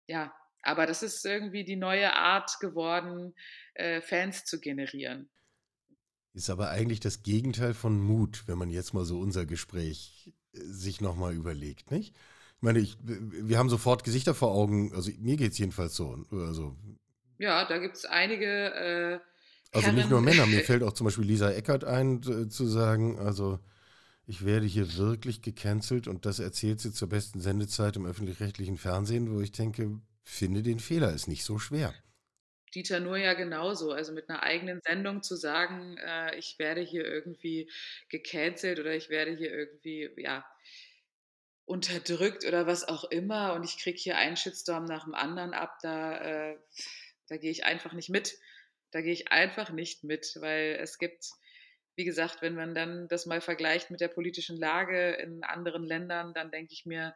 ja, 0.07 0.35
aber 0.62 0.87
das 0.87 1.02
ist 1.02 1.24
irgendwie 1.26 1.64
die 1.64 1.76
neue 1.76 2.14
Art 2.14 2.59
geworden, 2.61 3.35
äh, 3.74 4.00
Fans 4.00 4.44
zu 4.44 4.61
generieren. 4.61 5.30
Ist 6.33 6.50
aber 6.50 6.70
eigentlich 6.70 7.00
das 7.00 7.22
Gegenteil 7.22 7.74
von 7.74 8.00
Mut, 8.00 8.48
wenn 8.48 8.59
man 8.59 8.70
jetzt 8.70 8.94
mal 8.94 9.04
so 9.04 9.20
unser 9.20 9.46
Gespräch 9.46 10.33
äh, 10.52 10.59
sich 10.61 11.00
nochmal 11.00 11.35
überlegt, 11.35 11.90
nicht? 11.90 12.16
Ich 12.64 12.66
meine, 12.66 12.79
ich, 12.79 12.96
wir 13.03 13.59
haben 13.59 13.68
sofort 13.68 14.05
Gesichter 14.05 14.35
vor 14.35 14.53
Augen, 14.53 14.90
also 14.94 15.11
mir 15.18 15.37
geht 15.37 15.53
es 15.53 15.59
jedenfalls 15.59 15.94
so. 15.94 16.24
Also, 16.31 16.74
ja, 17.37 17.66
da 17.66 17.77
gibt 17.77 17.94
es 17.94 18.07
einige. 18.07 18.46
Äh, 18.46 19.18
also 19.70 19.92
nicht 19.92 20.09
nur 20.09 20.22
Männer, 20.22 20.46
mir 20.46 20.61
fällt 20.64 20.83
auch 20.83 20.94
zum 20.94 21.05
Beispiel 21.05 21.27
Lisa 21.27 21.50
Eckert 21.50 21.85
ein, 21.85 22.22
äh, 22.22 22.48
zu 22.48 22.64
sagen, 22.64 23.18
also 23.18 23.59
ich 24.27 24.46
werde 24.46 24.64
hier 24.64 24.96
wirklich 24.96 25.42
gecancelt 25.42 26.09
und 26.09 26.24
das 26.24 26.38
erzählt 26.38 26.81
sie 26.81 26.90
zur 26.90 27.11
besten 27.11 27.38
Sendezeit 27.38 27.96
im 27.96 28.07
öffentlich-rechtlichen 28.07 28.79
Fernsehen, 28.79 29.31
wo 29.31 29.42
ich 29.42 29.53
denke, 29.53 30.00
finde 30.22 30.62
den 30.62 30.81
Fehler, 30.81 31.12
ist 31.12 31.29
nicht 31.29 31.44
so 31.44 31.59
schwer. 31.59 31.92
Dieter 32.74 32.98
Nur 32.98 33.18
ja 33.18 33.35
genauso. 33.35 33.92
Also 33.92 34.14
mit 34.14 34.31
einer 34.31 34.42
eigenen 34.42 34.81
Sendung 34.81 35.22
zu 35.22 35.37
sagen, 35.37 35.98
äh, 35.98 36.35
ich 36.38 36.59
werde 36.59 36.81
hier 36.81 37.05
irgendwie 37.05 37.70
gecancelt 38.09 38.81
oder 38.81 38.94
ich 38.94 39.11
werde 39.11 39.37
hier 39.37 39.53
irgendwie, 39.53 40.09
ja, 40.16 40.46
unterdrückt 41.66 42.44
oder 42.44 42.66
was 42.66 42.87
auch 42.87 43.05
immer 43.05 43.55
und 43.55 43.64
ich 43.64 43.79
kriege 43.79 43.98
hier 43.98 44.16
einen 44.16 44.37
Shitstorm 44.37 44.85
nach 44.85 45.05
dem 45.05 45.14
anderen 45.14 45.55
ab, 45.55 45.79
da, 45.83 46.18
äh, 46.18 46.59
da 47.29 47.37
gehe 47.37 47.50
ich 47.50 47.64
einfach 47.64 47.92
nicht 47.92 48.11
mit. 48.11 48.37
Da 48.90 49.00
gehe 49.00 49.12
ich 49.12 49.33
einfach 49.33 49.70
nicht 49.70 50.05
mit, 50.05 50.37
weil 50.40 50.79
es 50.81 50.98
gibt, 50.98 51.24
wie 51.96 52.05
gesagt, 52.05 52.42
wenn 52.42 52.55
man 52.55 52.74
dann 52.74 53.09
das 53.09 53.27
mal 53.27 53.40
vergleicht 53.40 53.90
mit 53.90 54.00
der 54.00 54.09
politischen 54.09 54.57
Lage 54.57 55.12
in 55.14 55.42
anderen 55.42 55.85
Ländern, 55.85 56.33
dann 56.35 56.50
denke 56.50 56.72
ich 56.72 56.87
mir, 56.87 57.14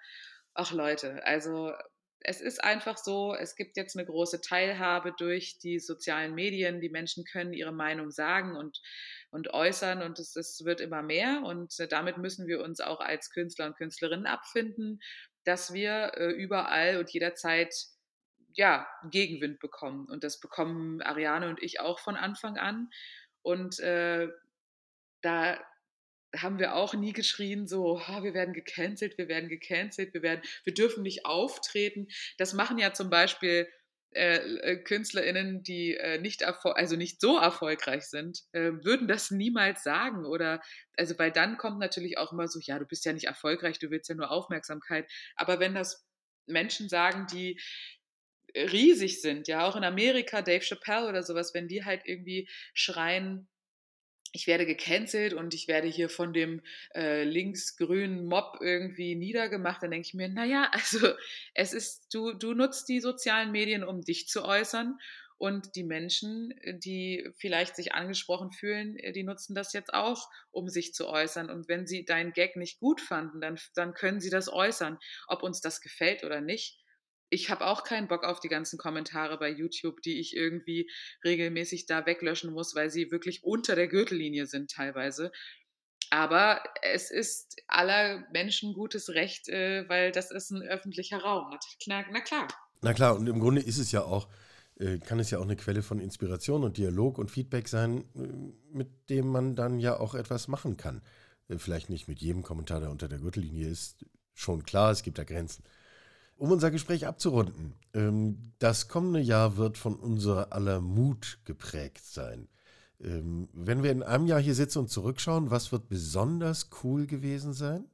ach 0.55 0.73
Leute, 0.73 1.25
also 1.25 1.73
es 2.21 2.41
ist 2.41 2.65
einfach 2.65 2.97
so, 2.97 3.35
es 3.35 3.55
gibt 3.55 3.77
jetzt 3.77 3.97
eine 3.97 4.07
große 4.07 4.41
Teilhabe 4.41 5.15
durch 5.17 5.59
die 5.59 5.79
sozialen 5.79 6.35
Medien. 6.35 6.81
Die 6.81 6.89
Menschen 6.89 7.25
können 7.25 7.53
ihre 7.53 7.73
Meinung 7.73 8.11
sagen 8.11 8.57
und, 8.57 8.81
und 9.31 9.53
äußern 9.53 10.03
und 10.03 10.19
es, 10.19 10.37
es 10.37 10.65
wird 10.65 10.81
immer 10.81 11.03
mehr. 11.03 11.43
Und 11.45 11.79
äh, 11.81 11.89
damit 11.89 12.19
müssen 12.19 12.47
wir 12.47 12.63
uns 12.63 12.81
auch 12.81 13.01
als 13.01 13.31
Künstler 13.31 13.67
und 13.67 13.77
Künstlerinnen 13.77 14.27
abfinden, 14.27 15.01
dass 15.45 15.73
wir 15.73 16.13
äh, 16.17 16.31
überall 16.31 16.99
und 16.99 17.11
jederzeit 17.11 17.75
ja, 18.55 18.89
Gegenwind 19.11 19.61
bekommen. 19.61 20.07
Und 20.09 20.25
das 20.25 20.41
bekommen 20.41 21.01
Ariane 21.03 21.49
und 21.49 21.63
ich 21.63 21.81
auch 21.81 21.99
von 21.99 22.17
Anfang 22.17 22.57
an. 22.57 22.91
Und 23.43 23.79
äh, 23.81 24.29
da 25.21 25.59
haben 26.37 26.59
wir 26.59 26.75
auch 26.75 26.95
nie 26.95 27.13
geschrien, 27.13 27.67
so, 27.67 27.99
oh, 27.99 28.23
wir 28.23 28.35
werden 28.35 28.53
gecancelt, 28.53 29.17
wir 29.17 29.29
werden 29.29 29.49
gecancelt, 29.49 30.13
wir 30.13 30.23
werden, 30.23 30.43
wir 30.65 30.75
dürfen 30.75 31.03
nicht 31.03 31.25
auftreten. 31.25 32.09
Das 32.37 32.53
machen 32.53 32.79
ja 32.79 32.93
zum 32.93 33.09
Beispiel 33.11 33.69
äh, 34.13 34.37
äh 34.37 34.77
KünstlerInnen, 34.83 35.63
die 35.63 35.95
äh, 35.95 36.19
nicht, 36.19 36.45
also 36.45 36.97
nicht 36.97 37.21
so 37.21 37.39
erfolgreich 37.39 38.05
sind, 38.05 38.43
äh, 38.53 38.73
würden 38.83 39.09
das 39.09 39.31
niemals 39.31 39.83
sagen. 39.83 40.25
Oder, 40.25 40.61
also, 40.97 41.19
weil 41.19 41.33
dann 41.33 41.59
kommt 41.59 41.79
natürlich 41.79 42.19
auch 42.19 42.33
immer 42.33 42.49
so, 42.49 42.61
ja, 42.63 42.79
du 42.79 42.87
bist 42.87 43.05
ja 43.05 43.13
nicht 43.13 43.27
erfolgreich, 43.27 43.79
du 43.79 43.91
willst 43.91 44.09
ja 44.09 44.15
nur 44.15 44.31
Aufmerksamkeit. 44.31 45.11
Aber 45.37 45.61
wenn 45.61 45.75
das 45.75 46.07
Menschen 46.47 46.89
sagen, 46.89 47.27
die 47.33 47.61
riesig 48.55 49.21
sind, 49.21 49.49
ja, 49.49 49.67
auch 49.67 49.77
in 49.77 49.85
Amerika, 49.85 50.43
Dave 50.43 50.65
Chappelle 50.65 51.09
oder 51.09 51.23
sowas, 51.23 51.55
wenn 51.55 51.69
die 51.69 51.85
halt 51.85 52.03
irgendwie 52.05 52.49
schreien, 52.75 53.49
ich 54.33 54.47
werde 54.47 54.67
gecancelt 54.67 55.33
und 55.35 55.55
ich 55.55 55.69
werde 55.69 55.89
hier 55.89 56.09
von 56.09 56.33
dem 56.33 56.63
äh, 56.95 57.25
linksgrünen 57.25 58.27
Mob 58.27 58.59
irgendwie 58.61 59.15
niedergemacht, 59.15 59.83
dann 59.83 59.91
denke 59.91 60.07
ich 60.07 60.15
mir, 60.15 60.29
naja, 60.29 60.71
also 60.73 61.09
es 61.55 61.73
ist, 61.73 62.15
du, 62.15 62.33
du 62.33 62.55
nutzt 62.55 62.89
die 62.89 63.01
sozialen 63.01 63.53
Medien, 63.53 63.85
um 63.85 64.03
dich 64.03 64.29
zu 64.29 64.45
äußern. 64.45 64.99
Und 65.41 65.77
die 65.77 65.85
Menschen, 65.85 66.53
die 66.65 67.31
vielleicht 67.37 67.77
sich 67.77 67.95
angesprochen 67.95 68.51
fühlen, 68.51 68.97
äh, 68.97 69.13
die 69.13 69.23
nutzen 69.23 69.55
das 69.55 69.73
jetzt 69.73 69.95
auch, 69.95 70.29
um 70.51 70.69
sich 70.69 70.95
zu 70.95 71.07
äußern. 71.07 71.49
Und 71.49 71.69
wenn 71.69 71.87
sie 71.87 72.05
deinen 72.05 72.33
Gag 72.33 72.57
nicht 72.57 72.81
gut 72.81 73.01
fanden, 73.01 73.41
dann, 73.41 73.57
dann 73.77 73.95
können 73.95 74.21
sie 74.21 74.31
das 74.31 74.53
äußern, 74.53 74.99
ob 75.29 75.45
uns 75.45 75.61
das 75.61 75.81
gefällt 75.81 76.25
oder 76.25 76.41
nicht 76.41 76.81
ich 77.31 77.51
habe 77.51 77.67
auch 77.67 77.85
keinen 77.85 78.09
Bock 78.09 78.25
auf 78.25 78.41
die 78.41 78.49
ganzen 78.49 78.79
Kommentare 78.79 79.39
bei 79.39 79.51
YouTube, 79.51 80.03
die 80.03 80.19
ich 80.19 80.35
irgendwie 80.37 80.91
regelmäßig 81.25 81.87
da 81.87 82.07
weglöschen 82.07 82.53
muss, 82.53 82.75
weil 82.75 82.91
sie 82.91 83.11
wirklich 83.11 83.45
unter 83.45 83.77
der 83.77 83.89
Gürtellinie 83.89 84.47
sind 84.47 84.71
teilweise. 84.71 85.31
Aber 86.11 86.63
es 86.83 87.11
ist 87.11 87.57
aller 87.67 88.25
Menschen 88.33 88.73
gutes 88.73 89.11
Recht, 89.11 89.49
äh, 89.49 89.87
weil 89.89 90.11
das 90.11 90.31
ist 90.31 90.51
ein 90.51 90.63
öffentlicher 90.63 91.19
Raum. 91.19 91.51
Na, 91.87 92.05
na, 92.11 92.21
klar. 92.21 92.49
Na 92.81 92.95
klar, 92.95 93.17
und 93.17 93.27
im 93.27 93.41
Grunde 93.41 93.61
ist 93.61 93.79
es 93.79 93.93
ja 93.93 94.05
auch, 94.05 94.29
äh, 94.77 94.99
kann 94.99 95.19
es 95.19 95.31
ja 95.31 95.39
auch 95.39 95.43
eine 95.43 95.57
Quelle 95.57 95.83
von 95.83 96.01
Inspiration 96.01 96.65
und 96.65 96.79
Dialog 96.79 97.19
und 97.19 97.31
Feedback 97.31 97.69
sein, 97.69 98.05
äh, 98.15 98.75
mit 98.75 99.11
dem 99.11 99.29
man 99.29 99.55
dann 99.55 99.81
ja 99.81 99.99
auch 99.99 100.15
etwas 100.15 100.49
machen 100.49 100.77
kann. 100.77 101.03
Vielleicht 101.57 101.89
nicht 101.89 102.09
mit 102.09 102.21
jedem 102.21 102.43
Kommentar, 102.43 102.81
der 102.81 102.91
unter 102.91 103.09
der 103.09 103.21
Gürtellinie 103.21 103.69
ist, 103.69 104.05
schon 104.35 104.65
klar, 104.65 104.91
es 104.91 105.03
gibt 105.03 105.17
da 105.17 105.25
Grenzen. 105.25 105.65
Um 106.39 106.53
unser 106.53 106.71
Gespräch 106.71 107.05
abzurunden, 107.05 107.75
ähm, 107.95 108.53
das 108.61 108.87
kommende 108.87 109.19
Jahr 109.19 109.57
wird 109.57 109.77
von 109.77 109.97
unserer 109.97 110.53
aller 110.53 110.81
Mut 110.81 111.41
geprägt 111.45 112.05
sein. 112.05 112.49
Ähm, 113.01 113.49
wenn 113.53 113.83
wir 113.83 113.91
in 113.91 114.05
einem 114.05 114.29
Jahr 114.29 114.41
hier 114.41 114.55
sitzen 114.55 114.79
und 114.79 114.89
zurückschauen, 114.89 115.51
was 115.51 115.73
wird 115.73 115.89
besonders 115.89 116.71
cool 116.85 117.09
gewesen 117.09 117.55
sein? 117.55 117.91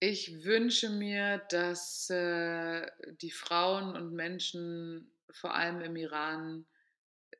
Ich 0.00 0.42
wünsche 0.44 0.88
mir, 0.88 1.42
dass 1.50 2.08
äh, 2.08 2.86
die 3.20 3.30
Frauen 3.30 3.94
und 3.94 4.14
Menschen, 4.14 5.12
vor 5.30 5.54
allem 5.54 5.82
im 5.82 5.96
Iran, 5.96 6.64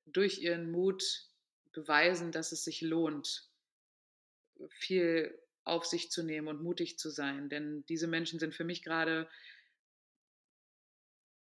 durch 0.04 0.42
ihren 0.42 0.70
Mut 0.70 1.02
beweisen, 1.72 2.30
dass 2.30 2.52
es 2.52 2.62
sich 2.62 2.82
lohnt, 2.82 3.48
viel 4.68 5.38
auf 5.64 5.86
sich 5.86 6.10
zu 6.10 6.22
nehmen 6.22 6.48
und 6.48 6.62
mutig 6.62 6.98
zu 6.98 7.08
sein. 7.08 7.48
Denn 7.48 7.86
diese 7.88 8.06
Menschen 8.06 8.38
sind 8.38 8.54
für 8.54 8.64
mich 8.64 8.82
gerade, 8.82 9.28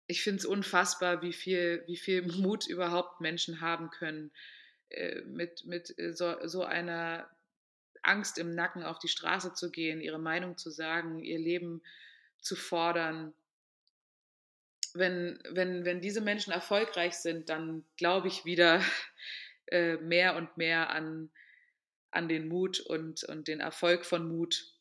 ich 0.08 0.24
finde 0.24 0.40
es 0.40 0.46
unfassbar, 0.46 1.22
wie 1.22 1.34
viel, 1.34 1.84
wie 1.88 1.98
viel 1.98 2.22
Mut 2.42 2.68
überhaupt 2.68 3.22
Menschen 3.22 3.62
haben 3.62 3.90
können, 3.90 4.32
äh, 4.90 5.22
mit, 5.22 5.66
mit 5.66 5.98
äh, 5.98 6.14
so, 6.14 6.36
so 6.48 6.64
einer 6.64 7.30
Angst 8.04 8.38
im 8.38 8.54
Nacken 8.54 8.84
auf 8.84 9.00
die 9.00 9.08
Straße 9.08 9.54
zu 9.54 9.72
gehen, 9.72 10.02
ihre 10.02 10.20
Meinung 10.20 10.58
zu 10.58 10.70
sagen, 10.70 11.24
ihr 11.24 11.40
Leben 11.40 11.82
zu 12.40 12.56
fordern. 12.56 13.34
Wenn, 14.94 15.40
wenn, 15.50 15.84
wenn 15.84 16.02
diese 16.02 16.22
Menschen 16.22 16.54
erfolgreich 16.54 17.16
sind, 17.16 17.50
dann 17.50 17.84
glaube 17.98 18.28
ich 18.28 18.46
wieder 18.46 18.82
äh, 19.68 19.98
mehr 19.98 20.36
und 20.36 20.56
mehr 20.56 20.92
an, 20.92 21.32
an 22.12 22.30
den 22.30 22.48
Mut 22.48 22.80
und, 22.80 23.24
und 23.24 23.48
den 23.48 23.60
Erfolg 23.60 24.06
von 24.06 24.28
Mut 24.28 24.75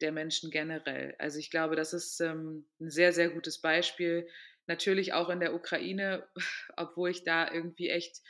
der 0.00 0.12
Menschen 0.12 0.50
generell. 0.50 1.14
Also 1.18 1.38
ich 1.38 1.50
glaube, 1.50 1.76
das 1.76 1.92
ist 1.92 2.20
ähm, 2.20 2.66
ein 2.80 2.90
sehr, 2.90 3.12
sehr 3.12 3.30
gutes 3.30 3.60
Beispiel. 3.60 4.28
Natürlich 4.66 5.12
auch 5.12 5.28
in 5.28 5.40
der 5.40 5.54
Ukraine, 5.54 6.28
obwohl 6.76 7.10
ich 7.10 7.24
da 7.24 7.50
irgendwie 7.50 7.90
echt 7.90 8.20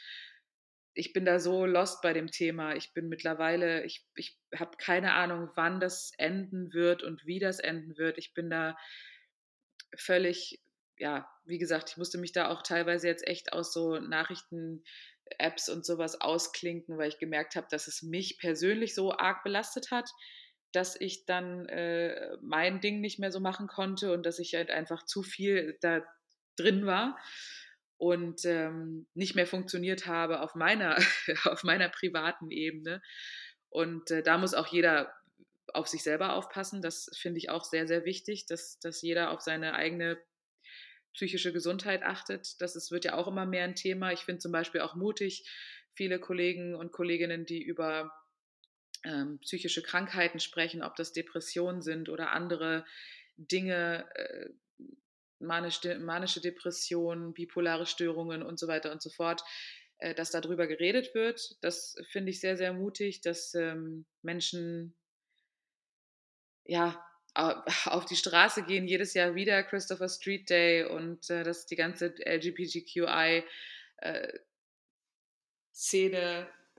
ich 0.95 1.13
bin 1.13 1.25
da 1.25 1.39
so 1.39 1.67
lost 1.67 2.03
bei 2.03 2.13
dem 2.13 2.31
Thema. 2.31 2.75
Ich 2.75 2.93
bin 2.93 3.09
mittlerweile, 3.09 3.85
ich, 3.85 4.07
ich 4.17 4.39
habe 4.55 4.77
keine 4.77 5.13
Ahnung, 5.13 5.51
wann 5.55 5.81
das 5.81 6.13
enden 6.19 6.73
wird 6.73 7.03
und 7.03 7.25
wie 7.25 7.39
das 7.39 7.61
enden 7.61 7.97
wird. 7.97 8.19
Ich 8.19 8.35
bin 8.35 8.51
da 8.51 8.77
völlig, 9.97 10.61
ja, 10.99 11.29
wie 11.45 11.59
gesagt, 11.59 11.91
ich 11.91 11.97
musste 11.97 12.19
mich 12.19 12.33
da 12.33 12.51
auch 12.51 12.63
teilweise 12.63 13.07
jetzt 13.07 13.27
echt 13.27 13.53
aus 13.53 13.73
so 13.73 13.99
Nachrichten-Apps 13.99 15.69
und 15.69 15.87
sowas 15.87 16.21
ausklinken, 16.21 16.99
weil 16.99 17.09
ich 17.09 17.19
gemerkt 17.19 17.57
habe, 17.57 17.69
dass 17.71 17.87
es 17.87 18.03
mich 18.03 18.39
persönlich 18.39 18.95
so 18.95 19.13
arg 19.17 19.45
belastet 19.45 19.91
hat, 19.91 20.11
dass 20.73 21.01
ich 21.01 21.27
dann 21.27 21.67
äh, 21.69 22.37
mein 22.43 22.81
Ding 22.81 23.01
nicht 23.01 23.19
mehr 23.19 23.33
so 23.33 23.41
machen 23.41 23.67
konnte 23.67 24.13
und 24.13 24.25
dass 24.25 24.39
ich 24.39 24.55
halt 24.55 24.71
einfach 24.71 25.05
zu 25.05 25.23
viel 25.23 25.79
da 25.81 26.03
drin 26.57 26.87
war 26.87 27.19
und 27.97 28.45
ähm, 28.45 29.07
nicht 29.15 29.35
mehr 29.35 29.47
funktioniert 29.47 30.07
habe 30.07 30.41
auf 30.41 30.55
meiner, 30.55 30.97
auf 31.45 31.65
meiner 31.65 31.89
privaten 31.89 32.51
Ebene. 32.51 33.03
Und 33.69 34.11
äh, 34.11 34.23
da 34.23 34.39
muss 34.39 34.55
auch 34.55 34.69
jeder 34.69 35.13
auf 35.75 35.87
sich 35.87 36.03
selber 36.03 36.35
aufpassen. 36.35 36.83
Das 36.83 37.11
finde 37.17 37.39
ich 37.39 37.51
auch 37.51 37.65
sehr, 37.65 37.87
sehr 37.87 38.05
wichtig, 38.05 38.47
dass, 38.47 38.79
dass 38.81 39.03
jeder 39.03 39.31
auf 39.31 39.41
seine 39.41 39.75
eigene 39.75 40.19
psychische 41.15 41.53
Gesundheit 41.53 42.03
achtet. 42.03 42.61
Das 42.61 42.77
ist, 42.77 42.91
wird 42.91 43.05
ja 43.05 43.17
auch 43.17 43.29
immer 43.29 43.47
mehr 43.47 43.65
ein 43.65 43.75
Thema. 43.75 44.13
Ich 44.13 44.21
finde 44.21 44.39
zum 44.39 44.53
Beispiel 44.53 44.81
auch 44.81 44.95
mutig, 44.95 45.49
viele 45.95 46.19
Kollegen 46.19 46.75
und 46.75 46.93
Kolleginnen, 46.93 47.45
die 47.45 47.63
über 47.63 48.11
ähm, 49.05 49.39
psychische 49.41 49.83
Krankheiten 49.83 50.41
sprechen, 50.41 50.83
ob 50.83 50.97
das 50.97 51.13
Depressionen 51.13 51.83
sind 51.83 52.09
oder 52.09 52.33
andere 52.33 52.85
Dinge, 53.37 54.07
äh, 54.15 54.51
manische, 55.39 55.99
manische 55.99 56.41
Depressionen, 56.41 57.33
bipolare 57.33 57.87
Störungen 57.87 58.43
und 58.43 58.59
so 58.59 58.69
weiter 58.69 58.93
und 58.93 59.03
so 59.03 59.11
fort, 59.11 59.43
äh, 59.99 60.15
dass 60.15 60.31
darüber 60.31 60.67
geredet 60.67 61.15
wird. 61.15 61.57
Das 61.63 61.97
finde 62.11 62.31
ich 62.31 62.41
sehr, 62.41 62.57
sehr 62.57 62.73
mutig, 62.73 63.21
dass 63.23 63.55
ähm, 63.55 64.05
Menschen 64.23 64.95
ja 66.65 67.05
auf 67.35 68.05
die 68.07 68.17
Straße 68.17 68.65
gehen, 68.65 68.87
jedes 68.87 69.15
Jahr 69.15 69.35
wieder 69.35 69.63
Christopher 69.63 70.09
Street 70.09 70.51
Day 70.51 70.85
und 70.85 71.31
äh, 71.31 71.45
dass 71.45 71.67
die 71.67 71.77
ganze 71.77 72.15
LGBTQI 72.25 73.45
äh, 73.99 74.39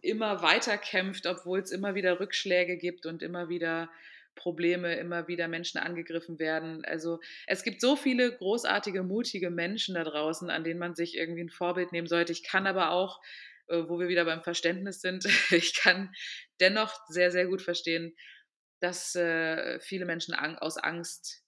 immer 0.02 0.42
weiter 0.42 0.78
kämpft, 0.78 1.28
obwohl 1.28 1.60
es 1.60 1.72
immer 1.72 1.96
wieder 1.96 2.20
Rückschläge 2.20 2.78
gibt 2.78 3.06
und 3.06 3.22
immer 3.22 3.50
wieder 3.50 3.90
Probleme, 4.36 4.96
immer 4.96 5.28
wieder 5.28 5.48
Menschen 5.48 5.78
angegriffen 5.80 6.40
werden. 6.40 6.84
Also 6.86 7.20
es 7.48 7.64
gibt 7.64 7.82
so 7.82 7.96
viele 7.96 8.36
großartige, 8.36 9.04
mutige 9.04 9.50
Menschen 9.50 9.96
da 9.96 10.04
draußen, 10.04 10.50
an 10.50 10.64
denen 10.64 10.80
man 10.80 10.96
sich 10.96 11.18
irgendwie 11.18 11.44
ein 11.44 11.50
Vorbild 11.50 11.92
nehmen 11.92 12.08
sollte. 12.08 12.32
Ich 12.32 12.44
kann 12.44 12.66
aber 12.66 12.92
auch, 12.92 13.22
äh, 13.68 13.84
wo 13.88 14.00
wir 14.00 14.08
wieder 14.08 14.26
beim 14.26 14.42
Verständnis 14.42 15.02
sind, 15.02 15.26
ich 15.52 15.76
kann 15.76 16.14
dennoch 16.60 16.94
sehr, 17.08 17.32
sehr 17.32 17.46
gut 17.46 17.62
verstehen, 17.62 18.16
dass 18.80 19.16
äh, 19.16 19.80
viele 19.80 20.06
Menschen 20.06 20.34
aus 20.34 20.78
Angst 20.78 21.44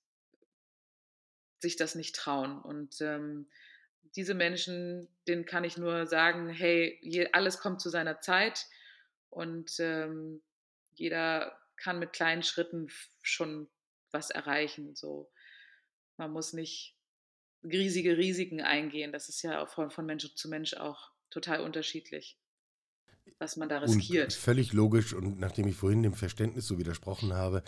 sich 1.60 1.78
das 1.78 1.96
nicht 1.96 2.16
trauen. 2.16 2.62
Und 2.62 3.02
ähm, 3.02 3.48
diese 4.16 4.34
Menschen, 4.34 5.08
denen 5.28 5.46
kann 5.46 5.64
ich 5.64 5.78
nur 5.78 6.06
sagen, 6.06 6.50
hey, 6.50 7.30
alles 7.34 7.60
kommt 7.60 7.82
zu 7.82 7.90
seiner 7.90 8.22
Zeit 8.22 8.68
und 9.30 9.72
ähm, 9.80 10.42
jeder 10.94 11.58
kann 11.78 12.00
mit 12.00 12.14
kleinen 12.14 12.44
Schritten 12.44 12.90
schon 13.22 13.68
was 14.12 14.30
erreichen. 14.30 14.96
So, 14.96 15.32
man 16.18 16.32
muss 16.32 16.54
nicht 16.54 16.96
riesige 17.64 18.18
Risiken 18.18 18.62
eingehen. 18.62 19.12
Das 19.12 19.30
ist 19.30 19.42
ja 19.42 19.66
von, 19.66 19.90
von 19.90 20.06
Mensch 20.06 20.36
zu 20.36 20.50
Mensch 20.50 20.76
auch 20.76 21.12
total 21.30 21.62
unterschiedlich, 21.62 22.38
was 23.40 23.58
man 23.58 23.70
da 23.70 23.80
riskiert. 23.80 24.26
Und 24.26 24.34
völlig 24.34 24.74
logisch 24.74 25.14
und 25.14 25.40
nachdem 25.40 25.68
ich 25.68 25.76
vorhin 25.76 26.04
dem 26.04 26.14
Verständnis 26.14 26.68
so 26.68 26.78
widersprochen 26.78 27.34
habe, 27.34 27.64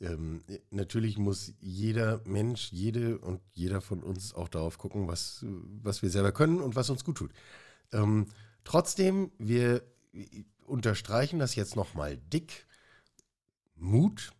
ähm, 0.00 0.42
natürlich 0.70 1.18
muss 1.18 1.52
jeder 1.60 2.22
Mensch, 2.24 2.72
jede 2.72 3.18
und 3.18 3.40
jeder 3.52 3.80
von 3.80 4.02
uns 4.02 4.34
auch 4.34 4.48
darauf 4.48 4.78
gucken, 4.78 5.08
was, 5.08 5.44
was 5.82 6.02
wir 6.02 6.10
selber 6.10 6.32
können 6.32 6.60
und 6.60 6.74
was 6.74 6.90
uns 6.90 7.04
gut 7.04 7.18
tut. 7.18 7.32
Ähm, 7.92 8.26
trotzdem, 8.64 9.30
wir 9.38 9.82
unterstreichen 10.64 11.38
das 11.38 11.54
jetzt 11.54 11.76
nochmal 11.76 12.16
dick. 12.16 12.66
Mut, 13.76 14.32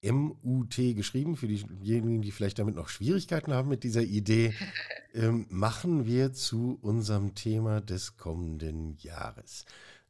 M-U-T 0.00 0.94
geschrieben, 0.94 1.36
für 1.36 1.46
diejenigen, 1.46 2.22
die 2.22 2.32
vielleicht 2.32 2.58
damit 2.58 2.74
noch 2.74 2.88
Schwierigkeiten 2.88 3.52
haben 3.52 3.68
mit 3.68 3.84
dieser 3.84 4.02
Idee, 4.02 4.54
ähm, 5.14 5.46
machen 5.50 6.06
wir 6.06 6.32
zu 6.32 6.78
unserem 6.82 7.34
Thema 7.34 7.80
des 7.80 8.16
kommenden 8.16 8.96
Jahres. 8.98 9.64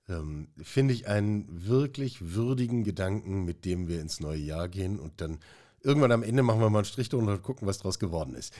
Ähm, 0.08 0.48
Finde 0.62 0.94
ich 0.94 1.06
einen 1.06 1.66
wirklich 1.66 2.34
würdigen 2.34 2.84
Gedanken, 2.84 3.44
mit 3.44 3.64
dem 3.64 3.88
wir 3.88 4.00
ins 4.00 4.20
neue 4.20 4.40
Jahr 4.40 4.68
gehen 4.68 4.98
und 4.98 5.20
dann 5.20 5.38
irgendwann 5.80 6.12
am 6.12 6.22
Ende 6.22 6.42
machen 6.42 6.60
wir 6.60 6.70
mal 6.70 6.80
einen 6.80 6.84
Strich 6.84 7.08
drunter 7.08 7.32
und 7.32 7.42
gucken, 7.42 7.66
was 7.68 7.78
daraus 7.78 7.98
geworden 7.98 8.34
ist. 8.34 8.52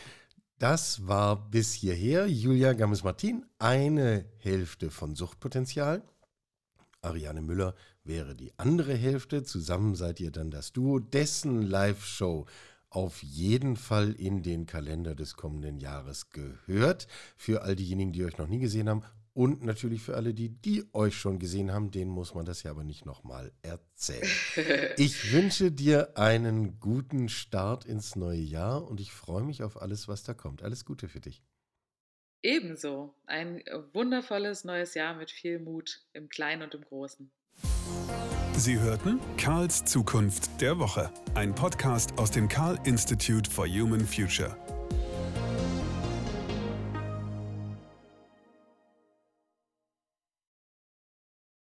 Das 0.59 1.09
war 1.09 1.51
bis 1.51 1.72
hierher 1.72 2.26
Julia 2.28 2.72
Gammes-Martin, 2.72 3.45
eine 3.59 4.24
Hälfte 4.38 4.90
von 4.90 5.16
Suchtpotenzial. 5.16 6.03
Ariane 7.01 7.43
Müller 7.43 7.74
wäre 8.05 8.36
die 8.36 8.53
andere 8.59 8.95
Hälfte. 8.95 9.43
Zusammen 9.43 9.97
seid 9.97 10.20
ihr 10.20 10.30
dann 10.30 10.53
das 10.53 10.72
Duo, 10.72 11.01
dessen 11.01 11.62
Live-Show 11.62 12.47
auf 12.90 13.22
jeden 13.24 13.76
Fall 13.76 14.12
in 14.12 14.43
den 14.45 14.66
Kalender 14.66 15.16
des 15.16 15.34
kommenden 15.34 15.78
Jahres 15.78 16.30
gehört. 16.30 17.09
Für 17.36 17.62
all 17.62 17.74
diejenigen, 17.74 18.12
die 18.12 18.24
euch 18.24 18.38
noch 18.38 18.49
nie 18.49 18.61
gesehen 18.61 18.88
haben 18.88 19.03
und 19.35 19.64
natürlich 19.64 20.03
für 20.03 20.16
alle 20.16 20.35
die, 20.35 20.51
die 20.51 20.85
euch 20.93 21.16
schon 21.16 21.39
gesehen 21.39 21.72
haben, 21.72 21.91
denen 21.91 22.11
muss 22.11 22.35
man 22.35 22.45
das 22.45 22.62
ja 22.62 22.70
aber 22.70 22.85
nicht 22.85 23.07
nochmal 23.07 23.53
erzählen. 23.62 24.28
Ich 24.97 25.33
wünsche 25.33 25.72
dir 25.72 26.16
einen 26.16 26.78
guten 26.78 27.28
Start 27.28 27.85
ins 27.85 28.16
neue 28.16 28.41
Jahr 28.41 28.87
und 28.87 29.01
ich 29.01 29.12
freue 29.12 29.43
mich 29.43 29.62
auf 29.62 29.80
alles, 29.80 30.09
was 30.09 30.22
da 30.22 30.35
kommt. 30.35 30.62
Alles 30.62 30.85
Gute 30.85 31.09
für 31.09 31.20
dich. 31.20 31.43
Ebenso. 32.43 33.14
Ein 33.26 33.62
wundervolles 33.93 34.64
neues 34.64 34.95
Jahr 34.95 35.14
mit 35.14 35.30
viel 35.30 35.59
Mut 35.61 36.03
im 36.12 36.28
Kleinen 36.28 36.62
und 36.62 36.74
im 36.74 36.83
Großen. 36.83 37.30
Sie 38.57 38.78
hörten 38.78 39.18
Karls 39.37 39.85
Zukunft 39.85 40.61
der 40.61 40.78
Woche, 40.78 41.11
ein 41.35 41.55
Podcast 41.55 42.18
aus 42.18 42.30
dem 42.30 42.49
Karl 42.49 42.78
Institute 42.85 43.51
for 43.51 43.66
Human 43.66 44.07
Future. 44.07 44.57